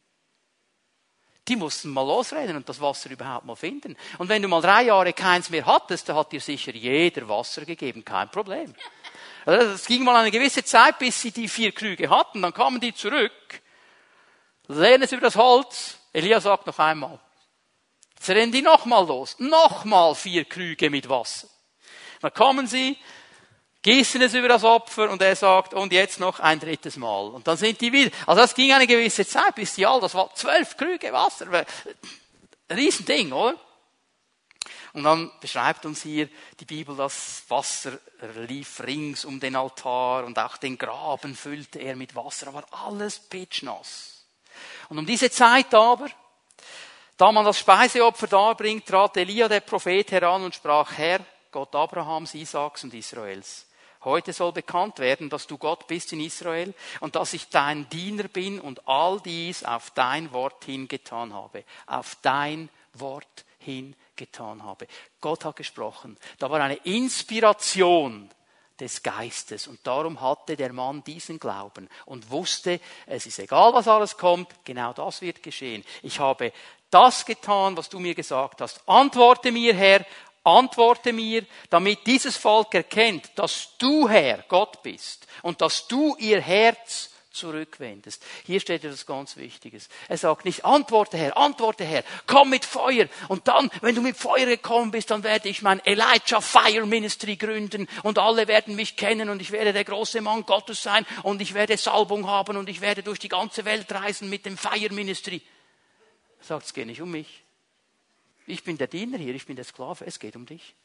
Die 1.48 1.56
mussten 1.56 1.90
mal 1.92 2.06
losrennen 2.06 2.58
und 2.58 2.68
das 2.68 2.82
Wasser 2.82 3.10
überhaupt 3.12 3.46
mal 3.46 3.56
finden. 3.56 3.96
Und 4.18 4.28
wenn 4.28 4.42
du 4.42 4.50
mal 4.50 4.62
drei 4.62 4.84
Jahre 4.84 5.14
keins 5.14 5.50
mehr 5.50 5.66
hattest, 5.66 6.10
dann 6.10 6.18
hat 6.18 6.34
dir 6.34 6.42
sicher 6.42 6.74
jeder 6.74 7.30
Wasser 7.30 7.64
gegeben, 7.64 8.04
kein 8.04 8.30
Problem. 8.30 8.76
Also 9.46 9.72
es 9.72 9.86
ging 9.86 10.04
mal 10.04 10.18
eine 10.18 10.32
gewisse 10.32 10.66
Zeit, 10.66 11.00
bis 11.00 11.22
sie 11.22 11.32
die 11.32 11.48
vier 11.48 11.72
Krüge 11.72 12.10
hatten, 12.10 12.42
dann 12.42 12.54
kamen 12.54 12.82
die 12.82 12.94
zurück, 12.94 13.62
lehnen 14.68 15.04
es 15.04 15.14
über 15.14 15.22
das 15.22 15.38
Holz, 15.38 15.98
Elia 16.12 16.42
sagt 16.42 16.68
noch 16.68 16.80
einmal, 16.80 17.22
jetzt 18.16 18.30
rennen 18.30 18.52
die 18.52 18.64
nochmal 18.64 19.06
los, 19.06 19.40
nochmal 19.40 20.14
vier 20.14 20.44
Krüge 20.44 20.90
mit 20.90 21.08
Wasser. 21.08 21.48
Dann 22.26 22.34
kommen 22.34 22.66
sie, 22.66 22.98
gießen 23.84 24.20
es 24.24 24.34
über 24.34 24.48
das 24.48 24.64
Opfer 24.64 25.12
und 25.12 25.22
er 25.22 25.36
sagt, 25.36 25.76
und 25.76 25.94
jetzt 25.94 26.20
noch 26.20 26.40
ein 26.40 26.60
drittes 26.60 26.98
Mal. 26.98 27.28
Und 27.28 27.48
dann 27.48 27.56
sind 27.56 27.80
die 27.82 27.94
wieder. 27.94 28.10
Also 28.26 28.42
das 28.42 28.56
ging 28.56 28.74
eine 28.74 28.88
gewisse 28.88 29.28
Zeit, 29.28 29.54
bis 29.54 29.76
die 29.76 29.86
all, 29.86 30.02
das 30.02 30.16
war 30.16 30.34
zwölf 30.34 30.76
Krüge 30.76 31.14
Wasser. 31.14 31.46
Riesending, 32.68 33.32
oder? 33.32 33.56
Und 34.94 35.04
dann 35.04 35.30
beschreibt 35.40 35.86
uns 35.86 36.02
hier 36.02 36.28
die 36.60 36.66
Bibel, 36.66 36.96
das 36.96 37.44
Wasser 37.48 38.00
lief 38.48 38.80
rings 38.80 39.24
um 39.24 39.40
den 39.40 39.56
Altar 39.56 40.24
und 40.24 40.40
auch 40.40 40.58
den 40.58 40.80
Graben 40.80 41.36
füllte 41.36 41.78
er 41.78 41.96
mit 41.96 42.16
Wasser, 42.16 42.48
aber 42.48 42.66
alles 42.72 43.20
pitschnass. 43.20 44.26
Und 44.90 44.98
um 44.98 45.06
diese 45.06 45.30
Zeit 45.30 45.72
aber, 45.76 46.08
da 47.18 47.32
man 47.32 47.46
das 47.46 47.60
Speiseopfer 47.60 48.26
darbringt, 48.26 48.88
trat 48.88 49.16
Elia, 49.16 49.48
der 49.48 49.60
Prophet, 49.60 50.12
heran 50.12 50.44
und 50.44 50.56
sprach, 50.56 50.92
Herr, 50.98 51.20
Gott 51.56 51.74
Abrahams, 51.74 52.34
Isaaks 52.34 52.84
und 52.84 52.94
Israels. 52.94 53.66
Heute 54.04 54.34
soll 54.34 54.52
bekannt 54.52 55.00
werden, 55.00 55.30
dass 55.30 55.48
du 55.48 55.58
Gott 55.58 55.88
bist 55.88 56.12
in 56.12 56.20
Israel 56.20 56.74
und 57.00 57.16
dass 57.16 57.32
ich 57.32 57.48
dein 57.48 57.88
Diener 57.88 58.28
bin 58.28 58.60
und 58.60 58.86
all 58.90 59.22
dies 59.22 59.64
auf 59.64 59.90
dein 59.92 60.34
Wort 60.34 60.66
hingetan 60.66 61.34
habe. 61.34 61.64
Auf 61.88 62.18
dein 62.22 62.68
Wort 62.94 63.46
hingetan 63.60 64.64
habe. 64.64 64.86
Gott 65.22 65.46
hat 65.46 65.56
gesprochen. 65.56 66.18
Da 66.40 66.52
war 66.52 66.60
eine 66.60 66.76
Inspiration 66.76 68.30
des 68.78 69.02
Geistes. 69.02 69.68
Und 69.68 69.80
darum 69.88 70.20
hatte 70.20 70.58
der 70.58 70.74
Mann 70.74 71.06
diesen 71.06 71.40
Glauben 71.40 71.88
und 72.04 72.30
wusste, 72.32 72.82
es 73.06 73.28
ist 73.28 73.40
egal, 73.40 73.74
was 73.74 73.88
alles 73.88 74.18
kommt, 74.18 74.50
genau 74.66 74.92
das 74.92 75.22
wird 75.22 75.42
geschehen. 75.42 75.86
Ich 76.04 76.20
habe 76.20 76.52
das 76.90 77.26
getan, 77.26 77.78
was 77.78 77.88
du 77.88 78.00
mir 78.00 78.14
gesagt 78.14 78.60
hast. 78.60 78.82
Antworte 78.90 79.54
mir, 79.54 79.74
Herr, 79.74 80.06
Antworte 80.46 81.12
mir, 81.12 81.46
damit 81.70 82.06
dieses 82.06 82.38
Volk 82.38 82.74
erkennt, 82.76 83.32
dass 83.36 83.70
du 83.78 84.08
Herr 84.08 84.44
Gott 84.48 84.82
bist 84.84 85.28
und 85.42 85.60
dass 85.62 85.88
du 85.88 86.16
ihr 86.18 86.40
Herz 86.40 87.10
zurückwendest. 87.36 88.24
Hier 88.46 88.60
steht 88.60 88.84
etwas 88.84 89.06
ganz 89.06 89.38
Wichtiges. 89.38 89.90
Er 90.08 90.18
sagt 90.18 90.46
nicht, 90.46 90.66
antworte 90.66 91.18
Herr, 91.18 91.38
antworte 91.38 91.84
Herr, 91.84 92.04
komm 92.26 92.50
mit 92.50 92.66
Feuer. 92.66 93.08
Und 93.28 93.48
dann, 93.48 93.70
wenn 93.82 93.96
du 93.96 94.02
mit 94.02 94.18
Feuer 94.18 94.46
gekommen 94.46 94.92
bist, 94.92 95.12
dann 95.12 95.24
werde 95.24 95.50
ich 95.50 95.62
mein 95.62 95.86
Elijah 95.86 96.42
Fire 96.42 96.86
Ministry 96.86 97.36
gründen 97.36 97.88
und 98.04 98.18
alle 98.18 98.48
werden 98.48 98.76
mich 98.76 98.96
kennen 98.96 99.30
und 99.30 99.42
ich 99.42 99.52
werde 99.52 99.74
der 99.74 99.84
große 99.84 100.22
Mann 100.22 100.46
Gottes 100.46 100.82
sein 100.82 101.06
und 101.24 101.42
ich 101.42 101.54
werde 101.54 101.78
Salbung 101.78 102.28
haben 102.28 102.58
und 102.58 102.70
ich 102.70 102.82
werde 102.82 103.04
durch 103.04 103.20
die 103.20 103.30
ganze 103.30 103.66
Welt 103.66 103.92
reisen 103.92 104.30
mit 104.30 104.46
dem 104.46 104.58
Fire 104.58 104.94
Ministry. 104.94 105.42
Er 106.40 106.46
sagt, 106.46 106.66
es 106.66 106.74
geht 106.74 106.88
nicht 106.88 107.02
um 107.02 107.12
mich. 107.12 107.45
Ich 108.48 108.64
bin 108.64 108.78
der 108.78 108.88
Diener 108.88 109.18
hier, 109.18 109.36
ich 109.36 109.46
bin 109.46 109.56
der 109.56 109.66
Sklave, 109.66 110.06
es 110.06 110.20
geht 110.20 110.36
um 110.36 110.46
dich. 110.46 110.76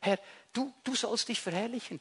Herr, 0.00 0.18
du, 0.52 0.72
du 0.84 0.94
sollst 0.94 1.28
dich 1.28 1.40
verherrlichen. 1.40 2.00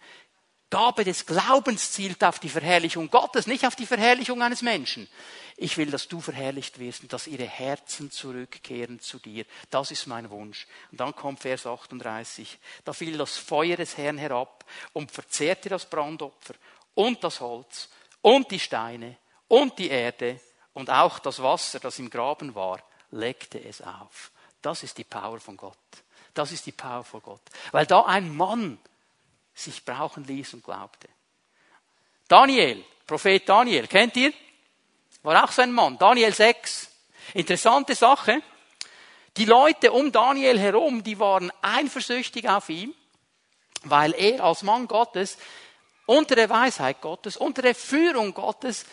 Gabe 0.74 1.04
des 1.04 1.28
Glaubens 1.28 1.92
zielt 1.92 2.24
auf 2.24 2.40
die 2.40 2.50
Verherrlichung 2.50 3.12
Gottes, 3.12 3.46
nicht 3.46 3.68
auf 3.68 3.76
die 3.76 3.86
Verherrlichung 3.86 4.42
eines 4.42 4.64
Menschen. 4.64 5.08
Ich 5.56 5.78
will, 5.78 5.92
dass 5.92 6.08
du 6.08 6.20
verherrlicht 6.20 6.80
wirst 6.80 7.04
und 7.04 7.14
dass 7.14 7.28
ihre 7.28 7.46
Herzen 7.46 8.10
zurückkehren 8.10 9.00
zu 9.00 9.20
dir. 9.20 9.46
Das 9.70 9.92
ist 9.92 10.08
mein 10.08 10.32
Wunsch. 10.32 10.66
Und 10.92 11.00
dann 11.00 11.16
kommt 11.16 11.42
Vers 11.42 11.68
38. 11.68 12.58
Da 12.86 12.92
fiel 12.92 13.20
das 13.20 13.38
Feuer 13.38 13.78
des 13.78 13.98
Herrn 13.98 14.18
herab 14.18 14.66
und 14.94 15.12
verzehrte 15.12 15.70
das 15.70 15.88
Brandopfer 15.88 16.56
und 16.96 17.24
das 17.24 17.40
Holz 17.40 17.90
und 18.24 18.50
die 18.50 18.60
Steine 18.60 19.18
und 19.48 19.78
die 19.78 19.90
Erde 19.90 20.40
und 20.74 20.90
auch 20.90 21.20
das 21.20 21.44
Wasser, 21.44 21.80
das 21.80 22.00
im 22.00 22.10
Graben 22.10 22.56
war, 22.56 22.82
leckte 23.12 23.64
es 23.64 23.80
auf. 23.84 24.32
Das 24.64 24.82
ist 24.82 24.98
die 24.98 25.04
Power 25.04 25.40
von 25.40 25.58
Gott. 25.58 25.78
Das 26.34 26.52
ist 26.52 26.66
die 26.66 26.72
Power 26.72 27.04
von 27.04 27.22
Gott. 27.22 27.42
Weil 27.72 27.86
da 27.86 28.06
ein 28.06 28.36
Mann 28.36 28.80
sich 29.54 29.86
brauchen 29.86 30.24
ließ 30.24 30.56
und 30.56 30.64
glaubte. 30.64 31.08
Daniel, 32.28 32.84
Prophet 33.06 33.48
Daniel, 33.48 33.88
kennt 33.88 34.16
ihr? 34.16 34.34
War 35.22 35.44
auch 35.44 35.52
so 35.52 35.62
ein 35.62 35.72
Mann. 35.72 35.98
Daniel 35.98 36.34
6. 36.34 36.90
Interessante 37.34 37.94
Sache. 37.94 38.42
Die 39.38 39.46
Leute 39.46 39.92
um 39.92 40.12
Daniel 40.12 40.60
herum, 40.60 41.04
die 41.04 41.20
waren 41.20 41.52
eifersüchtig 41.62 42.48
auf 42.48 42.70
ihn, 42.70 42.94
weil 43.84 44.14
er 44.14 44.44
als 44.44 44.64
Mann 44.64 44.88
Gottes 44.88 45.38
unter 46.06 46.36
der 46.36 46.50
Weisheit 46.50 47.02
Gottes, 47.02 47.38
unter 47.38 47.62
der 47.62 47.76
Führung 47.76 48.34
Gottes 48.34 48.86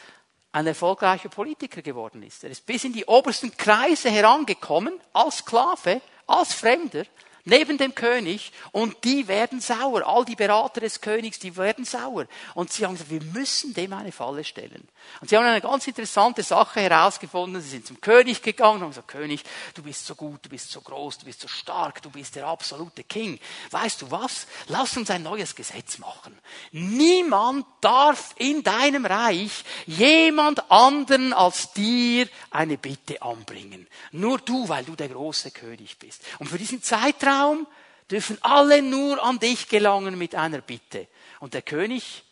ein 0.53 0.67
erfolgreicher 0.67 1.29
Politiker 1.29 1.83
geworden 1.83 2.23
ist. 2.23 2.45
Er 2.45 2.51
ist 2.51 2.67
bis 2.67 2.85
in 2.85 2.93
die 2.93 3.05
obersten 3.05 3.57
Kreise 3.57 4.11
herangekommen, 4.11 4.99
als 5.13 5.39
Sklave, 5.39 6.01
als 6.27 6.53
Fremder, 6.53 7.05
neben 7.45 7.79
dem 7.79 7.95
König 7.95 8.53
und 8.73 9.05
die 9.05 9.29
werden 9.29 9.61
sauer. 9.61 10.07
All 10.07 10.25
die 10.25 10.37
Berater 10.37 10.81
des 10.81 11.01
Königs, 11.01 11.39
die 11.39 11.57
werden 11.57 11.85
sauer. 11.85 12.27
Und 12.55 12.73
sie 12.73 12.85
haben 12.85 12.93
gesagt, 12.93 13.11
wir 13.11 13.23
müssen 13.23 13.75
dem 13.75 13.93
eine 13.93 14.13
Falle 14.13 14.45
stellen. 14.45 14.87
Und 15.21 15.31
sie 15.31 15.37
haben 15.37 15.45
eine 15.47 15.61
ganz 15.61 15.87
interessante 15.87 16.43
Sache 16.43 16.81
herausgefunden. 16.81 17.61
Sie 17.63 17.71
sind 17.71 17.87
zum 17.87 18.01
König 18.01 18.43
gegangen 18.43 18.77
und 18.77 18.83
haben 18.83 18.91
gesagt, 18.91 19.09
König, 19.09 19.43
du 19.75 19.83
bist 19.83 20.07
so 20.07 20.15
gut, 20.15 20.45
du 20.45 20.49
bist 20.49 20.71
so 20.71 20.81
groß, 20.81 21.19
du 21.19 21.25
bist 21.25 21.41
so 21.41 21.49
stark, 21.49 22.03
du 22.03 22.11
bist 22.11 22.37
der 22.37 22.47
absolute 22.47 23.05
King. 23.05 23.39
Weißt 23.71 24.03
du 24.03 24.11
was? 24.11 24.47
Lass 24.69 24.97
uns 24.97 25.11
ein 25.11 25.23
neues 25.23 25.55
Gesetz 25.55 25.99
machen. 25.99 26.39
Niemand 26.73 27.67
darf 27.81 28.35
in 28.37 28.63
deinem 28.63 29.07
Reich 29.07 29.65
jemand 29.87 30.71
anderen 30.71 31.33
als 31.33 31.73
dir 31.73 32.29
eine 32.51 32.79
Bitte 32.79 33.23
anbringen. 33.23 33.87
Nur 34.13 34.39
du, 34.39 34.69
weil 34.69 34.85
du 34.85 34.95
der 34.95 35.09
große 35.09 35.51
König 35.51 35.99
bist. 35.99 36.23
Und 36.39 36.49
für 36.49 36.59
diesen 36.59 36.83
Zeitraum 36.83 37.30
Zeitraum 37.31 37.67
dürfen 38.11 38.39
alle 38.41 38.83
nur 38.83 39.23
an 39.23 39.39
dich 39.39 39.69
gelangen 39.69 40.19
mit 40.19 40.35
einer 40.35 40.61
Bitte. 40.61 41.07
Und 41.39 41.55
der 41.55 41.63
König, 41.63 42.25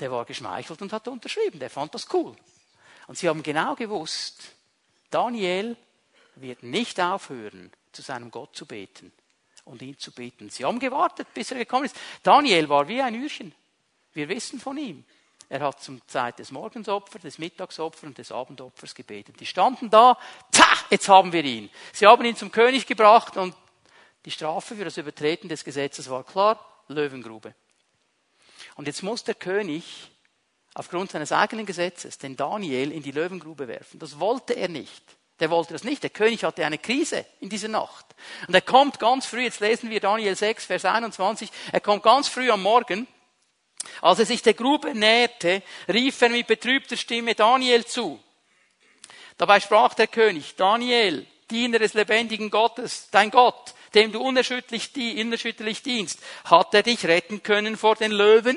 der 0.00 0.10
war 0.10 0.24
geschmeichelt 0.24 0.82
und 0.82 0.92
hat 0.92 1.06
unterschrieben, 1.08 1.60
der 1.60 1.70
fand 1.70 1.94
das 1.94 2.12
cool. 2.12 2.34
Und 3.06 3.16
sie 3.16 3.28
haben 3.28 3.42
genau 3.42 3.74
gewusst, 3.74 4.42
Daniel 5.10 5.76
wird 6.36 6.62
nicht 6.62 7.00
aufhören, 7.00 7.70
zu 7.92 8.02
seinem 8.02 8.30
Gott 8.30 8.56
zu 8.56 8.66
beten 8.66 9.12
und 9.64 9.82
ihn 9.82 9.98
zu 9.98 10.10
beten. 10.10 10.50
Sie 10.50 10.64
haben 10.64 10.80
gewartet, 10.80 11.28
bis 11.32 11.52
er 11.52 11.58
gekommen 11.58 11.84
ist. 11.84 11.96
Daniel 12.22 12.68
war 12.68 12.88
wie 12.88 13.00
ein 13.00 13.14
Ührchen. 13.14 13.54
Wir 14.14 14.28
wissen 14.28 14.58
von 14.58 14.76
ihm. 14.76 15.04
Er 15.48 15.60
hat 15.60 15.80
zum 15.80 16.00
Zeit 16.08 16.40
des 16.40 16.50
Morgensopfers, 16.50 17.22
des 17.22 17.38
Mittagsopfers 17.38 18.04
und 18.04 18.18
des 18.18 18.32
Abendopfers 18.32 18.94
gebetet. 18.94 19.38
Die 19.38 19.46
standen 19.46 19.90
da, 19.90 20.18
tja, 20.50 20.66
jetzt 20.90 21.08
haben 21.08 21.32
wir 21.32 21.44
ihn. 21.44 21.70
Sie 21.92 22.06
haben 22.06 22.24
ihn 22.24 22.34
zum 22.34 22.50
König 22.50 22.86
gebracht 22.86 23.36
und 23.36 23.54
die 24.24 24.30
Strafe 24.30 24.76
für 24.76 24.84
das 24.84 24.96
Übertreten 24.96 25.48
des 25.48 25.64
Gesetzes 25.64 26.08
war 26.08 26.24
klar, 26.24 26.84
Löwengrube. 26.88 27.54
Und 28.76 28.86
jetzt 28.86 29.02
muss 29.02 29.24
der 29.24 29.34
König 29.34 30.10
aufgrund 30.74 31.12
seines 31.12 31.32
eigenen 31.32 31.66
Gesetzes 31.66 32.18
den 32.18 32.36
Daniel 32.36 32.90
in 32.90 33.02
die 33.02 33.12
Löwengrube 33.12 33.68
werfen. 33.68 33.98
Das 34.00 34.18
wollte 34.18 34.54
er 34.54 34.68
nicht. 34.68 35.02
Der 35.40 35.50
wollte 35.50 35.72
das 35.72 35.84
nicht. 35.84 36.02
Der 36.02 36.10
König 36.10 36.44
hatte 36.44 36.64
eine 36.64 36.78
Krise 36.78 37.24
in 37.40 37.48
dieser 37.48 37.68
Nacht. 37.68 38.06
Und 38.46 38.54
er 38.54 38.60
kommt 38.60 38.98
ganz 38.98 39.26
früh, 39.26 39.42
jetzt 39.42 39.60
lesen 39.60 39.90
wir 39.90 40.00
Daniel 40.00 40.36
6, 40.36 40.66
Vers 40.66 40.84
21, 40.84 41.50
er 41.72 41.80
kommt 41.80 42.02
ganz 42.02 42.28
früh 42.28 42.50
am 42.50 42.62
Morgen. 42.62 43.06
Als 44.00 44.18
er 44.18 44.26
sich 44.26 44.42
der 44.42 44.54
Grube 44.54 44.94
näherte, 44.94 45.62
rief 45.88 46.20
er 46.22 46.30
mit 46.30 46.46
betrübter 46.46 46.96
Stimme 46.96 47.34
Daniel 47.34 47.84
zu. 47.84 48.20
Dabei 49.36 49.60
sprach 49.60 49.94
der 49.94 50.06
König, 50.06 50.54
Daniel, 50.56 51.26
Diener 51.50 51.78
des 51.78 51.94
lebendigen 51.94 52.50
Gottes, 52.50 53.08
dein 53.10 53.30
Gott, 53.30 53.74
dem 53.94 54.12
du 54.12 54.20
unerschütterlich, 54.20 54.90
unerschütterlich 54.96 55.82
dienst, 55.82 56.20
hat 56.44 56.74
er 56.74 56.82
dich 56.82 57.06
retten 57.06 57.42
können 57.42 57.76
vor 57.76 57.96
den 57.96 58.12
Löwen? 58.12 58.56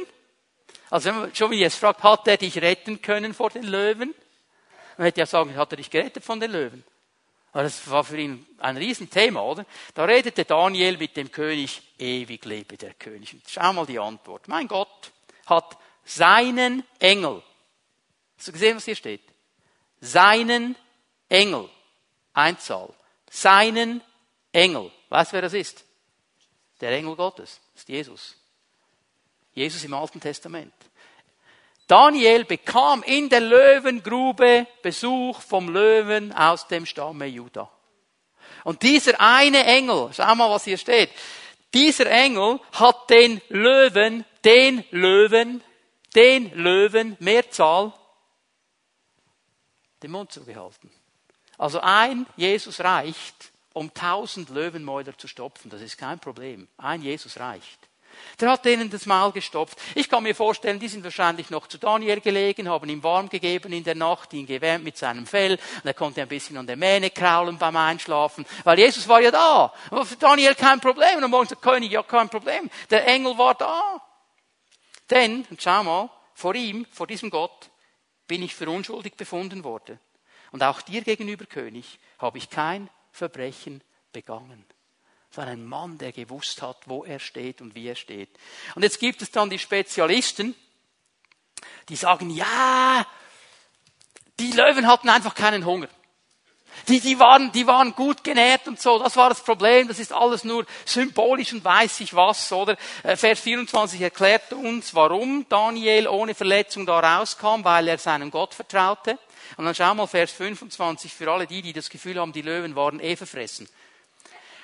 Also 0.90 1.10
wenn 1.10 1.20
man 1.20 1.36
schon 1.36 1.52
wie 1.52 1.60
jetzt 1.60 1.78
fragt, 1.78 2.04
hat 2.04 2.28
er 2.28 2.38
dich 2.38 2.62
retten 2.62 3.02
können 3.02 3.34
vor 3.34 3.50
den 3.50 3.64
Löwen? 3.64 4.14
Man 4.98 5.06
hätte 5.06 5.20
ja 5.20 5.26
sagen, 5.26 5.56
hat 5.56 5.72
er 5.72 5.78
dich 5.78 5.90
gerettet 5.90 6.24
von 6.24 6.40
den 6.40 6.52
Löwen? 6.52 6.84
Aber 7.54 7.64
das 7.64 7.90
war 7.90 8.04
für 8.04 8.18
ihn 8.18 8.46
ein 8.60 8.78
Riesenthema, 8.78 9.42
oder? 9.42 9.66
Da 9.94 10.06
redete 10.06 10.46
Daniel 10.46 10.98
mit 10.98 11.18
dem 11.18 11.32
König, 11.32 11.82
ewig 11.98 12.46
lebe 12.46 12.78
der 12.78 12.94
König. 12.94 13.34
Und 13.34 13.44
schau 13.48 13.74
mal 13.74 13.86
die 13.86 14.00
Antwort. 14.00 14.48
Mein 14.48 14.68
Gott 14.68 15.12
hat 15.46 15.78
seinen 16.04 16.84
Engel. 17.00 17.42
Hast 18.38 18.48
du 18.48 18.52
gesehen, 18.52 18.76
was 18.76 18.86
hier 18.86 18.96
steht? 18.96 19.24
Seinen 20.02 20.76
Engel. 21.30 21.70
Einzahl. 22.34 22.94
Seinen 23.30 24.02
Engel. 24.52 24.92
Weißt 25.10 25.32
du, 25.32 25.36
wer 25.36 25.42
das 25.42 25.54
ist? 25.54 25.84
Der 26.82 26.92
Engel 26.92 27.16
Gottes. 27.16 27.60
Das 27.74 27.84
ist 27.84 27.90
Jesus. 27.90 28.36
Jesus 29.54 29.84
im 29.84 29.94
Alten 29.94 30.20
Testament. 30.20 30.74
Daniel 31.88 32.44
bekam 32.44 33.02
in 33.04 33.30
der 33.30 33.40
Löwengrube 33.40 34.68
Besuch 34.82 35.42
vom 35.42 35.70
Löwen 35.70 36.34
aus 36.34 36.68
dem 36.68 36.86
Stamme 36.86 37.28
Juda. 37.28 37.72
Und 38.66 38.84
dieser 38.84 39.20
eine 39.22 39.64
Engel, 39.64 40.10
schau 40.14 40.36
mal, 40.36 40.50
was 40.50 40.66
hier 40.66 40.78
steht. 40.78 41.10
Dieser 41.74 42.10
Engel 42.10 42.60
hat 42.74 43.10
den 43.10 43.42
Löwen, 43.48 44.26
den 44.44 44.84
Löwen, 44.92 45.64
den 46.16 46.52
Löwen, 46.54 47.16
Mehrzahl, 47.20 47.94
den 50.04 50.12
Mund 50.12 50.32
zugehalten. 50.32 50.92
Also 51.58 51.80
ein 51.80 52.26
Jesus 52.36 52.82
reicht, 52.82 53.52
um 53.78 53.94
tausend 53.94 54.50
Löwenmäuler 54.50 55.18
zu 55.18 55.28
stopfen. 55.28 55.70
Das 55.70 55.82
ist 55.82 55.98
kein 55.98 56.20
Problem. 56.20 56.68
Ein 56.78 57.02
Jesus 57.02 57.40
reicht. 57.40 57.88
Der 58.40 58.50
hat 58.50 58.66
denen 58.66 58.90
das 58.90 59.06
Maul 59.06 59.32
gestopft. 59.32 59.78
Ich 59.94 60.10
kann 60.10 60.24
mir 60.24 60.34
vorstellen, 60.34 60.80
die 60.80 60.88
sind 60.88 61.04
wahrscheinlich 61.04 61.52
noch 61.52 61.68
zu 61.68 61.78
Daniel 61.78 62.20
gelegen, 62.20 62.68
haben 62.68 62.90
ihm 62.90 63.04
warm 63.04 63.30
gegeben 63.30 63.72
in 63.74 63.84
der 63.84 63.94
Nacht, 63.94 64.34
ihn 64.34 64.48
gewärmt 64.48 64.84
mit 64.84 64.98
seinem 64.98 65.28
Fell, 65.28 65.54
und 65.54 65.86
er 65.86 65.94
konnte 65.94 66.22
ein 66.22 66.28
bisschen 66.28 66.58
an 66.58 66.66
der 66.66 66.78
Mähne 66.78 67.12
kraulen 67.12 67.60
beim 67.60 67.76
Einschlafen, 67.76 68.46
weil 68.64 68.80
Jesus 68.80 69.08
war 69.08 69.22
ja 69.22 69.30
da. 69.30 69.72
Aber 69.92 70.06
für 70.06 70.16
Daniel 70.16 70.56
kein 70.56 70.80
Problem. 70.80 71.18
Und 71.18 71.26
am 71.26 71.32
Morgen 71.32 71.48
sagt 71.48 71.62
König, 71.62 71.92
ja 71.92 72.02
kein 72.02 72.30
Problem. 72.30 72.70
Der 72.90 73.08
Engel 73.08 73.38
war 73.38 73.54
da. 73.54 74.02
Denn, 75.12 75.46
und 75.50 75.62
schau 75.62 75.84
mal, 75.84 76.10
vor 76.34 76.56
ihm, 76.56 76.88
vor 76.92 77.06
diesem 77.06 77.30
Gott, 77.30 77.70
bin 78.28 78.42
ich 78.42 78.56
für 78.56 78.70
unschuldig 78.70 79.16
befunden 79.16 79.64
worden. 79.64 80.00
Und 80.52 80.64
auch 80.64 80.82
dir 80.82 81.02
gegenüber, 81.02 81.46
König, 81.46 82.00
habe 82.20 82.40
ich 82.40 82.50
kein 82.50 82.90
Verbrechen 83.18 83.84
begangen. 84.14 84.66
Es 85.30 85.38
war 85.38 85.48
ein 85.48 85.66
Mann, 85.66 85.98
der 85.98 86.12
gewusst 86.12 86.62
hat, 86.62 86.78
wo 86.86 87.04
er 87.04 87.20
steht 87.20 87.62
und 87.62 87.76
wie 87.76 87.88
er 87.88 87.96
steht. 87.96 88.30
Und 88.76 88.84
jetzt 88.84 89.00
gibt 89.00 89.22
es 89.22 89.32
dann 89.32 89.50
die 89.50 89.60
Spezialisten, 89.60 90.56
die 91.90 91.96
sagen, 91.96 92.30
ja, 92.30 93.06
die 94.40 94.52
Löwen 94.52 94.88
hatten 94.88 95.10
einfach 95.10 95.36
keinen 95.36 95.66
Hunger. 95.66 95.90
Die, 96.88 97.00
die, 97.00 97.20
waren, 97.20 97.52
die 97.52 97.66
waren 97.66 97.94
gut 97.94 98.24
genährt 98.24 98.68
und 98.68 98.80
so. 98.80 99.00
Das 99.00 99.16
war 99.16 99.30
das 99.30 99.42
Problem. 99.42 99.88
Das 99.88 99.98
ist 99.98 100.14
alles 100.14 100.44
nur 100.44 100.66
symbolisch 100.86 101.52
und 101.54 101.66
weiß 101.66 102.02
ich 102.02 102.14
was, 102.14 102.52
oder? 102.52 102.78
Äh, 103.02 103.16
Vers 103.16 103.40
24 103.40 104.00
erklärt 104.00 104.54
uns, 104.54 104.94
warum 104.94 105.48
Daniel 105.50 106.08
ohne 106.08 106.36
Verletzung 106.36 106.86
da 106.86 107.00
rauskam, 107.00 107.64
weil 107.64 107.88
er 107.88 107.98
seinem 107.98 108.30
Gott 108.30 108.54
vertraute. 108.54 109.18
Und 109.56 109.66
dann 109.66 109.76
schau 109.76 109.94
mal 109.94 110.08
Vers 110.08 110.32
25 110.32 111.14
für 111.14 111.32
alle 111.32 111.48
die, 111.48 111.62
die 111.62 111.74
das 111.74 111.90
Gefühl 111.90 112.20
haben, 112.20 112.34
die 112.34 112.42
Löwen 112.42 112.76
waren 112.76 113.00
eh 113.00 113.16
verfressen. 113.16 113.68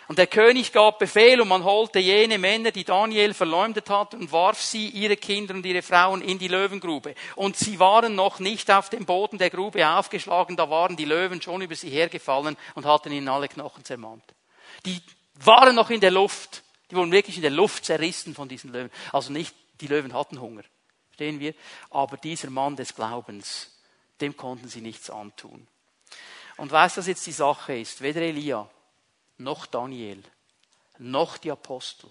Und 0.08 0.18
der 0.18 0.28
König 0.28 0.74
gab 0.74 1.00
Befehl 1.00 1.40
und 1.40 1.48
man 1.48 1.64
holte 1.64 2.00
jene 2.00 2.38
Männer, 2.38 2.72
die 2.72 2.84
Daniel 2.84 3.34
verleumdet 3.34 3.90
hat, 3.90 4.14
und 4.14 4.32
warf 4.32 4.62
sie, 4.62 4.90
ihre 4.90 5.16
Kinder 5.16 5.54
und 5.54 5.66
ihre 5.66 5.82
Frauen 5.82 6.22
in 6.22 6.38
die 6.38 6.50
Löwengrube. 6.50 7.16
Und 7.36 7.56
sie 7.56 7.80
waren 7.80 8.16
noch 8.16 8.40
nicht 8.40 8.70
auf 8.70 8.90
dem 8.90 9.06
Boden 9.06 9.38
der 9.38 9.50
Grube 9.50 9.88
aufgeschlagen, 9.88 10.58
da 10.58 10.70
waren 10.70 10.98
die 10.98 11.06
Löwen 11.06 11.42
schon 11.42 11.62
über 11.62 11.76
sie 11.76 11.90
hergefallen 11.90 12.58
und 12.76 12.86
hatten 12.86 13.14
ihnen 13.14 13.30
alle 13.30 13.48
Knochen 13.48 13.86
zermalmt. 13.86 14.26
Die 14.86 15.02
waren 15.36 15.76
noch 15.76 15.90
in 15.90 16.02
der 16.02 16.12
Luft. 16.12 16.64
Die 16.92 16.96
wurden 16.96 17.12
wirklich 17.12 17.38
in 17.38 17.42
der 17.42 17.52
Luft 17.52 17.86
zerrissen 17.86 18.36
von 18.36 18.50
diesen 18.50 18.72
Löwen. 18.72 18.92
Also 19.14 19.32
nicht, 19.32 19.56
die 19.80 19.88
Löwen 19.88 20.14
hatten 20.14 20.40
Hunger. 20.40 20.64
Verstehen 21.08 21.40
wir? 21.40 21.54
Aber 21.90 22.18
dieser 22.18 22.50
Mann 22.50 22.76
des 22.76 22.94
Glaubens, 22.94 23.72
dem 24.22 24.38
konnten 24.38 24.68
sie 24.68 24.82
nichts 24.82 25.10
antun. 25.10 25.68
Und 26.58 26.72
weißt 26.72 26.98
du, 26.98 27.00
was 27.00 27.08
jetzt 27.08 27.26
die 27.26 27.32
Sache 27.32 27.78
ist? 27.78 28.02
Weder 28.02 28.22
Elia, 28.22 28.70
noch 29.38 29.66
Daniel, 29.66 30.24
noch 31.00 31.38
die 31.38 31.52
Apostel, 31.52 32.10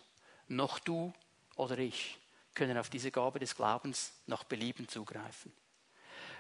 noch 0.49 0.79
du 0.79 1.13
oder 1.57 1.79
ich 1.79 2.19
können 2.55 2.77
auf 2.77 2.91
diese 2.91 3.11
Gabe 3.11 3.39
des 3.39 3.57
Glaubens 3.57 4.13
nach 4.27 4.45
Belieben 4.45 4.89
zugreifen. 4.89 5.53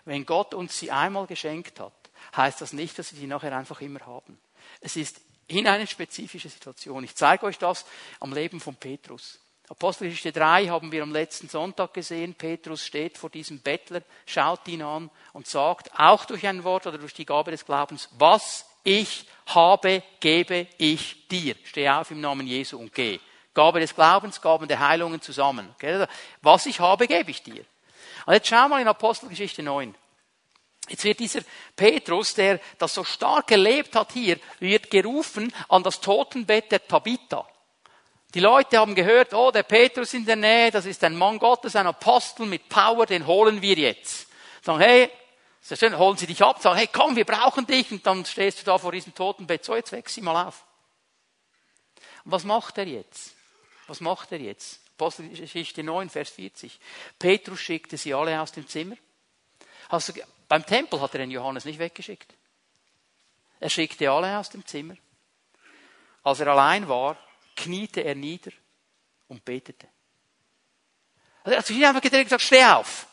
Wenn 0.04 0.26
Gott 0.26 0.52
uns 0.52 0.78
sie 0.78 0.90
einmal 0.90 1.26
geschenkt 1.26 1.78
hat, 1.80 2.10
heißt 2.36 2.60
das 2.60 2.72
nicht, 2.72 2.98
dass 2.98 3.12
wir 3.12 3.20
sie 3.20 3.26
nachher 3.26 3.56
einfach 3.56 3.80
immer 3.80 4.00
haben. 4.00 4.38
Es 4.80 4.96
ist 4.96 5.20
in 5.46 5.66
eine 5.66 5.86
spezifische 5.86 6.48
Situation. 6.48 7.04
Ich 7.04 7.14
zeige 7.14 7.46
euch 7.46 7.58
das 7.58 7.84
am 8.20 8.32
Leben 8.32 8.60
von 8.60 8.74
Petrus. 8.74 9.40
Apostelgeschichte 9.68 10.32
3 10.32 10.66
haben 10.66 10.92
wir 10.92 11.02
am 11.02 11.12
letzten 11.12 11.48
Sonntag 11.48 11.94
gesehen. 11.94 12.34
Petrus 12.34 12.84
steht 12.84 13.16
vor 13.16 13.30
diesem 13.30 13.60
Bettler, 13.60 14.02
schaut 14.26 14.66
ihn 14.68 14.82
an 14.82 15.10
und 15.32 15.46
sagt, 15.46 15.90
auch 15.98 16.24
durch 16.24 16.46
ein 16.46 16.64
Wort 16.64 16.86
oder 16.86 16.98
durch 16.98 17.14
die 17.14 17.24
Gabe 17.24 17.52
des 17.52 17.64
Glaubens, 17.64 18.08
was 18.18 18.66
ich 18.84 19.26
habe, 19.46 20.02
gebe 20.20 20.66
ich 20.78 21.28
dir. 21.28 21.54
Steh 21.64 21.88
auf 21.88 22.10
im 22.10 22.20
Namen 22.20 22.46
Jesu 22.46 22.78
und 22.78 22.92
geh. 22.92 23.20
Gabe 23.54 23.80
des 23.80 23.94
Glaubens, 23.94 24.40
Gaben 24.40 24.66
der 24.66 24.80
Heilungen 24.80 25.20
zusammen. 25.20 25.74
Was 26.40 26.66
ich 26.66 26.80
habe, 26.80 27.06
gebe 27.06 27.30
ich 27.30 27.42
dir. 27.42 27.64
Und 28.26 28.34
jetzt 28.34 28.48
schau 28.48 28.68
mal 28.68 28.80
in 28.80 28.88
Apostelgeschichte 28.88 29.62
9. 29.62 29.94
Jetzt 30.88 31.04
wird 31.04 31.20
dieser 31.20 31.42
Petrus, 31.76 32.34
der 32.34 32.60
das 32.78 32.94
so 32.94 33.04
stark 33.04 33.50
erlebt 33.50 33.94
hat 33.94 34.12
hier, 34.12 34.38
wird 34.58 34.90
gerufen 34.90 35.52
an 35.68 35.82
das 35.82 36.00
Totenbett 36.00 36.72
der 36.72 36.86
Tabitha. 36.86 37.46
Die 38.34 38.40
Leute 38.40 38.78
haben 38.78 38.94
gehört, 38.94 39.34
oh, 39.34 39.50
der 39.50 39.62
Petrus 39.62 40.14
in 40.14 40.24
der 40.24 40.36
Nähe, 40.36 40.70
das 40.70 40.86
ist 40.86 41.04
ein 41.04 41.16
Mann 41.16 41.38
Gottes, 41.38 41.76
ein 41.76 41.86
Apostel 41.86 42.46
mit 42.46 42.68
Power, 42.68 43.04
den 43.04 43.26
holen 43.26 43.60
wir 43.60 43.74
jetzt. 43.74 44.26
Sagen, 44.62 44.80
hey, 44.80 45.10
sehr 45.60 45.76
schön, 45.76 45.98
holen 45.98 46.16
sie 46.16 46.26
dich 46.26 46.42
ab, 46.42 46.62
sagen, 46.62 46.78
hey, 46.78 46.88
komm, 46.90 47.14
wir 47.14 47.26
brauchen 47.26 47.66
dich, 47.66 47.92
und 47.92 48.06
dann 48.06 48.24
stehst 48.24 48.60
du 48.60 48.64
da 48.64 48.78
vor 48.78 48.92
diesem 48.92 49.14
Totenbett, 49.14 49.64
so, 49.64 49.76
jetzt 49.76 49.92
wächst 49.92 50.14
sie 50.14 50.22
mal 50.22 50.46
auf. 50.46 50.64
Und 52.24 52.32
was 52.32 52.44
macht 52.44 52.78
er 52.78 52.86
jetzt? 52.86 53.34
Was 53.86 54.00
macht 54.00 54.32
er 54.32 54.40
jetzt? 54.40 54.80
Apostelgeschichte 54.96 55.82
9, 55.82 56.08
Vers 56.08 56.30
40. 56.30 56.78
Petrus 57.18 57.60
schickte 57.60 57.96
sie 57.96 58.14
alle 58.14 58.40
aus 58.40 58.52
dem 58.52 58.66
Zimmer. 58.66 58.96
Hast 59.88 60.08
du, 60.08 60.12
beim 60.48 60.64
Tempel 60.64 61.00
hat 61.00 61.12
er 61.14 61.18
den 61.18 61.30
Johannes 61.30 61.64
nicht 61.64 61.78
weggeschickt. 61.78 62.32
Er 63.60 63.68
schickte 63.68 64.10
alle 64.10 64.38
aus 64.38 64.50
dem 64.50 64.64
Zimmer. 64.64 64.94
Als 66.22 66.40
er 66.40 66.46
allein 66.48 66.88
war, 66.88 67.16
kniete 67.62 68.02
er 68.02 68.14
nieder 68.14 68.52
und 69.28 69.44
betete. 69.44 69.88
Also 71.44 71.52
er 71.52 71.58
hat 71.58 71.66
sich 71.66 71.86
einfach 71.86 72.00
gesagt, 72.00 72.42
steh 72.42 72.64
auf. 72.64 73.06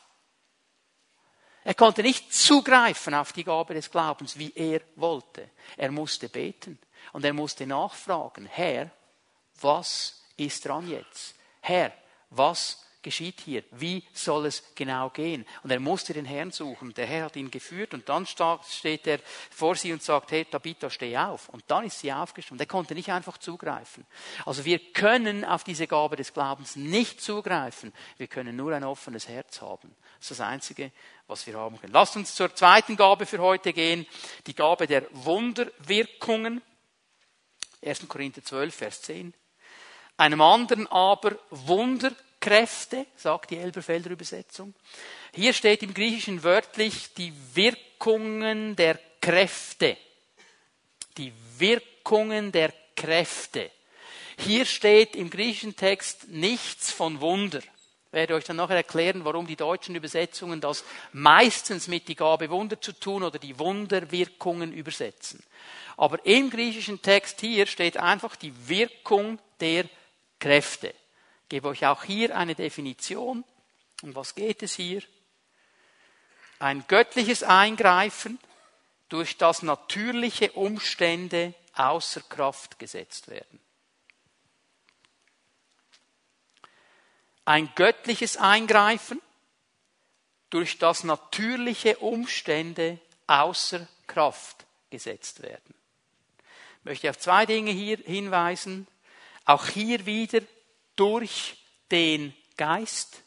Er 1.64 1.74
konnte 1.74 2.02
nicht 2.02 2.34
zugreifen 2.34 3.14
auf 3.14 3.34
die 3.34 3.44
Gabe 3.44 3.74
des 3.74 3.92
Glaubens, 3.92 4.38
wie 4.38 4.52
er 4.56 4.82
wollte. 4.96 5.52
Er 5.78 5.92
musste 5.92 6.30
beten 6.30 6.80
und 7.14 7.26
er 7.26 7.34
musste 7.34 7.68
nachfragen, 7.68 8.46
Herr, 8.46 8.90
was 9.62 10.24
ist 10.38 10.66
dran 10.66 10.90
jetzt? 10.90 11.36
Herr, 11.62 11.92
was 12.30 12.86
geschieht 13.10 13.42
hier? 13.44 13.64
Wie 13.72 14.04
soll 14.14 14.46
es 14.46 14.64
genau 14.76 15.10
gehen? 15.10 15.44
Und 15.64 15.72
er 15.72 15.80
musste 15.80 16.14
den 16.14 16.26
Herrn 16.26 16.52
suchen. 16.52 16.94
Der 16.94 17.08
Herr 17.08 17.26
hat 17.26 17.36
ihn 17.36 17.50
geführt 17.50 17.96
und 17.96 18.08
dann 18.08 18.28
steht 18.28 19.08
er 19.08 19.20
vor 19.50 19.76
sie 19.76 19.92
und 19.92 20.04
sagt, 20.04 20.32
hey, 20.32 20.46
Tabitha, 20.46 20.92
steh 20.92 21.18
auf. 21.18 21.50
Und 21.50 21.64
dann 21.68 21.86
ist 21.86 22.00
sie 22.00 22.14
aufgestanden. 22.14 22.64
Er 22.64 22.70
konnte 22.70 22.94
nicht 22.94 23.12
einfach 23.12 23.40
zugreifen. 23.40 24.06
Also 24.46 24.64
wir 24.64 24.78
können 24.78 25.44
auf 25.44 25.64
diese 25.64 25.88
Gabe 25.88 26.18
des 26.18 26.34
Glaubens 26.34 26.76
nicht 26.76 27.20
zugreifen. 27.20 27.94
Wir 28.18 28.28
können 28.28 28.56
nur 28.56 28.74
ein 28.74 28.84
offenes 28.84 29.28
Herz 29.28 29.60
haben. 29.60 29.96
Das 30.20 30.30
ist 30.30 30.40
das 30.40 30.48
Einzige, 30.48 30.92
was 31.26 31.48
wir 31.48 31.58
haben 31.58 31.82
können. 31.82 31.94
Lasst 31.94 32.16
uns 32.16 32.36
zur 32.36 32.54
zweiten 32.54 32.96
Gabe 32.96 33.26
für 33.26 33.40
heute 33.40 33.74
gehen. 33.74 34.06
Die 34.46 34.54
Gabe 34.54 34.86
der 34.86 35.08
Wunderwirkungen. 35.12 36.62
1. 37.84 38.08
Korinther 38.08 38.44
12, 38.44 38.76
Vers 38.76 39.02
10. 39.02 39.34
Einem 40.18 40.42
anderen 40.42 40.86
aber 40.86 41.40
Wunderkräfte, 42.40 43.06
sagt 43.18 43.52
die 43.52 43.58
Elberfelder 43.58 44.12
Übersetzung. 44.12 44.74
Hier 45.34 45.54
steht 45.54 45.84
im 45.84 45.94
Griechischen 45.94 46.44
wörtlich 46.44 47.14
die 47.14 47.34
Wirkungen 47.54 48.76
der 48.78 48.98
Kräfte. 49.22 49.98
Die 51.18 51.34
Wirkungen 51.58 52.52
der 52.52 52.74
Kräfte. 52.96 53.70
Hier 54.38 54.66
steht 54.66 55.18
im 55.18 55.30
griechischen 55.30 55.76
Text 55.76 56.30
nichts 56.30 56.92
von 56.92 57.20
Wunder. 57.20 57.60
Ich 57.60 58.14
werde 58.14 58.36
euch 58.36 58.46
dann 58.46 58.56
nachher 58.56 58.78
erklären, 58.78 59.26
warum 59.26 59.46
die 59.46 59.58
deutschen 59.58 59.96
Übersetzungen 59.96 60.62
das 60.62 60.86
meistens 61.12 61.90
mit 61.90 62.08
die 62.08 62.16
Gabe 62.16 62.50
Wunder 62.50 62.80
zu 62.80 62.94
tun 62.94 63.24
oder 63.24 63.38
die 63.38 63.60
Wunderwirkungen 63.60 64.72
übersetzen. 64.72 65.44
Aber 65.98 66.26
im 66.26 66.50
griechischen 66.50 67.02
Text 67.02 67.42
hier 67.42 67.66
steht 67.66 67.98
einfach 67.98 68.38
die 68.38 68.54
Wirkung 68.70 69.40
der 69.60 69.86
Kräfte. 70.40 70.96
Gebe 71.50 71.68
euch 71.68 71.86
auch 71.86 72.04
hier 72.04 72.36
eine 72.38 72.56
Definition. 72.56 73.44
Um 74.02 74.16
was 74.16 74.36
geht 74.36 74.64
es 74.64 74.76
hier? 74.76 75.02
Ein 76.60 76.86
göttliches 76.88 77.44
Eingreifen, 77.44 78.40
durch 79.10 79.38
das 79.38 79.64
natürliche 79.64 80.52
Umstände 80.52 81.56
außer 81.74 82.22
Kraft 82.22 82.78
gesetzt 82.78 83.28
werden. 83.28 83.60
Ein 87.44 87.72
göttliches 87.74 88.38
Eingreifen, 88.38 89.20
durch 90.52 90.78
das 90.78 91.04
natürliche 91.04 91.98
Umstände 91.98 93.00
außer 93.26 93.88
Kraft 94.06 94.66
gesetzt 94.92 95.42
werden. 95.42 95.74
Ich 96.80 96.86
möchte 96.86 97.10
auf 97.10 97.18
zwei 97.18 97.46
Dinge 97.46 97.72
hier 97.72 97.98
hinweisen. 97.98 98.88
Auch 99.46 99.66
hier 99.66 100.06
wieder 100.06 100.42
durch 101.00 101.56
den 101.92 102.34
Geist. 102.58 103.24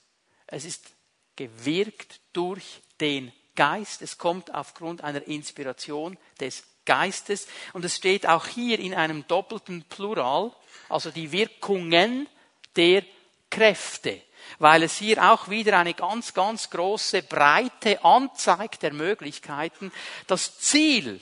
Es 0.46 0.66
ist 0.66 0.90
gewirkt 1.36 2.20
durch 2.34 2.82
den 3.00 3.32
Geist. 3.56 4.02
Es 4.02 4.18
kommt 4.18 4.54
aufgrund 4.54 5.02
einer 5.02 5.26
Inspiration 5.26 6.18
des 6.38 6.64
Geistes. 6.84 7.48
Und 7.72 7.84
es 7.84 7.96
steht 7.96 8.26
auch 8.26 8.46
hier 8.46 8.78
in 8.78 8.94
einem 8.94 9.26
doppelten 9.26 9.84
Plural, 9.84 10.52
also 10.90 11.10
die 11.10 11.32
Wirkungen 11.32 12.28
der 12.76 13.04
Kräfte, 13.48 14.20
weil 14.58 14.82
es 14.82 14.98
hier 14.98 15.32
auch 15.32 15.48
wieder 15.48 15.78
eine 15.78 15.94
ganz, 15.94 16.34
ganz 16.34 16.68
große 16.68 17.22
Breite 17.22 18.04
anzeigt 18.04 18.82
der 18.82 18.92
Möglichkeiten. 18.92 19.92
Das 20.26 20.58
Ziel 20.58 21.20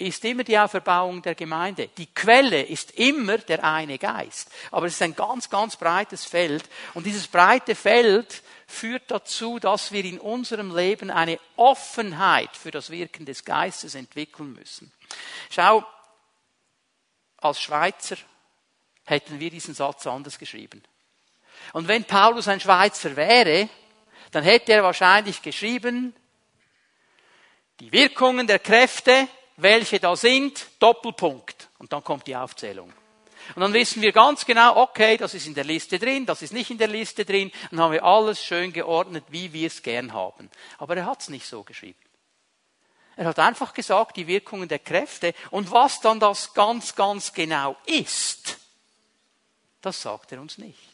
ist 0.00 0.24
immer 0.24 0.44
die 0.44 0.58
Auferbauung 0.58 1.22
der 1.22 1.34
Gemeinde. 1.34 1.88
Die 1.96 2.06
Quelle 2.06 2.62
ist 2.62 2.92
immer 2.92 3.38
der 3.38 3.62
eine 3.64 3.98
Geist. 3.98 4.50
Aber 4.70 4.86
es 4.86 4.94
ist 4.94 5.02
ein 5.02 5.14
ganz, 5.14 5.50
ganz 5.50 5.76
breites 5.76 6.24
Feld. 6.24 6.64
Und 6.94 7.04
dieses 7.04 7.28
breite 7.28 7.74
Feld 7.74 8.42
führt 8.66 9.10
dazu, 9.10 9.58
dass 9.58 9.92
wir 9.92 10.04
in 10.04 10.18
unserem 10.18 10.74
Leben 10.74 11.10
eine 11.10 11.38
Offenheit 11.56 12.56
für 12.56 12.70
das 12.70 12.90
Wirken 12.90 13.26
des 13.26 13.44
Geistes 13.44 13.94
entwickeln 13.94 14.54
müssen. 14.54 14.92
Schau, 15.50 15.84
als 17.38 17.60
Schweizer 17.60 18.16
hätten 19.04 19.40
wir 19.40 19.50
diesen 19.50 19.74
Satz 19.74 20.06
anders 20.06 20.38
geschrieben. 20.38 20.82
Und 21.72 21.88
wenn 21.88 22.04
Paulus 22.04 22.48
ein 22.48 22.60
Schweizer 22.60 23.16
wäre, 23.16 23.68
dann 24.30 24.44
hätte 24.44 24.72
er 24.72 24.82
wahrscheinlich 24.82 25.42
geschrieben, 25.42 26.14
die 27.80 27.92
Wirkungen 27.92 28.46
der 28.46 28.58
Kräfte 28.58 29.28
welche 29.62 30.00
da 30.00 30.16
sind, 30.16 30.66
Doppelpunkt. 30.78 31.68
Und 31.78 31.92
dann 31.92 32.04
kommt 32.04 32.26
die 32.26 32.36
Aufzählung. 32.36 32.92
Und 33.54 33.62
dann 33.62 33.72
wissen 33.72 34.02
wir 34.02 34.12
ganz 34.12 34.46
genau, 34.46 34.76
okay, 34.76 35.16
das 35.16 35.34
ist 35.34 35.46
in 35.46 35.54
der 35.54 35.64
Liste 35.64 35.98
drin, 35.98 36.26
das 36.26 36.42
ist 36.42 36.52
nicht 36.52 36.70
in 36.70 36.78
der 36.78 36.88
Liste 36.88 37.24
drin. 37.24 37.50
Dann 37.70 37.80
haben 37.80 37.92
wir 37.92 38.04
alles 38.04 38.44
schön 38.44 38.72
geordnet, 38.72 39.24
wie 39.28 39.52
wir 39.52 39.66
es 39.66 39.82
gern 39.82 40.12
haben. 40.12 40.50
Aber 40.78 40.96
er 40.96 41.06
hat 41.06 41.22
es 41.22 41.28
nicht 41.28 41.46
so 41.46 41.64
geschrieben. 41.64 41.98
Er 43.16 43.26
hat 43.26 43.38
einfach 43.38 43.74
gesagt, 43.74 44.16
die 44.16 44.26
Wirkungen 44.26 44.68
der 44.68 44.78
Kräfte 44.78 45.34
und 45.50 45.70
was 45.70 46.00
dann 46.00 46.20
das 46.20 46.54
ganz, 46.54 46.94
ganz 46.94 47.32
genau 47.32 47.76
ist, 47.86 48.58
das 49.80 50.00
sagt 50.00 50.32
er 50.32 50.40
uns 50.40 50.58
nicht. 50.58 50.89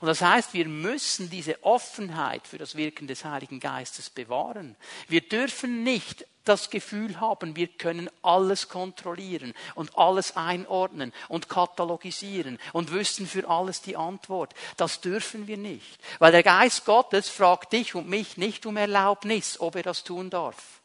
Und 0.00 0.08
das 0.08 0.20
heißt, 0.20 0.54
wir 0.54 0.66
müssen 0.66 1.30
diese 1.30 1.62
Offenheit 1.62 2.46
für 2.46 2.58
das 2.58 2.76
Wirken 2.76 3.06
des 3.06 3.24
Heiligen 3.24 3.60
Geistes 3.60 4.10
bewahren. 4.10 4.76
Wir 5.08 5.20
dürfen 5.20 5.82
nicht 5.84 6.26
das 6.44 6.70
Gefühl 6.70 7.20
haben, 7.20 7.56
wir 7.56 7.66
können 7.66 8.08
alles 8.22 8.68
kontrollieren 8.68 9.52
und 9.74 9.96
alles 9.98 10.36
einordnen 10.36 11.12
und 11.28 11.48
katalogisieren 11.48 12.58
und 12.72 12.92
wüssten 12.92 13.26
für 13.26 13.48
alles 13.48 13.82
die 13.82 13.96
Antwort. 13.96 14.54
Das 14.76 15.00
dürfen 15.00 15.46
wir 15.46 15.56
nicht. 15.56 15.98
Weil 16.18 16.32
der 16.32 16.42
Geist 16.42 16.84
Gottes 16.84 17.28
fragt 17.28 17.72
dich 17.72 17.94
und 17.94 18.08
mich 18.08 18.36
nicht 18.36 18.64
um 18.66 18.76
Erlaubnis, 18.76 19.60
ob 19.60 19.76
er 19.76 19.82
das 19.82 20.04
tun 20.04 20.30
darf. 20.30 20.80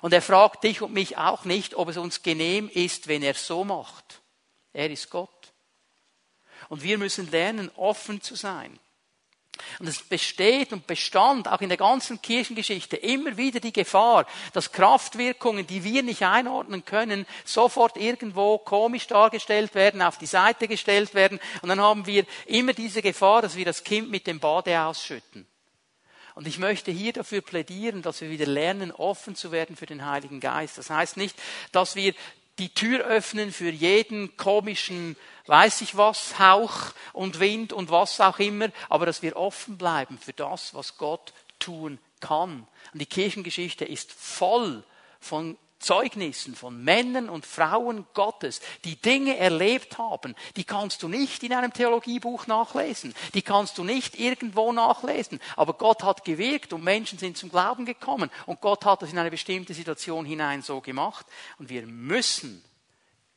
Und 0.00 0.12
er 0.12 0.22
fragt 0.22 0.64
dich 0.64 0.82
und 0.82 0.92
mich 0.92 1.16
auch 1.16 1.44
nicht, 1.44 1.74
ob 1.74 1.88
es 1.88 1.96
uns 1.96 2.22
genehm 2.22 2.68
ist, 2.68 3.08
wenn 3.08 3.22
er 3.22 3.34
so 3.34 3.64
macht. 3.64 4.20
Er 4.72 4.90
ist 4.90 5.10
Gott. 5.10 5.41
Und 6.72 6.82
wir 6.82 6.96
müssen 6.96 7.30
lernen, 7.30 7.70
offen 7.76 8.22
zu 8.22 8.34
sein. 8.34 8.78
Und 9.78 9.88
es 9.88 10.02
besteht 10.02 10.72
und 10.72 10.86
bestand 10.86 11.46
auch 11.46 11.60
in 11.60 11.68
der 11.68 11.76
ganzen 11.76 12.22
Kirchengeschichte 12.22 12.96
immer 12.96 13.36
wieder 13.36 13.60
die 13.60 13.74
Gefahr, 13.74 14.24
dass 14.54 14.72
Kraftwirkungen, 14.72 15.66
die 15.66 15.84
wir 15.84 16.02
nicht 16.02 16.22
einordnen 16.22 16.82
können, 16.86 17.26
sofort 17.44 17.98
irgendwo 17.98 18.56
komisch 18.56 19.06
dargestellt 19.06 19.74
werden, 19.74 20.00
auf 20.00 20.16
die 20.16 20.24
Seite 20.24 20.66
gestellt 20.66 21.12
werden. 21.12 21.40
Und 21.60 21.68
dann 21.68 21.78
haben 21.82 22.06
wir 22.06 22.24
immer 22.46 22.72
diese 22.72 23.02
Gefahr, 23.02 23.42
dass 23.42 23.54
wir 23.54 23.66
das 23.66 23.84
Kind 23.84 24.10
mit 24.10 24.26
dem 24.26 24.40
Bade 24.40 24.80
ausschütten. 24.80 25.46
Und 26.34 26.46
ich 26.46 26.58
möchte 26.58 26.90
hier 26.90 27.12
dafür 27.12 27.42
plädieren, 27.42 28.00
dass 28.00 28.22
wir 28.22 28.30
wieder 28.30 28.46
lernen, 28.46 28.92
offen 28.92 29.36
zu 29.36 29.52
werden 29.52 29.76
für 29.76 29.84
den 29.84 30.06
Heiligen 30.06 30.40
Geist. 30.40 30.78
Das 30.78 30.88
heißt 30.88 31.18
nicht, 31.18 31.36
dass 31.70 31.96
wir 31.96 32.14
die 32.58 32.74
Tür 32.74 33.04
öffnen 33.04 33.52
für 33.52 33.70
jeden 33.70 34.36
komischen 34.36 35.16
weiß 35.46 35.80
ich 35.80 35.96
was, 35.96 36.38
Hauch 36.38 36.92
und 37.12 37.40
Wind 37.40 37.72
und 37.72 37.90
was 37.90 38.20
auch 38.20 38.38
immer, 38.38 38.68
aber 38.88 39.06
dass 39.06 39.22
wir 39.22 39.36
offen 39.36 39.78
bleiben 39.78 40.18
für 40.18 40.32
das, 40.32 40.74
was 40.74 40.96
Gott 40.98 41.32
tun 41.58 41.98
kann. 42.20 42.66
Und 42.92 43.00
die 43.00 43.06
Kirchengeschichte 43.06 43.84
ist 43.84 44.12
voll 44.12 44.84
von 45.20 45.56
Zeugnissen 45.82 46.54
von 46.54 46.82
Männern 46.82 47.28
und 47.28 47.44
Frauen 47.44 48.06
Gottes, 48.14 48.60
die 48.84 48.96
Dinge 48.96 49.36
erlebt 49.36 49.98
haben, 49.98 50.34
die 50.56 50.64
kannst 50.64 51.02
du 51.02 51.08
nicht 51.08 51.42
in 51.42 51.52
einem 51.52 51.72
Theologiebuch 51.72 52.46
nachlesen, 52.46 53.14
die 53.34 53.42
kannst 53.42 53.76
du 53.78 53.84
nicht 53.84 54.18
irgendwo 54.18 54.72
nachlesen, 54.72 55.40
aber 55.56 55.74
Gott 55.74 56.02
hat 56.02 56.24
gewirkt 56.24 56.72
und 56.72 56.84
Menschen 56.84 57.18
sind 57.18 57.36
zum 57.36 57.50
Glauben 57.50 57.84
gekommen 57.84 58.30
und 58.46 58.60
Gott 58.60 58.84
hat 58.84 59.02
das 59.02 59.12
in 59.12 59.18
eine 59.18 59.30
bestimmte 59.30 59.74
Situation 59.74 60.24
hinein 60.24 60.62
so 60.62 60.80
gemacht 60.80 61.26
und 61.58 61.68
wir 61.68 61.86
müssen 61.86 62.64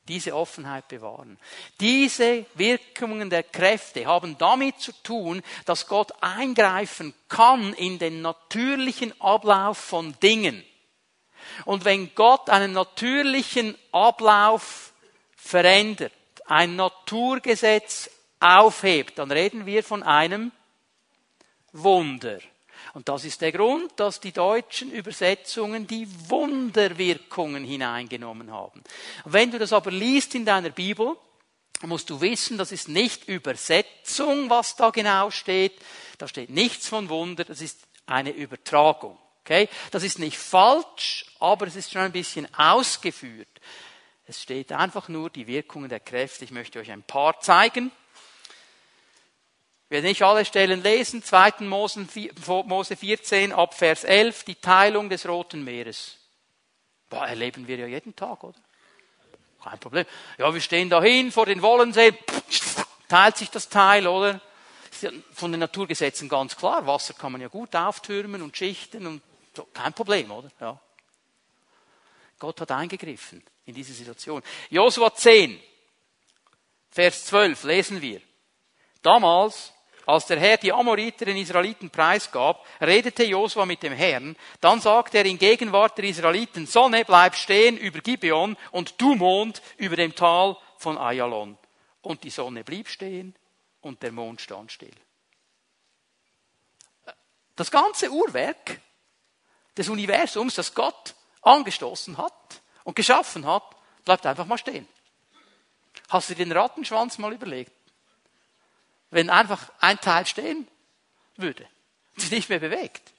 diese 0.08 0.36
Offenheit 0.36 0.88
bewahren. 0.88 1.38
Diese 1.80 2.46
Wirkungen 2.54 3.30
der 3.30 3.44
Kräfte 3.44 4.06
haben 4.06 4.38
damit 4.38 4.80
zu 4.80 4.92
tun, 5.04 5.42
dass 5.66 5.88
Gott 5.88 6.12
eingreifen 6.22 7.14
kann 7.28 7.74
in 7.74 7.98
den 7.98 8.22
natürlichen 8.22 9.20
Ablauf 9.20 9.78
von 9.78 10.16
Dingen. 10.22 10.64
Und 11.66 11.86
wenn 11.86 12.14
Gott 12.16 12.50
einen 12.50 12.74
natürlichen 12.74 13.78
Ablauf 13.92 14.94
verändert, 15.36 16.14
ein 16.46 16.76
Naturgesetz 16.76 18.10
aufhebt, 18.40 19.18
dann 19.18 19.32
reden 19.32 19.66
wir 19.66 19.84
von 19.84 20.04
einem 20.04 20.52
Wunder. 21.72 22.40
Und 22.94 23.10
das 23.10 23.26
ist 23.26 23.42
der 23.42 23.52
Grund, 23.52 23.92
dass 23.98 24.20
die 24.20 24.32
deutschen 24.32 24.92
Übersetzungen 24.92 25.88
die 25.88 26.08
Wunderwirkungen 26.30 27.64
hineingenommen 27.64 28.52
haben. 28.52 28.84
Wenn 29.26 29.52
du 29.52 29.60
das 29.60 29.74
aber 29.74 29.92
liest 29.92 30.36
in 30.36 30.46
deiner 30.46 30.70
Bibel, 30.70 31.18
musst 31.82 32.10
du 32.10 32.22
wissen, 32.22 32.58
das 32.58 32.72
ist 32.72 32.88
nicht 32.88 33.28
Übersetzung, 33.28 34.50
was 34.50 34.76
da 34.76 34.92
genau 34.92 35.30
steht. 35.30 35.74
Da 36.18 36.28
steht 36.28 36.50
nichts 36.50 36.88
von 36.88 37.10
Wunder, 37.10 37.44
das 37.44 37.62
ist 37.62 37.80
eine 38.06 38.32
Übertragung. 38.32 39.18
Okay? 39.46 39.70
Das 39.92 40.02
ist 40.02 40.18
nicht 40.18 40.40
falsch, 40.40 41.28
aber 41.40 41.68
es 41.68 41.76
ist 41.76 41.92
schon 41.92 42.02
ein 42.02 42.12
bisschen 42.12 42.52
ausgeführt. 42.56 43.48
Es 44.26 44.42
steht 44.42 44.72
einfach 44.72 45.08
nur 45.08 45.30
die 45.30 45.46
Wirkungen 45.46 45.88
der 45.88 46.00
Kräfte. 46.00 46.46
Ich 46.46 46.52
möchte 46.52 46.80
euch 46.80 46.92
ein 46.92 47.04
paar 47.04 47.40
zeigen. 47.40 47.92
Wir 49.88 49.98
werden 49.98 50.10
nicht 50.10 50.24
alle 50.24 50.46
Stellen 50.46 50.82
lesen. 50.82 51.24
2. 51.24 51.62
Mose 51.62 52.96
14 52.96 53.54
ab 53.54 53.76
Vers 53.76 54.04
11, 54.04 54.46
die 54.46 54.56
Teilung 54.56 55.10
des 55.10 55.28
Roten 55.28 55.64
Meeres. 55.64 56.18
Boah, 57.08 57.28
erleben 57.28 57.68
wir 57.68 57.78
ja 57.78 57.86
jeden 57.86 58.16
Tag, 58.16 58.44
oder? 58.44 58.58
Kein 59.64 59.78
Problem. 59.78 60.06
Ja, 60.40 60.52
wir 60.52 60.62
stehen 60.62 60.90
dahin 60.90 61.32
vor 61.32 61.46
den 61.46 61.62
Wollensee, 61.62 62.14
teilt 63.08 63.38
sich 63.38 63.52
das 63.52 63.70
Teil, 63.70 64.08
oder? 64.08 64.42
Ist 64.92 65.04
ja 65.04 65.12
von 65.34 65.52
den 65.52 65.60
Naturgesetzen 65.60 66.30
ganz 66.30 66.56
klar. 66.56 66.88
Wasser 66.88 67.14
kann 67.14 67.32
man 67.32 67.42
ja 67.42 67.48
gut 67.48 67.76
auftürmen 67.76 68.42
und 68.42 68.58
schichten 68.58 69.06
und 69.06 69.22
Kein 69.74 69.94
Problem, 69.94 70.32
oder? 70.32 70.50
Ja. 70.60 70.80
Gott 72.40 72.62
hat 72.62 72.72
eingegriffen 72.72 73.44
in 73.66 73.74
diese 73.74 73.94
Situation. 73.94 74.42
Josua 74.70 75.14
10, 75.14 75.60
Vers 76.90 77.26
12 77.26 77.64
lesen 77.64 78.02
wir. 78.02 78.22
Damals, 79.02 79.74
als 80.06 80.28
der 80.28 80.40
Herr 80.40 80.58
die 80.58 80.72
Amoriter 80.72 81.26
den 81.26 81.38
Israeliten 81.38 81.90
preisgab, 81.90 82.66
redete 82.80 83.24
Josua 83.24 83.66
mit 83.66 83.84
dem 83.84 83.94
Herrn. 83.94 84.36
Dann 84.62 84.80
sagte 84.80 85.18
er 85.18 85.26
in 85.26 85.38
Gegenwart 85.38 85.98
der 85.98 86.06
Israeliten, 86.06 86.68
Sonne, 86.68 87.04
bleib 87.06 87.36
stehen 87.36 87.78
über 87.78 88.00
Gibeon 88.00 88.56
und 88.72 89.00
du 89.02 89.16
Mond 89.16 89.62
über 89.78 89.96
dem 89.96 90.16
Tal 90.16 90.56
von 90.78 90.98
Ayalon. 90.98 91.58
Und 92.02 92.24
die 92.24 92.30
Sonne 92.30 92.64
blieb 92.64 92.88
stehen 92.88 93.36
und 93.82 94.02
der 94.04 94.12
Mond 94.12 94.42
stand 94.42 94.72
still. 94.72 94.96
Das 97.56 97.72
ganze 97.72 98.12
Uhrwerk 98.12 98.80
des 99.78 99.90
Universums, 99.90 100.56
das 100.56 100.74
Gott 100.74 101.16
angestoßen 101.42 102.18
hat 102.18 102.62
und 102.84 102.96
geschaffen 102.96 103.46
hat, 103.46 103.64
bleibt 104.04 104.26
einfach 104.26 104.46
mal 104.46 104.58
stehen. 104.58 104.88
Hast 106.10 106.30
du 106.30 106.36
den 106.36 106.52
Rattenschwanz 106.52 107.18
mal 107.18 107.34
überlegt? 107.34 107.72
Wenn 109.10 109.30
einfach 109.30 109.72
ein 109.80 110.00
Teil 110.00 110.26
stehen 110.26 110.68
würde, 111.38 111.68
sich 112.16 112.32
nicht 112.32 112.50
mehr 112.50 112.60
bewegt. 112.60 113.14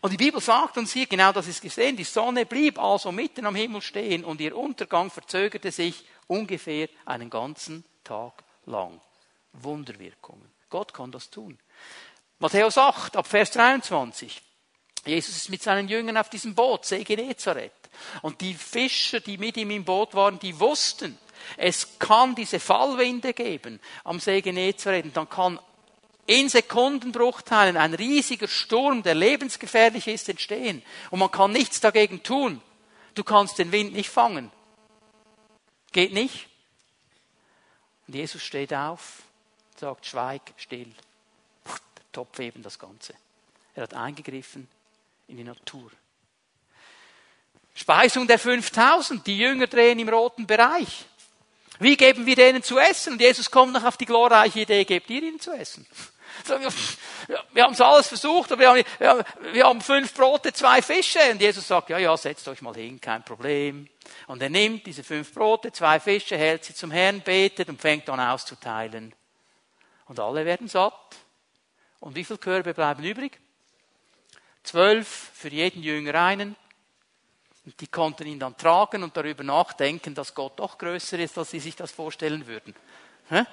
Und 0.00 0.12
die 0.12 0.16
Bibel 0.16 0.40
sagt 0.40 0.76
uns 0.76 0.92
hier, 0.92 1.06
genau 1.06 1.32
das 1.32 1.46
ist 1.46 1.62
gesehen, 1.62 1.96
die 1.96 2.04
Sonne 2.04 2.46
blieb 2.46 2.78
also 2.78 3.12
mitten 3.12 3.46
am 3.46 3.54
Himmel 3.54 3.82
stehen 3.82 4.24
und 4.24 4.40
ihr 4.40 4.56
Untergang 4.56 5.10
verzögerte 5.10 5.70
sich 5.70 6.04
ungefähr 6.26 6.88
einen 7.06 7.30
ganzen 7.30 7.84
Tag 8.04 8.44
lang. 8.66 9.00
Wunderwirkungen. 9.52 10.50
Gott 10.68 10.92
kann 10.92 11.12
das 11.12 11.30
tun. 11.30 11.58
Matthäus 12.38 12.76
8, 12.78 13.16
ab 13.16 13.26
Vers 13.26 13.50
23. 13.52 14.42
Jesus 15.06 15.36
ist 15.36 15.50
mit 15.50 15.62
seinen 15.62 15.88
Jüngern 15.88 16.16
auf 16.16 16.28
diesem 16.28 16.54
Boot, 16.54 16.84
See 16.84 17.04
Genezareth. 17.04 17.72
Und 18.22 18.40
die 18.40 18.54
Fischer, 18.54 19.20
die 19.20 19.38
mit 19.38 19.56
ihm 19.56 19.70
im 19.70 19.84
Boot 19.84 20.14
waren, 20.14 20.38
die 20.38 20.58
wussten, 20.58 21.18
es 21.56 21.98
kann 21.98 22.34
diese 22.34 22.60
Fallwinde 22.60 23.32
geben 23.32 23.80
am 24.04 24.20
See 24.20 24.40
Genezareth. 24.40 25.06
Und 25.06 25.16
dann 25.16 25.28
kann 25.28 25.58
in 26.26 26.48
Sekundenbruchteilen 26.48 27.76
ein 27.76 27.94
riesiger 27.94 28.48
Sturm, 28.48 29.02
der 29.02 29.14
lebensgefährlich 29.14 30.08
ist, 30.08 30.28
entstehen. 30.28 30.82
Und 31.10 31.20
man 31.20 31.30
kann 31.30 31.52
nichts 31.52 31.80
dagegen 31.80 32.22
tun. 32.22 32.60
Du 33.14 33.24
kannst 33.24 33.58
den 33.58 33.72
Wind 33.72 33.94
nicht 33.94 34.10
fangen. 34.10 34.52
Geht 35.92 36.12
nicht. 36.12 36.48
Und 38.06 38.14
Jesus 38.14 38.42
steht 38.42 38.74
auf, 38.74 39.22
sagt, 39.76 40.06
schweig, 40.06 40.42
still. 40.56 40.92
Der 41.64 42.12
Topf 42.12 42.38
eben 42.40 42.62
das 42.62 42.78
Ganze. 42.78 43.14
Er 43.74 43.84
hat 43.84 43.94
eingegriffen 43.94 44.68
in 45.28 45.36
die 45.36 45.44
Natur. 45.44 45.90
Speisung 47.74 48.26
der 48.26 48.38
5000, 48.38 49.24
die 49.26 49.38
Jünger 49.38 49.68
drehen 49.68 49.98
im 50.00 50.08
roten 50.08 50.46
Bereich. 50.46 51.06
Wie 51.78 51.96
geben 51.96 52.26
wir 52.26 52.34
denen 52.34 52.62
zu 52.62 52.78
essen? 52.78 53.12
Und 53.12 53.20
Jesus 53.20 53.50
kommt 53.50 53.72
noch 53.72 53.84
auf 53.84 53.96
die 53.96 54.04
glorreiche 54.04 54.60
Idee, 54.60 54.84
gebt 54.84 55.08
ihr 55.10 55.22
ihnen 55.22 55.38
zu 55.38 55.52
essen. 55.52 55.86
Wir 57.52 57.64
haben 57.64 57.72
es 57.72 57.80
alles 57.80 58.08
versucht, 58.08 58.52
aber 58.52 58.60
wir 58.60 58.68
haben, 58.68 59.24
wir, 59.52 59.64
haben, 59.64 59.80
fünf 59.80 60.14
Brote, 60.14 60.52
zwei 60.52 60.80
Fische. 60.80 61.18
Und 61.30 61.40
Jesus 61.40 61.66
sagt, 61.66 61.90
ja, 61.90 61.98
ja, 61.98 62.16
setzt 62.16 62.46
euch 62.48 62.62
mal 62.62 62.74
hin, 62.74 63.00
kein 63.00 63.24
Problem. 63.24 63.88
Und 64.28 64.40
er 64.40 64.48
nimmt 64.48 64.86
diese 64.86 65.02
fünf 65.02 65.34
Brote, 65.34 65.72
zwei 65.72 65.98
Fische, 65.98 66.36
hält 66.36 66.64
sie 66.64 66.74
zum 66.74 66.90
Herrn, 66.90 67.20
betet 67.20 67.68
und 67.68 67.80
fängt 67.80 68.08
an 68.08 68.20
auszuteilen. 68.20 69.14
Und 70.06 70.20
alle 70.20 70.44
werden 70.44 70.68
satt. 70.68 71.16
Und 72.00 72.14
wie 72.14 72.24
viele 72.24 72.38
Körbe 72.38 72.72
bleiben 72.72 73.02
übrig? 73.02 73.40
Zwölf 74.68 75.30
für 75.32 75.48
jeden 75.48 75.82
Jünger 75.82 76.14
einen. 76.14 76.54
Und 77.64 77.80
die 77.80 77.86
konnten 77.86 78.26
ihn 78.26 78.38
dann 78.38 78.54
tragen 78.54 79.02
und 79.02 79.16
darüber 79.16 79.42
nachdenken, 79.42 80.14
dass 80.14 80.34
Gott 80.34 80.58
doch 80.58 80.76
größer 80.76 81.18
ist, 81.18 81.38
als 81.38 81.52
sie 81.52 81.60
sich 81.60 81.74
das 81.74 81.90
vorstellen 81.90 82.46
würden. 82.46 82.74
Hä? 83.30 83.46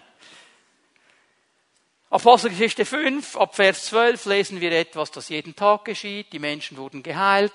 Apostelgeschichte 2.09 2.83
5, 2.83 3.37
ab 3.37 3.55
Vers 3.55 3.85
12 3.85 4.25
lesen 4.25 4.59
wir 4.59 4.73
etwas, 4.73 5.09
das 5.09 5.29
jeden 5.29 5.55
Tag 5.55 5.85
geschieht. 5.85 6.33
Die 6.33 6.39
Menschen 6.39 6.75
wurden 6.75 7.01
geheilt 7.01 7.53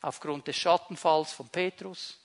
aufgrund 0.00 0.48
des 0.48 0.56
Schattenfalls 0.56 1.32
von 1.32 1.48
Petrus. 1.50 2.18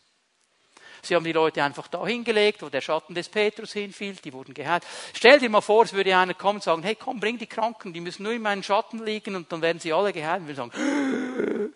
Sie 1.06 1.16
haben 1.16 1.26
die 1.26 1.34
Leute 1.34 1.62
einfach 1.64 1.88
da 1.88 2.06
hingelegt, 2.06 2.62
wo 2.62 2.70
der 2.70 2.82
Schatten 2.82 3.14
des 3.14 3.28
Petrus 3.30 3.74
hinfiel, 3.74 4.16
die 4.16 4.32
wurden 4.32 4.54
geheilt. 4.54 4.84
Stell 5.14 5.39
dir 5.39 5.49
mal 5.49 5.62
vor, 5.62 5.84
es 5.84 5.93
würde 5.93 6.16
einer 6.16 6.34
kommen 6.34 6.58
und 6.58 6.64
sagen, 6.64 6.84
hey 6.84 6.95
komm, 6.95 7.20
bring 7.20 7.38
die 7.38 7.47
Kranken, 7.47 7.93
die 7.93 7.99
müssen 7.99 8.24
nur 8.24 8.32
in 8.32 8.41
meinen 8.41 8.64
Schatten 8.64 9.04
liegen 9.04 9.36
und 9.36 9.51
dann 9.51 9.62
werden 9.62 9.80
sie 9.80 9.91
alle 9.91 10.14
geheilt. 10.14 10.41
Und 10.41 10.47
wir 10.47 10.56
sagen, 10.56 10.72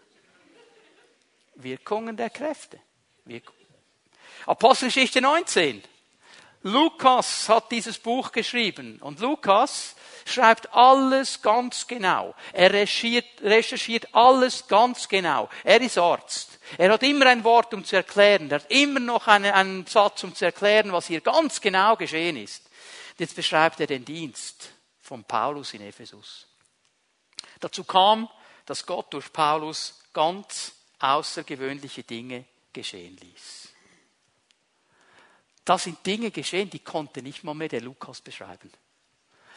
Wirkungen 1.56 2.16
der 2.16 2.30
Kräfte. 2.30 2.80
Wirkung. 3.26 3.56
Apostelgeschichte 4.46 5.20
19. 5.20 5.84
Lukas 6.68 7.48
hat 7.48 7.72
dieses 7.72 7.98
Buch 7.98 8.32
geschrieben 8.32 9.00
und 9.00 9.20
Lukas 9.20 9.96
schreibt 10.26 10.74
alles 10.74 11.42
ganz 11.42 11.88
genau. 11.88 12.36
Er 12.52 12.74
recherchiert, 12.74 13.26
recherchiert 13.42 14.14
alles 14.14 14.68
ganz 14.68 15.08
genau. 15.08 15.50
Er 15.64 15.80
ist 15.82 15.98
Arzt. 15.98 16.60
Er 16.78 16.92
hat 16.92 17.04
immer 17.04 17.28
ein 17.28 17.44
Wort, 17.46 17.74
um 17.74 17.86
zu 17.86 17.96
erklären. 17.96 18.52
Er 18.52 18.60
hat 18.60 18.70
immer 18.70 19.00
noch 19.00 19.28
eine, 19.28 19.54
einen 19.54 19.86
Satz, 19.88 20.24
um 20.26 20.36
zu 20.36 20.46
erklären, 20.46 20.92
was 20.92 21.08
hier 21.08 21.22
ganz 21.22 21.62
genau 21.62 21.96
geschehen 21.96 22.36
ist. 22.36 22.64
Jetzt 23.18 23.36
beschreibt 23.36 23.80
er 23.80 23.88
den 23.88 24.04
Dienst 24.04 24.70
von 25.02 25.24
Paulus 25.24 25.74
in 25.74 25.82
Ephesus. 25.82 26.48
Dazu 27.62 27.86
kam, 27.86 28.30
dass 28.66 28.86
Gott 28.86 29.14
durch 29.14 29.32
Paulus 29.32 30.02
ganz 30.14 30.74
außergewöhnliche 31.00 32.04
Dinge 32.04 32.44
geschehen 32.74 33.18
ließ. 33.18 33.67
Da 35.68 35.78
sind 35.78 36.06
Dinge 36.06 36.32
geschehen, 36.32 36.70
die 36.70 36.80
konnte 36.80 37.22
nicht 37.22 37.44
mal 37.44 37.54
mehr 37.54 37.68
der 37.68 37.82
Lukas 37.82 38.22
beschreiben. 38.22 38.72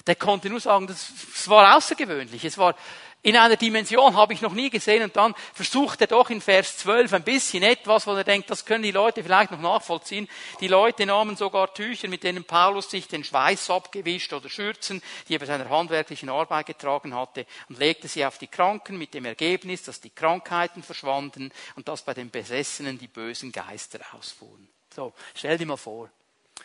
Der 0.09 0.17
konnte 0.17 0.51
nur 0.51 0.59
sagen, 0.59 0.89
das, 0.89 1.13
war 1.47 1.77
außergewöhnlich. 1.77 2.45
Es 2.45 2.59
war 2.59 2.75
in 3.23 3.37
einer 3.37 3.55
Dimension, 3.55 4.17
habe 4.17 4.33
ich 4.33 4.41
noch 4.41 4.53
nie 4.53 4.71
gesehen. 4.71 5.05
Und 5.05 5.15
dann 5.15 5.37
versucht 5.55 6.01
er 6.01 6.09
doch 6.09 6.29
in 6.31 6.41
Vers 6.41 6.79
12 6.79 7.13
ein 7.13 7.23
bisschen 7.23 7.63
etwas, 7.63 8.09
wo 8.09 8.15
er 8.15 8.25
denkt, 8.25 8.51
das 8.51 8.65
können 8.65 8.83
die 8.83 8.91
Leute 8.91 9.23
vielleicht 9.23 9.53
noch 9.53 9.61
nachvollziehen. 9.61 10.29
Die 10.59 10.67
Leute 10.67 11.07
nahmen 11.07 11.37
sogar 11.37 11.73
Tücher, 11.73 12.09
mit 12.09 12.25
denen 12.25 12.43
Paulus 12.43 12.91
sich 12.91 13.07
den 13.07 13.23
Schweiß 13.23 13.71
abgewischt 13.71 14.33
oder 14.33 14.49
Schürzen, 14.49 15.01
die 15.29 15.37
er 15.37 15.39
bei 15.39 15.47
seiner 15.47 15.71
handwerklichen 15.71 16.29
Arbeit 16.29 16.67
getragen 16.67 17.15
hatte, 17.15 17.47
und 17.69 17.79
legte 17.79 18.09
sie 18.09 18.27
auf 18.27 18.39
die 18.39 18.49
Kranken 18.49 18.99
mit 18.99 19.15
dem 19.15 19.27
Ergebnis, 19.27 19.85
dass 19.85 20.01
die 20.01 20.11
Krankheiten 20.11 20.83
verschwanden 20.83 21.53
und 21.77 21.87
dass 21.87 22.03
bei 22.03 22.15
den 22.15 22.33
Besessenen 22.33 22.99
die 22.99 23.07
bösen 23.07 23.53
Geister 23.53 24.01
ausfuhren. 24.13 24.70
So, 25.01 25.15
stell 25.35 25.57
dir 25.57 25.65
mal 25.65 25.79
vor, 25.79 26.11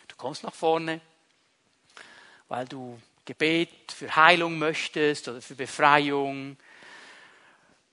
du 0.10 0.16
kommst 0.18 0.44
nach 0.44 0.54
vorne, 0.54 1.00
weil 2.50 2.68
du 2.68 3.02
Gebet 3.24 3.94
für 3.94 4.14
Heilung 4.14 4.60
möchtest 4.60 5.30
oder 5.30 5.42
für 5.42 5.56
Befreiung. 5.56 6.58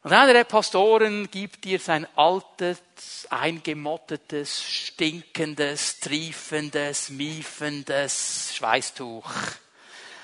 Und 0.02 0.12
einer 0.12 0.32
der 0.32 0.42
Pastoren 0.42 1.30
gibt 1.30 1.62
dir 1.62 1.78
sein 1.78 2.08
altes, 2.16 2.82
eingemottetes, 3.30 4.60
stinkendes, 4.60 6.00
triefendes, 6.00 7.10
miefendes 7.10 8.56
Schweißtuch. 8.56 9.30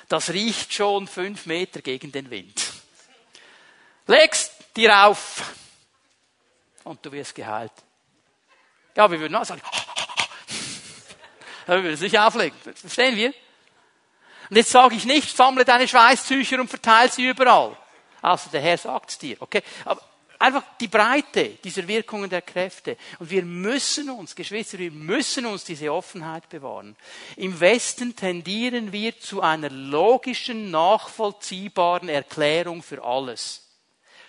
Das 0.08 0.30
riecht 0.30 0.74
schon 0.74 1.06
fünf 1.06 1.46
Meter 1.46 1.80
gegen 1.80 2.10
den 2.10 2.28
Wind. 2.28 2.72
Legst 4.08 4.52
dir 4.74 5.06
auf 5.06 5.54
und 6.82 7.06
du 7.06 7.12
wirst 7.12 7.36
geheilt. 7.36 7.70
Ja, 8.96 9.08
wir 9.08 9.20
würden 9.20 9.36
auch 9.36 9.44
sagen, 9.44 9.62
wir 11.76 11.84
würden 11.84 11.94
es 11.94 12.00
nicht 12.00 12.18
auflegen. 12.18 12.56
Verstehen 12.74 13.16
wir? 13.16 13.32
Und 14.50 14.56
jetzt 14.56 14.70
sage 14.70 14.94
ich 14.94 15.04
nicht, 15.04 15.36
sammle 15.36 15.64
deine 15.64 15.86
Schweißtücher 15.86 16.60
und 16.60 16.68
verteile 16.68 17.10
sie 17.10 17.28
überall. 17.28 17.76
Also 18.22 18.50
der 18.50 18.60
Herr 18.60 18.78
sagt 18.78 19.10
es 19.10 19.18
dir, 19.18 19.36
okay? 19.40 19.62
Aber 19.84 20.00
einfach 20.38 20.62
die 20.80 20.88
Breite 20.88 21.50
dieser 21.62 21.86
Wirkungen 21.86 22.30
der 22.30 22.42
Kräfte. 22.42 22.96
Und 23.18 23.30
wir 23.30 23.44
müssen 23.44 24.10
uns, 24.10 24.34
Geschwister, 24.34 24.78
wir 24.78 24.90
müssen 24.90 25.46
uns 25.46 25.64
diese 25.64 25.92
Offenheit 25.92 26.48
bewahren. 26.48 26.96
Im 27.36 27.58
Westen 27.60 28.16
tendieren 28.16 28.92
wir 28.92 29.18
zu 29.18 29.42
einer 29.42 29.70
logischen, 29.70 30.70
nachvollziehbaren 30.70 32.08
Erklärung 32.08 32.82
für 32.82 33.02
alles. 33.04 33.67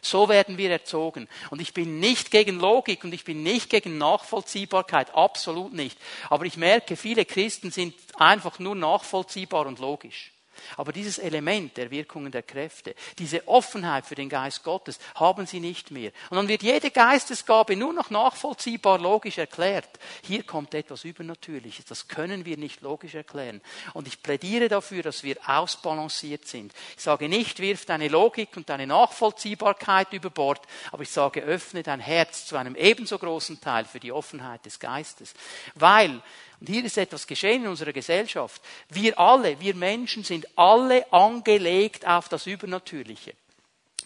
So 0.02 0.30
werden 0.30 0.58
wir 0.58 0.72
erzogen. 0.72 1.28
Und 1.50 1.62
ich 1.62 1.74
bin 1.74 2.00
nicht 2.00 2.32
gegen 2.32 2.60
Logik 2.60 3.04
und 3.04 3.14
ich 3.14 3.24
bin 3.24 3.44
nicht 3.44 3.70
gegen 3.70 3.98
Nachvollziehbarkeit, 3.98 5.14
absolut 5.16 5.74
nicht. 5.74 5.98
Aber 6.30 6.46
ich 6.46 6.58
merke, 6.58 6.96
viele 6.96 7.26
Christen 7.26 7.72
sind 7.72 7.96
einfach 8.16 8.60
nur 8.60 8.76
nachvollziehbar 8.76 9.66
und 9.66 9.80
logisch. 9.80 10.32
Aber 10.78 10.92
dieses 10.92 11.18
Element 11.18 11.78
der 11.78 11.92
Wirkungen 11.92 12.32
der 12.32 12.44
Kräfte, 12.44 12.96
diese 13.18 13.48
Offenheit 13.48 14.06
für 14.06 14.16
den 14.16 14.30
Geist 14.30 14.64
Gottes, 14.64 15.00
haben 15.16 15.46
sie 15.46 15.60
nicht 15.60 15.92
mehr. 15.92 16.12
Und 16.30 16.38
dann 16.38 16.48
wird 16.48 16.64
jede 16.64 16.92
Geistesgabe 16.92 17.76
nur 17.76 17.94
noch 17.94 18.10
nachvollziehbar 18.10 19.00
logisch 19.00 19.38
erklärt. 19.38 19.90
Hier 20.24 20.44
kommt 20.44 20.74
etwas 20.74 21.04
Übernatürliches. 21.04 21.86
Das 21.86 22.08
können 22.08 22.46
wir 22.46 22.58
nicht 22.58 22.82
logisch 22.82 23.16
erklären. 23.16 23.62
Und 23.94 24.08
ich 24.08 24.22
plädiere 24.22 24.68
dafür, 24.68 25.04
dass 25.04 25.24
wir 25.24 25.38
ausbalanciert 25.46 26.48
sind. 26.48 26.74
Ich 26.98 27.04
sage 27.04 27.30
nicht, 27.30 27.60
wirf 27.60 27.86
deine 27.86 28.08
Logik 28.08 28.56
und 28.56 28.70
deine 28.70 28.88
Nachvollziehbarkeit 28.88 30.14
über 30.14 30.30
Bord, 30.30 30.62
aber 30.92 31.04
ich 31.04 31.12
sage, 31.12 31.42
öffne 31.42 31.84
dein 31.84 32.00
Herz 32.00 32.46
zu 32.46 32.56
einem 32.56 32.76
ebenso 32.76 33.18
großen 33.18 33.62
Teil 33.62 33.86
für 33.86 34.00
die 34.00 34.12
Offenheit 34.12 34.66
des 34.66 34.80
Geistes. 34.80 35.34
Weil 35.76 36.22
und 36.60 36.68
hier 36.68 36.84
ist 36.84 36.98
etwas 36.98 37.26
geschehen 37.26 37.64
in 37.64 37.70
unserer 37.70 37.94
Gesellschaft. 37.94 38.62
Wir 38.90 39.18
alle, 39.18 39.60
wir 39.60 39.76
Menschen 39.76 40.24
sind 40.24 40.48
alle 40.58 41.12
angelegt 41.14 42.06
auf 42.06 42.28
das 42.28 42.48
Übernatürliche. 42.48 43.34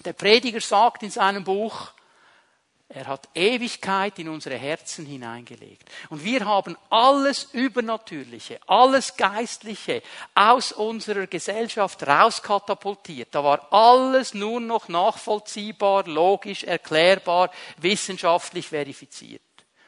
Der 0.05 0.13
Prediger 0.13 0.61
sagt 0.61 1.03
in 1.03 1.09
seinem 1.09 1.43
Buch, 1.43 1.91
er 2.89 3.07
hat 3.07 3.27
Ewigkeit 3.33 4.19
in 4.19 4.29
unsere 4.29 4.55
Herzen 4.55 5.07
hineingelegt. 5.07 5.89
Und 6.09 6.23
wir 6.23 6.45
haben 6.45 6.77
alles 6.91 7.45
Übernatürliche, 7.51 8.59
alles 8.67 9.17
Geistliche 9.17 10.03
aus 10.35 10.71
unserer 10.73 11.25
Gesellschaft 11.25 12.05
rauskatapultiert. 12.05 13.29
Da 13.33 13.43
war 13.43 13.73
alles 13.73 14.35
nur 14.35 14.61
noch 14.61 14.89
nachvollziehbar, 14.89 16.05
logisch, 16.05 16.65
erklärbar, 16.65 17.49
wissenschaftlich 17.77 18.67
verifiziert. 18.67 19.41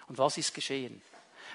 Und 0.08 0.18
was 0.18 0.40
ist 0.40 0.56
geschehen? 0.56 1.00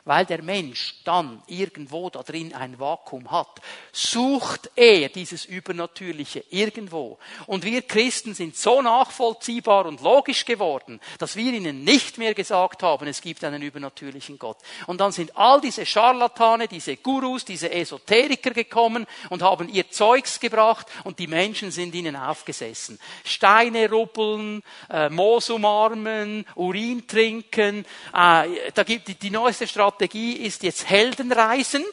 Weil 0.05 0.27
der 0.27 0.43
Mensch 0.43 0.97
dann 1.05 1.43
irgendwo 1.47 2.11
da 2.11 2.23
drin 2.23 2.55
ein 2.55 2.79
Vakuum 2.79 3.31
hat, 3.31 3.61
sucht 3.93 4.71
er 4.77 5.09
dieses 5.09 5.45
Übernatürliche 5.45 6.45
irgendwo. 6.51 7.19
Und 7.47 7.65
wir 7.65 7.83
Christen 7.83 8.35
sind 8.35 8.57
so 8.57 8.83
nachvollziehbar 8.83 9.87
und 9.87 10.01
logisch 10.01 10.45
geworden, 10.45 11.01
dass 11.19 11.37
wir 11.37 11.53
ihnen 11.53 11.85
nicht 11.85 12.19
mehr 12.19 12.35
gesagt 12.35 12.83
haben, 12.83 13.07
es 13.07 13.21
gibt 13.21 13.45
einen 13.45 13.63
übernatürlichen 13.63 14.39
Gott. 14.39 14.59
Und 14.87 15.01
dann 15.01 15.13
sind 15.13 15.37
all 15.37 15.61
diese 15.61 15.85
Scharlatane, 15.85 16.69
diese 16.69 16.97
Gurus, 16.97 17.45
diese 17.45 17.71
Esoteriker 17.71 18.51
gekommen 18.51 19.07
und 19.29 19.43
haben 19.43 19.69
ihr 19.69 19.91
Zeugs 19.91 20.41
gebracht 20.41 20.87
und 21.05 21.19
die 21.19 21.27
Menschen 21.27 21.71
sind 21.71 21.95
ihnen 21.95 22.17
aufgesessen. 22.17 22.99
Steine 23.25 23.91
ruppeln, 23.91 24.63
äh, 24.89 25.09
Moos 25.09 25.51
umarmen, 25.51 26.47
Urin 26.55 27.07
trinken, 27.07 27.85
äh, 28.15 28.71
da 28.75 28.83
gibt 28.85 29.09
die, 29.09 29.15
die 29.15 29.31
neueste 29.31 29.67
Strategie 29.67 29.89
Strategie 29.91 30.34
ist 30.34 30.62
jetzt 30.62 30.88
Heldenreisen. 30.88 31.84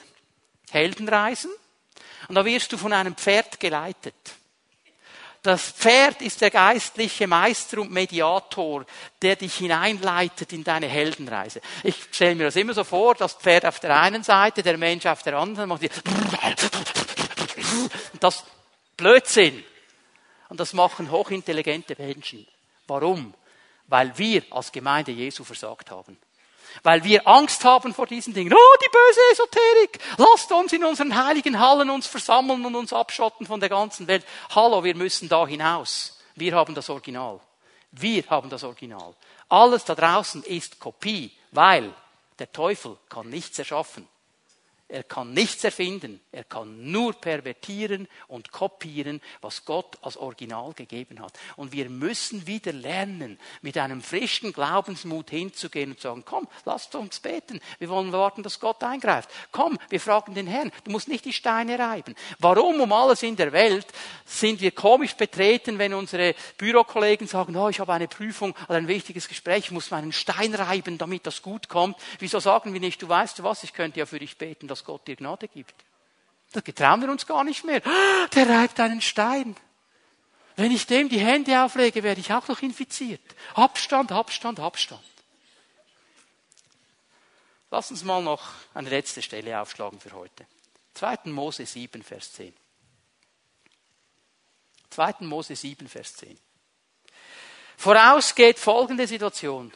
Heldenreisen. 0.69 1.49
Und 2.27 2.35
da 2.35 2.45
wirst 2.45 2.71
du 2.71 2.77
von 2.77 2.93
einem 2.93 3.15
Pferd 3.15 3.59
geleitet. 3.59 4.13
Das 5.41 5.71
Pferd 5.71 6.21
ist 6.21 6.41
der 6.41 6.51
geistliche 6.51 7.25
Meister 7.25 7.79
und 7.79 7.91
Mediator, 7.91 8.85
der 9.19 9.35
dich 9.35 9.55
hineinleitet 9.55 10.53
in 10.53 10.63
deine 10.63 10.87
Heldenreise. 10.87 11.59
Ich 11.81 11.95
stelle 12.11 12.35
mir 12.35 12.43
das 12.45 12.55
immer 12.55 12.75
so 12.75 12.83
vor, 12.83 13.15
das 13.15 13.33
Pferd 13.33 13.65
auf 13.65 13.79
der 13.79 13.99
einen 13.99 14.23
Seite, 14.23 14.61
der 14.61 14.77
Mensch 14.77 15.07
auf 15.07 15.23
der 15.23 15.35
anderen, 15.35 15.67
macht 15.67 15.89
das 18.19 18.43
Blödsinn. 18.95 19.63
Und 20.49 20.59
das 20.59 20.73
machen 20.73 21.09
hochintelligente 21.09 21.95
Menschen. 21.97 22.45
Warum? 22.85 23.33
Weil 23.87 24.15
wir 24.19 24.43
als 24.51 24.71
Gemeinde 24.71 25.11
Jesu 25.11 25.43
versagt 25.43 25.89
haben. 25.89 26.17
Weil 26.83 27.03
wir 27.03 27.27
Angst 27.27 27.63
haben 27.63 27.93
vor 27.93 28.07
diesen 28.07 28.33
Dingen. 28.33 28.53
Oh, 28.53 28.77
die 28.81 28.89
böse 28.91 29.19
Esoterik! 29.31 29.99
Lasst 30.17 30.51
uns 30.51 30.73
in 30.73 30.83
unseren 30.83 31.15
heiligen 31.15 31.59
Hallen 31.59 31.89
uns 31.89 32.07
versammeln 32.07 32.65
und 32.65 32.75
uns 32.75 32.93
abschotten 32.93 33.45
von 33.45 33.59
der 33.59 33.69
ganzen 33.69 34.07
Welt. 34.07 34.25
Hallo, 34.53 34.83
wir 34.83 34.95
müssen 34.95 35.29
da 35.29 35.45
hinaus. 35.45 36.19
Wir 36.35 36.53
haben 36.53 36.75
das 36.75 36.89
Original. 36.89 37.39
Wir 37.91 38.23
haben 38.29 38.49
das 38.49 38.63
Original. 38.63 39.15
Alles 39.49 39.85
da 39.85 39.95
draußen 39.95 40.43
ist 40.43 40.79
Kopie, 40.79 41.31
weil 41.51 41.93
der 42.39 42.51
Teufel 42.51 42.97
kann 43.09 43.29
nichts 43.29 43.57
erschaffen. 43.57 44.07
Er 44.89 45.03
kann 45.03 45.33
nichts 45.33 45.65
erfinden. 45.65 46.21
Er 46.31 46.45
kann 46.45 46.91
nur 46.91 47.11
pervertieren 47.13 48.07
und 48.29 48.53
kopieren, 48.53 49.21
was 49.41 49.65
Gott 49.65 49.97
als 50.01 50.15
Original 50.15 50.71
gegeben 50.73 51.19
hat. 51.19 51.37
Und 51.57 51.73
wir 51.73 51.89
müssen 51.89 52.47
wieder 52.47 52.71
lernen, 52.71 53.37
mit 53.61 53.77
einem 53.77 54.01
frischen 54.01 54.53
Glaubensmut 54.53 55.29
hinzugehen 55.29 55.91
und 55.91 55.97
zu 55.97 56.07
sagen, 56.07 56.23
komm, 56.25 56.47
lasst 56.63 56.95
uns 56.95 57.19
beten. 57.19 57.59
Wir 57.79 57.89
wollen 57.89 58.13
warten, 58.13 58.43
dass 58.43 58.61
Gott 58.61 58.81
eingreift. 58.81 59.29
Komm, 59.51 59.77
wir 59.89 59.99
fragen 59.99 60.35
den 60.35 60.47
Herrn. 60.47 60.71
Du 60.85 60.91
musst 60.91 61.09
nicht 61.09 61.25
die 61.25 61.33
Steine 61.33 61.77
reiben. 61.77 62.15
Warum 62.39 62.79
um 62.79 62.93
alles 62.93 63.23
in 63.23 63.35
der 63.35 63.51
Welt 63.51 63.87
sind 64.23 64.61
wir 64.61 64.71
komisch 64.71 65.15
betreten, 65.15 65.79
wenn 65.79 65.93
unsere 65.93 66.33
Bürokollegen 66.57 67.27
sagen, 67.27 67.57
oh, 67.57 67.67
ich 67.67 67.81
habe 67.81 67.91
eine 67.91 68.07
Prüfung 68.07 68.55
oder 68.69 68.77
ein 68.77 68.87
wichtiges 68.87 69.27
Gespräch, 69.27 69.65
ich 69.65 69.71
muss 69.71 69.91
meinen 69.91 70.13
Stein 70.13 70.55
reiben, 70.55 70.97
damit 70.97 71.27
das 71.27 71.41
gut 71.41 71.67
kommt. 71.67 71.97
Wieso 72.19 72.39
sagen 72.39 72.71
wir 72.71 72.79
nicht, 72.79 73.01
du 73.01 73.09
weißt 73.09 73.43
was, 73.43 73.63
ich 73.63 73.73
könnte 73.73 73.99
ja 73.99 74.05
für 74.05 74.19
dich 74.19 74.37
beten, 74.37 74.69
dass 74.77 74.85
Gott 74.85 75.07
dir 75.07 75.15
Gnade 75.15 75.47
gibt. 75.47 75.73
Das 76.51 76.63
getrauen 76.63 77.01
wir 77.01 77.09
uns 77.09 77.25
gar 77.25 77.43
nicht 77.43 77.63
mehr. 77.63 77.81
Der 78.33 78.47
reibt 78.47 78.79
einen 78.79 79.01
Stein. 79.01 79.55
Wenn 80.55 80.71
ich 80.71 80.87
dem 80.87 81.09
die 81.09 81.19
Hände 81.19 81.63
auflege, 81.63 82.03
werde 82.03 82.21
ich 82.21 82.31
auch 82.31 82.47
noch 82.47 82.61
infiziert. 82.61 83.21
Abstand, 83.55 84.11
Abstand, 84.11 84.59
Abstand. 84.59 85.03
Lass 87.69 87.91
uns 87.91 88.03
mal 88.03 88.21
noch 88.21 88.49
eine 88.73 88.89
letzte 88.89 89.21
Stelle 89.21 89.59
aufschlagen 89.59 89.99
für 89.99 90.13
heute. 90.13 90.45
2. 90.93 91.17
Mose 91.25 91.65
7, 91.65 92.01
Vers 92.01 92.33
10. 92.33 92.53
2. 94.91 95.15
Mose 95.21 95.55
7, 95.55 95.87
Vers 95.87 96.15
10. 96.15 96.39
Voraus 97.77 98.33
geht 98.33 98.57
folgende 98.57 99.05
Situation. 99.05 99.71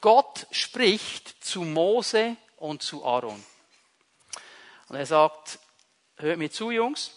Gott 0.00 0.46
spricht 0.50 1.42
zu 1.42 1.62
Mose 1.62 2.36
und 2.56 2.82
zu 2.82 3.04
Aaron. 3.04 3.42
Und 4.88 4.96
er 4.96 5.06
sagt, 5.06 5.58
hört 6.16 6.38
mir 6.38 6.50
zu, 6.50 6.70
Jungs, 6.70 7.12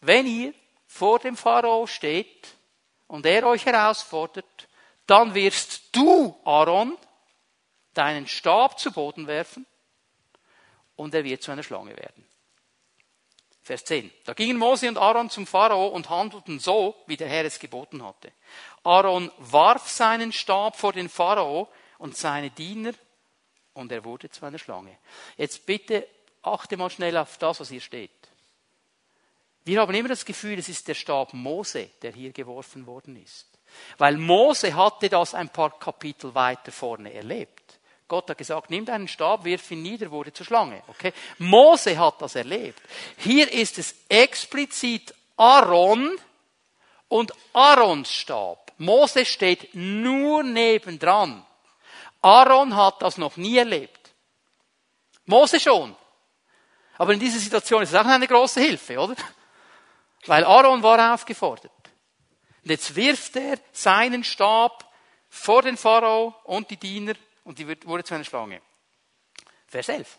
wenn 0.00 0.26
ihr 0.26 0.54
vor 0.86 1.18
dem 1.18 1.36
Pharao 1.36 1.86
steht 1.86 2.48
und 3.06 3.26
er 3.26 3.46
euch 3.46 3.66
herausfordert, 3.66 4.68
dann 5.06 5.34
wirst 5.34 5.94
du, 5.94 6.36
Aaron, 6.44 6.96
deinen 7.94 8.26
Stab 8.26 8.78
zu 8.78 8.92
Boden 8.92 9.26
werfen 9.26 9.66
und 10.96 11.14
er 11.14 11.24
wird 11.24 11.42
zu 11.42 11.50
einer 11.50 11.62
Schlange 11.62 11.96
werden. 11.96 12.26
Vers 13.62 13.84
10. 13.84 14.10
Da 14.24 14.32
gingen 14.32 14.56
Mose 14.56 14.88
und 14.88 14.98
Aaron 14.98 15.30
zum 15.30 15.46
Pharao 15.46 15.88
und 15.88 16.08
handelten 16.08 16.58
so, 16.58 16.96
wie 17.06 17.16
der 17.16 17.28
Herr 17.28 17.44
es 17.44 17.58
geboten 17.58 18.04
hatte. 18.04 18.32
Aaron 18.84 19.30
warf 19.38 19.88
seinen 19.88 20.32
Stab 20.32 20.76
vor 20.76 20.92
den 20.92 21.08
Pharao 21.08 21.68
und 21.98 22.16
seine 22.16 22.50
Diener 22.50 22.92
und 23.74 23.92
er 23.92 24.04
wurde 24.04 24.30
zu 24.30 24.44
einer 24.44 24.58
Schlange. 24.58 24.98
Jetzt 25.36 25.66
bitte 25.66 26.06
achte 26.42 26.76
mal 26.76 26.90
schnell 26.90 27.16
auf 27.16 27.38
das, 27.38 27.60
was 27.60 27.68
hier 27.68 27.80
steht. 27.80 28.10
Wir 29.64 29.80
haben 29.80 29.94
immer 29.94 30.08
das 30.08 30.24
Gefühl, 30.24 30.58
es 30.58 30.68
ist 30.68 30.88
der 30.88 30.94
Stab 30.94 31.34
Mose, 31.34 31.90
der 32.02 32.12
hier 32.12 32.32
geworfen 32.32 32.86
worden 32.86 33.16
ist. 33.22 33.46
Weil 33.98 34.16
Mose 34.16 34.74
hatte 34.74 35.08
das 35.08 35.34
ein 35.34 35.50
paar 35.50 35.78
Kapitel 35.78 36.34
weiter 36.34 36.72
vorne 36.72 37.12
erlebt. 37.12 37.78
Gott 38.08 38.28
hat 38.28 38.38
gesagt, 38.38 38.70
nimm 38.70 38.84
deinen 38.84 39.06
Stab, 39.06 39.44
wirf 39.44 39.70
ihn 39.70 39.82
nieder, 39.82 40.10
wurde 40.10 40.32
zur 40.32 40.44
Schlange. 40.44 40.82
Okay? 40.88 41.12
Mose 41.38 41.96
hat 41.96 42.20
das 42.20 42.34
erlebt. 42.34 42.80
Hier 43.18 43.52
ist 43.52 43.78
es 43.78 43.94
explizit 44.08 45.14
Aaron 45.36 46.18
und 47.08 47.32
Aarons 47.52 48.12
Stab. 48.12 48.72
Mose 48.78 49.24
steht 49.24 49.74
nur 49.74 50.42
nebendran. 50.42 51.46
Aaron 52.22 52.74
hat 52.74 53.00
das 53.02 53.18
noch 53.18 53.36
nie 53.36 53.58
erlebt. 53.58 54.10
Mose 55.26 55.60
schon. 55.60 55.94
Aber 57.00 57.14
in 57.14 57.18
dieser 57.18 57.38
Situation 57.38 57.82
ist 57.82 57.94
es 57.94 57.94
auch 57.94 58.04
eine 58.04 58.28
große 58.28 58.60
Hilfe, 58.60 58.98
oder? 58.98 59.16
Weil 60.26 60.44
Aaron 60.44 60.82
war 60.82 61.14
aufgefordert. 61.14 61.72
Und 62.62 62.70
jetzt 62.70 62.94
wirft 62.94 63.36
er 63.36 63.58
seinen 63.72 64.22
Stab 64.22 64.86
vor 65.30 65.62
den 65.62 65.78
Pharao 65.78 66.34
und 66.44 66.68
die 66.68 66.76
Diener 66.76 67.14
und 67.44 67.58
die 67.58 67.66
wurde 67.86 68.04
zu 68.04 68.14
einer 68.14 68.24
Schlange. 68.24 68.60
Vers 69.66 69.88
11. 69.88 70.18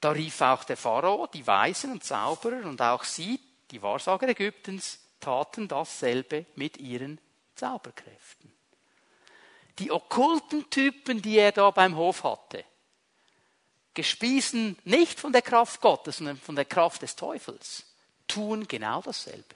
Da 0.00 0.10
rief 0.10 0.40
auch 0.42 0.62
der 0.62 0.76
Pharao, 0.76 1.26
die 1.26 1.44
Weisen 1.44 1.90
und 1.90 2.04
Zauberer 2.04 2.64
und 2.64 2.80
auch 2.80 3.02
sie, 3.02 3.40
die 3.72 3.82
Wahrsager 3.82 4.28
Ägyptens, 4.28 5.00
taten 5.18 5.66
dasselbe 5.66 6.46
mit 6.54 6.76
ihren 6.76 7.20
Zauberkräften. 7.56 8.52
Die 9.80 9.90
okkulten 9.90 10.70
Typen, 10.70 11.20
die 11.20 11.38
er 11.38 11.50
da 11.50 11.72
beim 11.72 11.96
Hof 11.96 12.22
hatte, 12.22 12.64
gespiesen 13.94 14.78
nicht 14.84 15.20
von 15.20 15.32
der 15.32 15.42
Kraft 15.42 15.80
Gottes, 15.80 16.18
sondern 16.18 16.36
von 16.38 16.56
der 16.56 16.64
Kraft 16.64 17.02
des 17.02 17.16
Teufels, 17.16 17.84
tun 18.26 18.66
genau 18.66 19.02
dasselbe. 19.02 19.54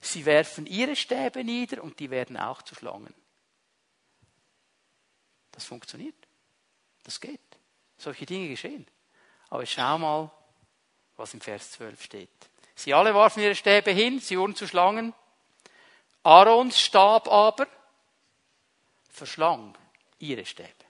Sie 0.00 0.24
werfen 0.24 0.66
ihre 0.66 0.94
Stäbe 0.94 1.42
nieder 1.42 1.82
und 1.82 1.98
die 1.98 2.10
werden 2.10 2.36
auch 2.36 2.62
zu 2.62 2.74
Schlangen. 2.74 3.14
Das 5.52 5.64
funktioniert. 5.64 6.14
Das 7.02 7.20
geht. 7.20 7.40
Solche 7.98 8.26
Dinge 8.26 8.48
geschehen. 8.48 8.86
Aber 9.48 9.64
schau 9.64 9.98
mal, 9.98 10.30
was 11.16 11.34
im 11.34 11.40
Vers 11.40 11.72
12 11.72 12.02
steht. 12.02 12.30
Sie 12.74 12.92
alle 12.92 13.14
warfen 13.14 13.42
ihre 13.42 13.54
Stäbe 13.54 13.90
hin, 13.90 14.20
sie 14.20 14.38
wurden 14.38 14.54
zu 14.54 14.68
Schlangen. 14.68 15.14
Aarons 16.22 16.78
Stab 16.78 17.26
aber 17.28 17.66
verschlang 19.08 19.76
ihre 20.18 20.44
Stäbe. 20.44 20.85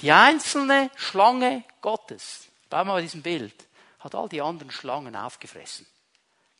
Die 0.00 0.12
einzelne 0.12 0.90
Schlange 0.96 1.64
Gottes, 1.82 2.48
bleib 2.68 2.86
mal 2.86 2.94
bei 2.94 3.02
diesem 3.02 3.22
Bild, 3.22 3.54
hat 3.98 4.14
all 4.14 4.28
die 4.28 4.40
anderen 4.40 4.70
Schlangen 4.70 5.14
aufgefressen. 5.14 5.86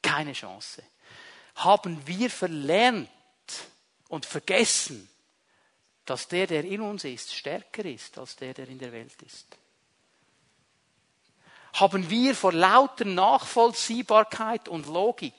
Keine 0.03 0.32
Chance. 0.32 0.82
Haben 1.57 2.07
wir 2.07 2.30
verlernt 2.30 3.09
und 4.09 4.26
vergessen, 4.26 5.09
dass 6.05 6.28
der, 6.28 6.47
der 6.47 6.64
in 6.64 6.80
uns 6.80 7.05
ist, 7.05 7.34
stärker 7.34 7.84
ist 7.84 8.18
als 8.18 8.36
der, 8.36 8.53
der 8.53 8.68
in 8.68 8.78
der 8.78 8.93
Welt 8.93 9.20
ist? 9.22 9.47
Haben 11.74 12.11
wir 12.11 12.34
vor 12.34 12.53
lauter 12.53 13.05
Nachvollziehbarkeit 13.05 14.68
und 14.68 14.86
Logik 14.86 15.32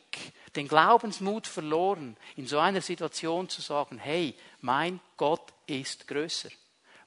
den 0.55 0.67
Glaubensmut 0.67 1.45
verloren, 1.45 2.17
in 2.35 2.47
so 2.47 2.57
einer 2.59 2.81
Situation 2.81 3.49
zu 3.49 3.61
sagen, 3.61 3.97
hey, 3.97 4.35
mein 4.61 4.99
Gott 5.17 5.53
ist 5.65 6.07
größer, 6.07 6.49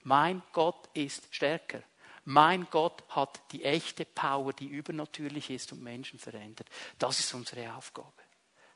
mein 0.04 0.42
Gott 0.52 0.88
ist 0.94 1.22
stärker, 1.30 1.82
mein 2.24 2.66
Gott 2.70 3.02
hat 3.10 3.40
die 3.52 3.64
echte 3.64 4.04
Power, 4.04 4.52
die 4.52 4.66
übernatürlich 4.66 5.50
ist 5.50 5.72
und 5.72 5.82
Menschen 5.82 6.18
verändert. 6.18 6.68
Das 6.98 7.20
ist 7.20 7.34
unsere 7.34 7.74
Aufgabe. 7.74 8.12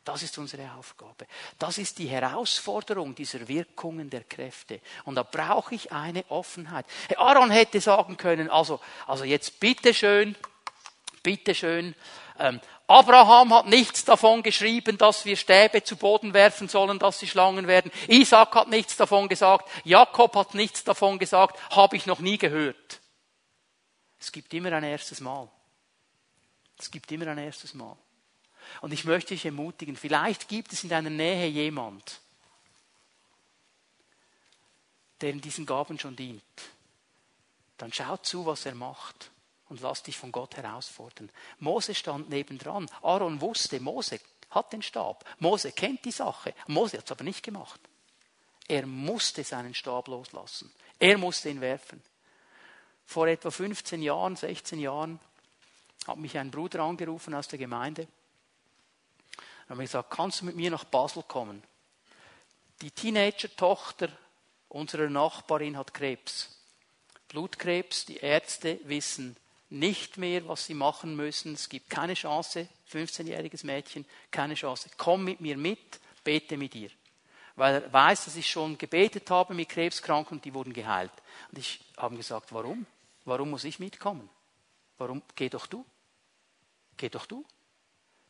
Das 0.05 0.23
ist 0.23 0.39
unsere 0.39 0.73
Aufgabe. 0.73 1.27
Das 1.59 1.77
ist 1.77 1.99
die 1.99 2.09
Herausforderung 2.09 3.15
dieser 3.15 3.47
Wirkungen 3.47 4.09
der 4.09 4.25
Kräfte. 4.25 4.81
Und 5.05 5.17
da 5.17 5.23
brauche 5.23 5.75
ich 5.75 5.93
eine 5.93 6.25
Offenheit. 6.31 6.87
Aaron 7.17 7.51
hätte 7.51 7.79
sagen 7.81 8.17
können, 8.17 8.49
also, 8.49 8.81
also 9.07 9.25
jetzt 9.25 9.61
bitteschön, 9.61 10.35
bitteschön, 11.23 11.95
ähm, 12.39 12.59
Abraham 12.89 13.53
hat 13.53 13.67
nichts 13.67 14.07
davon 14.07 14.43
geschrieben, 14.43 14.97
dass 14.97 15.27
wir 15.27 15.37
Stäbe 15.37 15.85
zu 15.85 15.97
Boden 15.97 16.33
werfen 16.33 16.69
sollen, 16.69 16.99
dass 16.99 17.19
sie 17.19 17.27
Schlangen 17.27 17.67
werden. 17.67 17.93
Isaac 18.09 18.55
hat 18.55 18.69
nichts 18.69 18.97
davon 18.97 19.29
gesagt. 19.29 19.69
Jakob 19.85 20.35
hat 20.35 20.55
nichts 20.55 20.85
davon 20.85 21.19
gesagt. 21.19 21.61
Habe 21.71 21.97
ich 21.97 22.07
noch 22.07 22.21
nie 22.21 22.39
gehört. 22.39 23.01
Es 24.19 24.33
gibt 24.33 24.55
immer 24.55 24.73
ein 24.73 24.85
erstes 24.85 25.21
Mal. 25.21 25.49
Es 26.79 26.91
gibt 26.91 27.13
immer 27.13 27.27
ein 27.27 27.37
erstes 27.37 27.75
Mal. 27.75 27.97
Und 28.81 28.93
ich 28.93 29.05
möchte 29.05 29.35
dich 29.35 29.45
ermutigen, 29.45 29.95
vielleicht 29.95 30.49
gibt 30.49 30.73
es 30.73 30.83
in 30.83 30.89
deiner 30.89 31.11
Nähe 31.11 31.47
jemand, 31.47 32.21
der 35.21 35.31
in 35.31 35.43
diesen 35.43 35.67
Gaben 35.67 35.99
schon 35.99 36.17
dient. 36.17 36.43
Dann 37.77 37.93
schau 37.93 38.17
zu, 38.17 38.47
was 38.47 38.65
er 38.65 38.75
macht 38.75 39.31
und 39.69 39.81
lass 39.81 40.03
dich 40.03 40.17
von 40.17 40.33
Gott 40.33 40.57
herausfordern. 40.57 41.31
Mose 41.59 41.95
stand 41.95 42.31
nebendran. 42.31 42.91
Aaron 43.03 43.41
wusste, 43.41 43.81
Mose 43.81 44.21
hat 44.51 44.73
den 44.73 44.83
Stab. 44.83 45.25
Mose 45.39 45.73
kennt 45.73 46.05
die 46.05 46.11
Sache. 46.11 46.55
Mose 46.67 46.99
hat 46.99 47.05
es 47.05 47.13
aber 47.13 47.25
nicht 47.25 47.43
gemacht. 47.43 47.81
Er 48.67 48.87
musste 48.87 49.45
seinen 49.45 49.75
Stab 49.75 50.09
loslassen. 50.09 50.73
Er 50.99 51.19
musste 51.19 51.51
ihn 51.51 51.61
werfen. 51.61 52.03
Vor 53.07 53.27
etwa 53.27 53.51
15 53.51 54.03
Jahren, 54.03 54.37
16 54.37 54.81
Jahren 54.81 55.19
hat 56.07 56.19
mich 56.19 56.37
ein 56.39 56.51
Bruder 56.51 56.81
angerufen 56.81 57.35
aus 57.35 57.49
der 57.49 57.59
Gemeinde. 57.59 58.07
Er 59.67 59.71
hat 59.71 59.77
mir 59.77 59.85
gesagt, 59.85 60.11
kannst 60.11 60.41
du 60.41 60.47
mit 60.47 60.57
mir 60.57 60.71
nach 60.71 60.85
Basel 60.85 61.23
kommen? 61.23 61.63
Die 62.81 62.91
Teenager-Tochter 62.91 64.09
unserer 64.69 65.09
Nachbarin 65.09 65.77
hat 65.77 65.95
Krebs. 65.95 66.59
Blutkrebs, 67.29 68.07
die 68.07 68.19
Ärzte 68.19 68.79
wissen 68.85 69.37
nicht 69.71 70.17
mehr, 70.17 70.47
was 70.49 70.67
sie 70.67 70.75
machen 70.75 71.15
müssen. 71.17 71.55
Es 71.55 71.69
gibt 71.69 71.91
keine 71.91 72.15
Chance, 72.15 72.69
15-jähriges 72.91 73.67
Mädchen, 73.67 74.05
keine 74.31 74.55
Chance. 74.55 74.91
Komm 74.97 75.25
mit 75.25 75.41
mir 75.41 75.57
mit, 75.57 76.01
bete 76.25 76.57
mit 76.57 76.75
ihr. 76.75 76.91
Weil 77.57 77.83
er 77.83 77.93
weiß, 77.93 78.27
dass 78.27 78.37
ich 78.37 78.49
schon 78.49 78.79
gebetet 78.79 79.31
habe 79.31 79.53
mit 79.53 79.69
Krebskranken 79.69 80.39
und 80.39 80.45
die 80.45 80.55
wurden 80.55 80.73
geheilt. 80.73 81.13
Und 81.51 81.59
ich 81.59 81.81
habe 81.97 82.17
gesagt, 82.17 82.53
warum? 82.53 82.87
Warum 83.25 83.51
muss 83.51 83.65
ich 83.65 83.79
mitkommen? 83.79 84.29
Warum? 84.97 85.23
Geh 85.35 85.49
doch 85.49 85.67
du. 85.67 85.85
Geh 86.97 87.09
doch 87.09 87.27
du. 87.27 87.45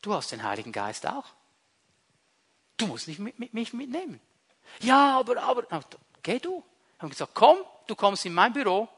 Du 0.02 0.14
hast 0.14 0.32
den 0.32 0.42
Heiligen 0.42 0.72
Geist 0.72 1.06
auch. 1.06 1.26
Du 2.76 2.86
musst 2.86 3.08
nicht 3.08 3.18
mit, 3.18 3.38
mit, 3.38 3.54
mich 3.54 3.72
mitnehmen. 3.72 4.20
Ja, 4.80 5.18
aber, 5.18 5.42
aber, 5.42 5.64
geh 6.22 6.38
du. 6.38 6.64
Ich 6.96 7.02
habe 7.02 7.10
gesagt, 7.10 7.32
komm, 7.34 7.58
du 7.86 7.94
kommst 7.94 8.24
in 8.26 8.34
mein 8.34 8.52
Büro. 8.52 8.88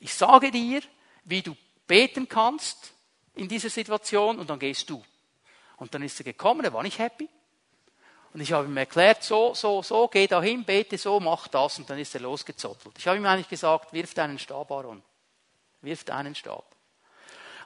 Ich 0.00 0.12
sage 0.14 0.50
dir, 0.50 0.82
wie 1.28 1.42
du 1.42 1.56
beten 1.86 2.28
kannst 2.28 2.92
in 3.34 3.48
dieser 3.48 3.70
Situation 3.70 4.38
und 4.38 4.50
dann 4.50 4.58
gehst 4.58 4.88
du. 4.90 5.02
Und 5.76 5.94
dann 5.94 6.02
ist 6.02 6.18
er 6.18 6.24
gekommen, 6.24 6.64
er 6.64 6.72
war 6.72 6.82
nicht 6.82 6.98
happy. 6.98 7.28
Und 8.32 8.40
ich 8.40 8.52
habe 8.52 8.66
ihm 8.66 8.76
erklärt, 8.76 9.22
so, 9.22 9.54
so, 9.54 9.82
so, 9.82 10.08
geh 10.08 10.26
dahin, 10.26 10.64
bete 10.64 10.98
so, 10.98 11.18
mach 11.20 11.48
das. 11.48 11.78
Und 11.78 11.88
dann 11.88 11.98
ist 11.98 12.14
er 12.14 12.20
losgezottelt. 12.20 12.94
Ich 12.98 13.06
habe 13.06 13.16
ihm 13.16 13.26
eigentlich 13.26 13.48
gesagt, 13.48 13.92
wirf 13.92 14.12
deinen 14.14 14.38
Stab, 14.38 14.70
Aaron. 14.70 15.02
Wirf 15.80 16.04
deinen 16.04 16.34
Stab. 16.34 16.64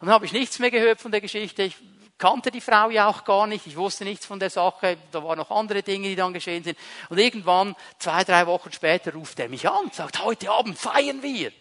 Und 0.00 0.06
dann 0.06 0.14
habe 0.14 0.26
ich 0.26 0.32
nichts 0.32 0.58
mehr 0.58 0.70
gehört 0.70 1.00
von 1.00 1.10
der 1.10 1.20
Geschichte. 1.20 1.62
Ich 1.62 1.76
kannte 2.18 2.50
die 2.50 2.60
Frau 2.60 2.90
ja 2.90 3.08
auch 3.08 3.24
gar 3.24 3.46
nicht. 3.46 3.66
Ich 3.66 3.76
wusste 3.76 4.04
nichts 4.04 4.26
von 4.26 4.38
der 4.38 4.50
Sache. 4.50 4.98
Da 5.10 5.24
waren 5.24 5.38
noch 5.38 5.50
andere 5.50 5.82
Dinge, 5.82 6.08
die 6.08 6.16
dann 6.16 6.32
geschehen 6.32 6.62
sind. 6.62 6.78
Und 7.08 7.18
irgendwann, 7.18 7.74
zwei, 7.98 8.22
drei 8.24 8.46
Wochen 8.46 8.72
später, 8.72 9.12
ruft 9.14 9.40
er 9.40 9.48
mich 9.48 9.68
an 9.68 9.84
und 9.84 9.94
sagt, 9.94 10.22
heute 10.22 10.50
Abend 10.50 10.78
feiern 10.78 11.22
wir. 11.22 11.52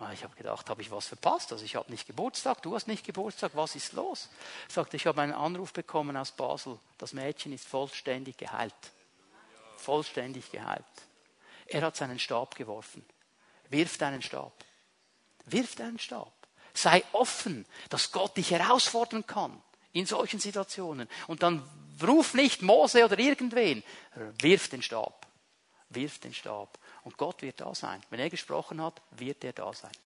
Ah, 0.00 0.12
ich 0.12 0.22
habe 0.22 0.36
gedacht, 0.36 0.70
habe 0.70 0.80
ich 0.80 0.92
was 0.92 1.08
verpasst? 1.08 1.50
Also 1.52 1.64
ich 1.64 1.74
habe 1.74 1.90
nicht 1.90 2.06
Geburtstag, 2.06 2.62
du 2.62 2.74
hast 2.74 2.86
nicht 2.86 3.04
Geburtstag, 3.04 3.52
was 3.54 3.74
ist 3.74 3.94
los? 3.94 4.28
Er 4.68 4.72
sagte, 4.72 4.96
ich 4.96 5.06
habe 5.06 5.20
einen 5.20 5.32
Anruf 5.32 5.72
bekommen 5.72 6.16
aus 6.16 6.30
Basel. 6.30 6.78
Das 6.98 7.12
Mädchen 7.12 7.52
ist 7.52 7.66
vollständig 7.66 8.36
geheilt. 8.36 8.74
Vollständig 9.76 10.52
geheilt. 10.52 10.84
Er 11.66 11.82
hat 11.82 11.96
seinen 11.96 12.20
Stab 12.20 12.54
geworfen. 12.54 13.04
Wirf 13.70 13.98
deinen 13.98 14.22
Stab. 14.22 14.52
Wirf 15.46 15.74
deinen 15.74 15.98
Stab. 15.98 16.32
Sei 16.74 17.02
offen, 17.12 17.66
dass 17.90 18.12
Gott 18.12 18.36
dich 18.36 18.52
herausfordern 18.52 19.26
kann 19.26 19.60
in 19.92 20.06
solchen 20.06 20.38
Situationen. 20.38 21.08
Und 21.26 21.42
dann 21.42 21.68
ruf 22.00 22.34
nicht 22.34 22.62
Mose 22.62 23.04
oder 23.04 23.18
irgendwen. 23.18 23.82
Wirf 24.40 24.68
den 24.68 24.82
Stab. 24.82 25.26
Wirf 25.90 26.20
den 26.20 26.34
Stab. 26.34 26.78
Und 27.08 27.16
Gott 27.16 27.40
wird 27.40 27.62
da 27.62 27.74
sein. 27.74 28.02
Wenn 28.10 28.20
er 28.20 28.28
gesprochen 28.28 28.82
hat, 28.82 29.00
wird 29.12 29.42
er 29.42 29.54
da 29.54 29.72
sein. 29.72 29.96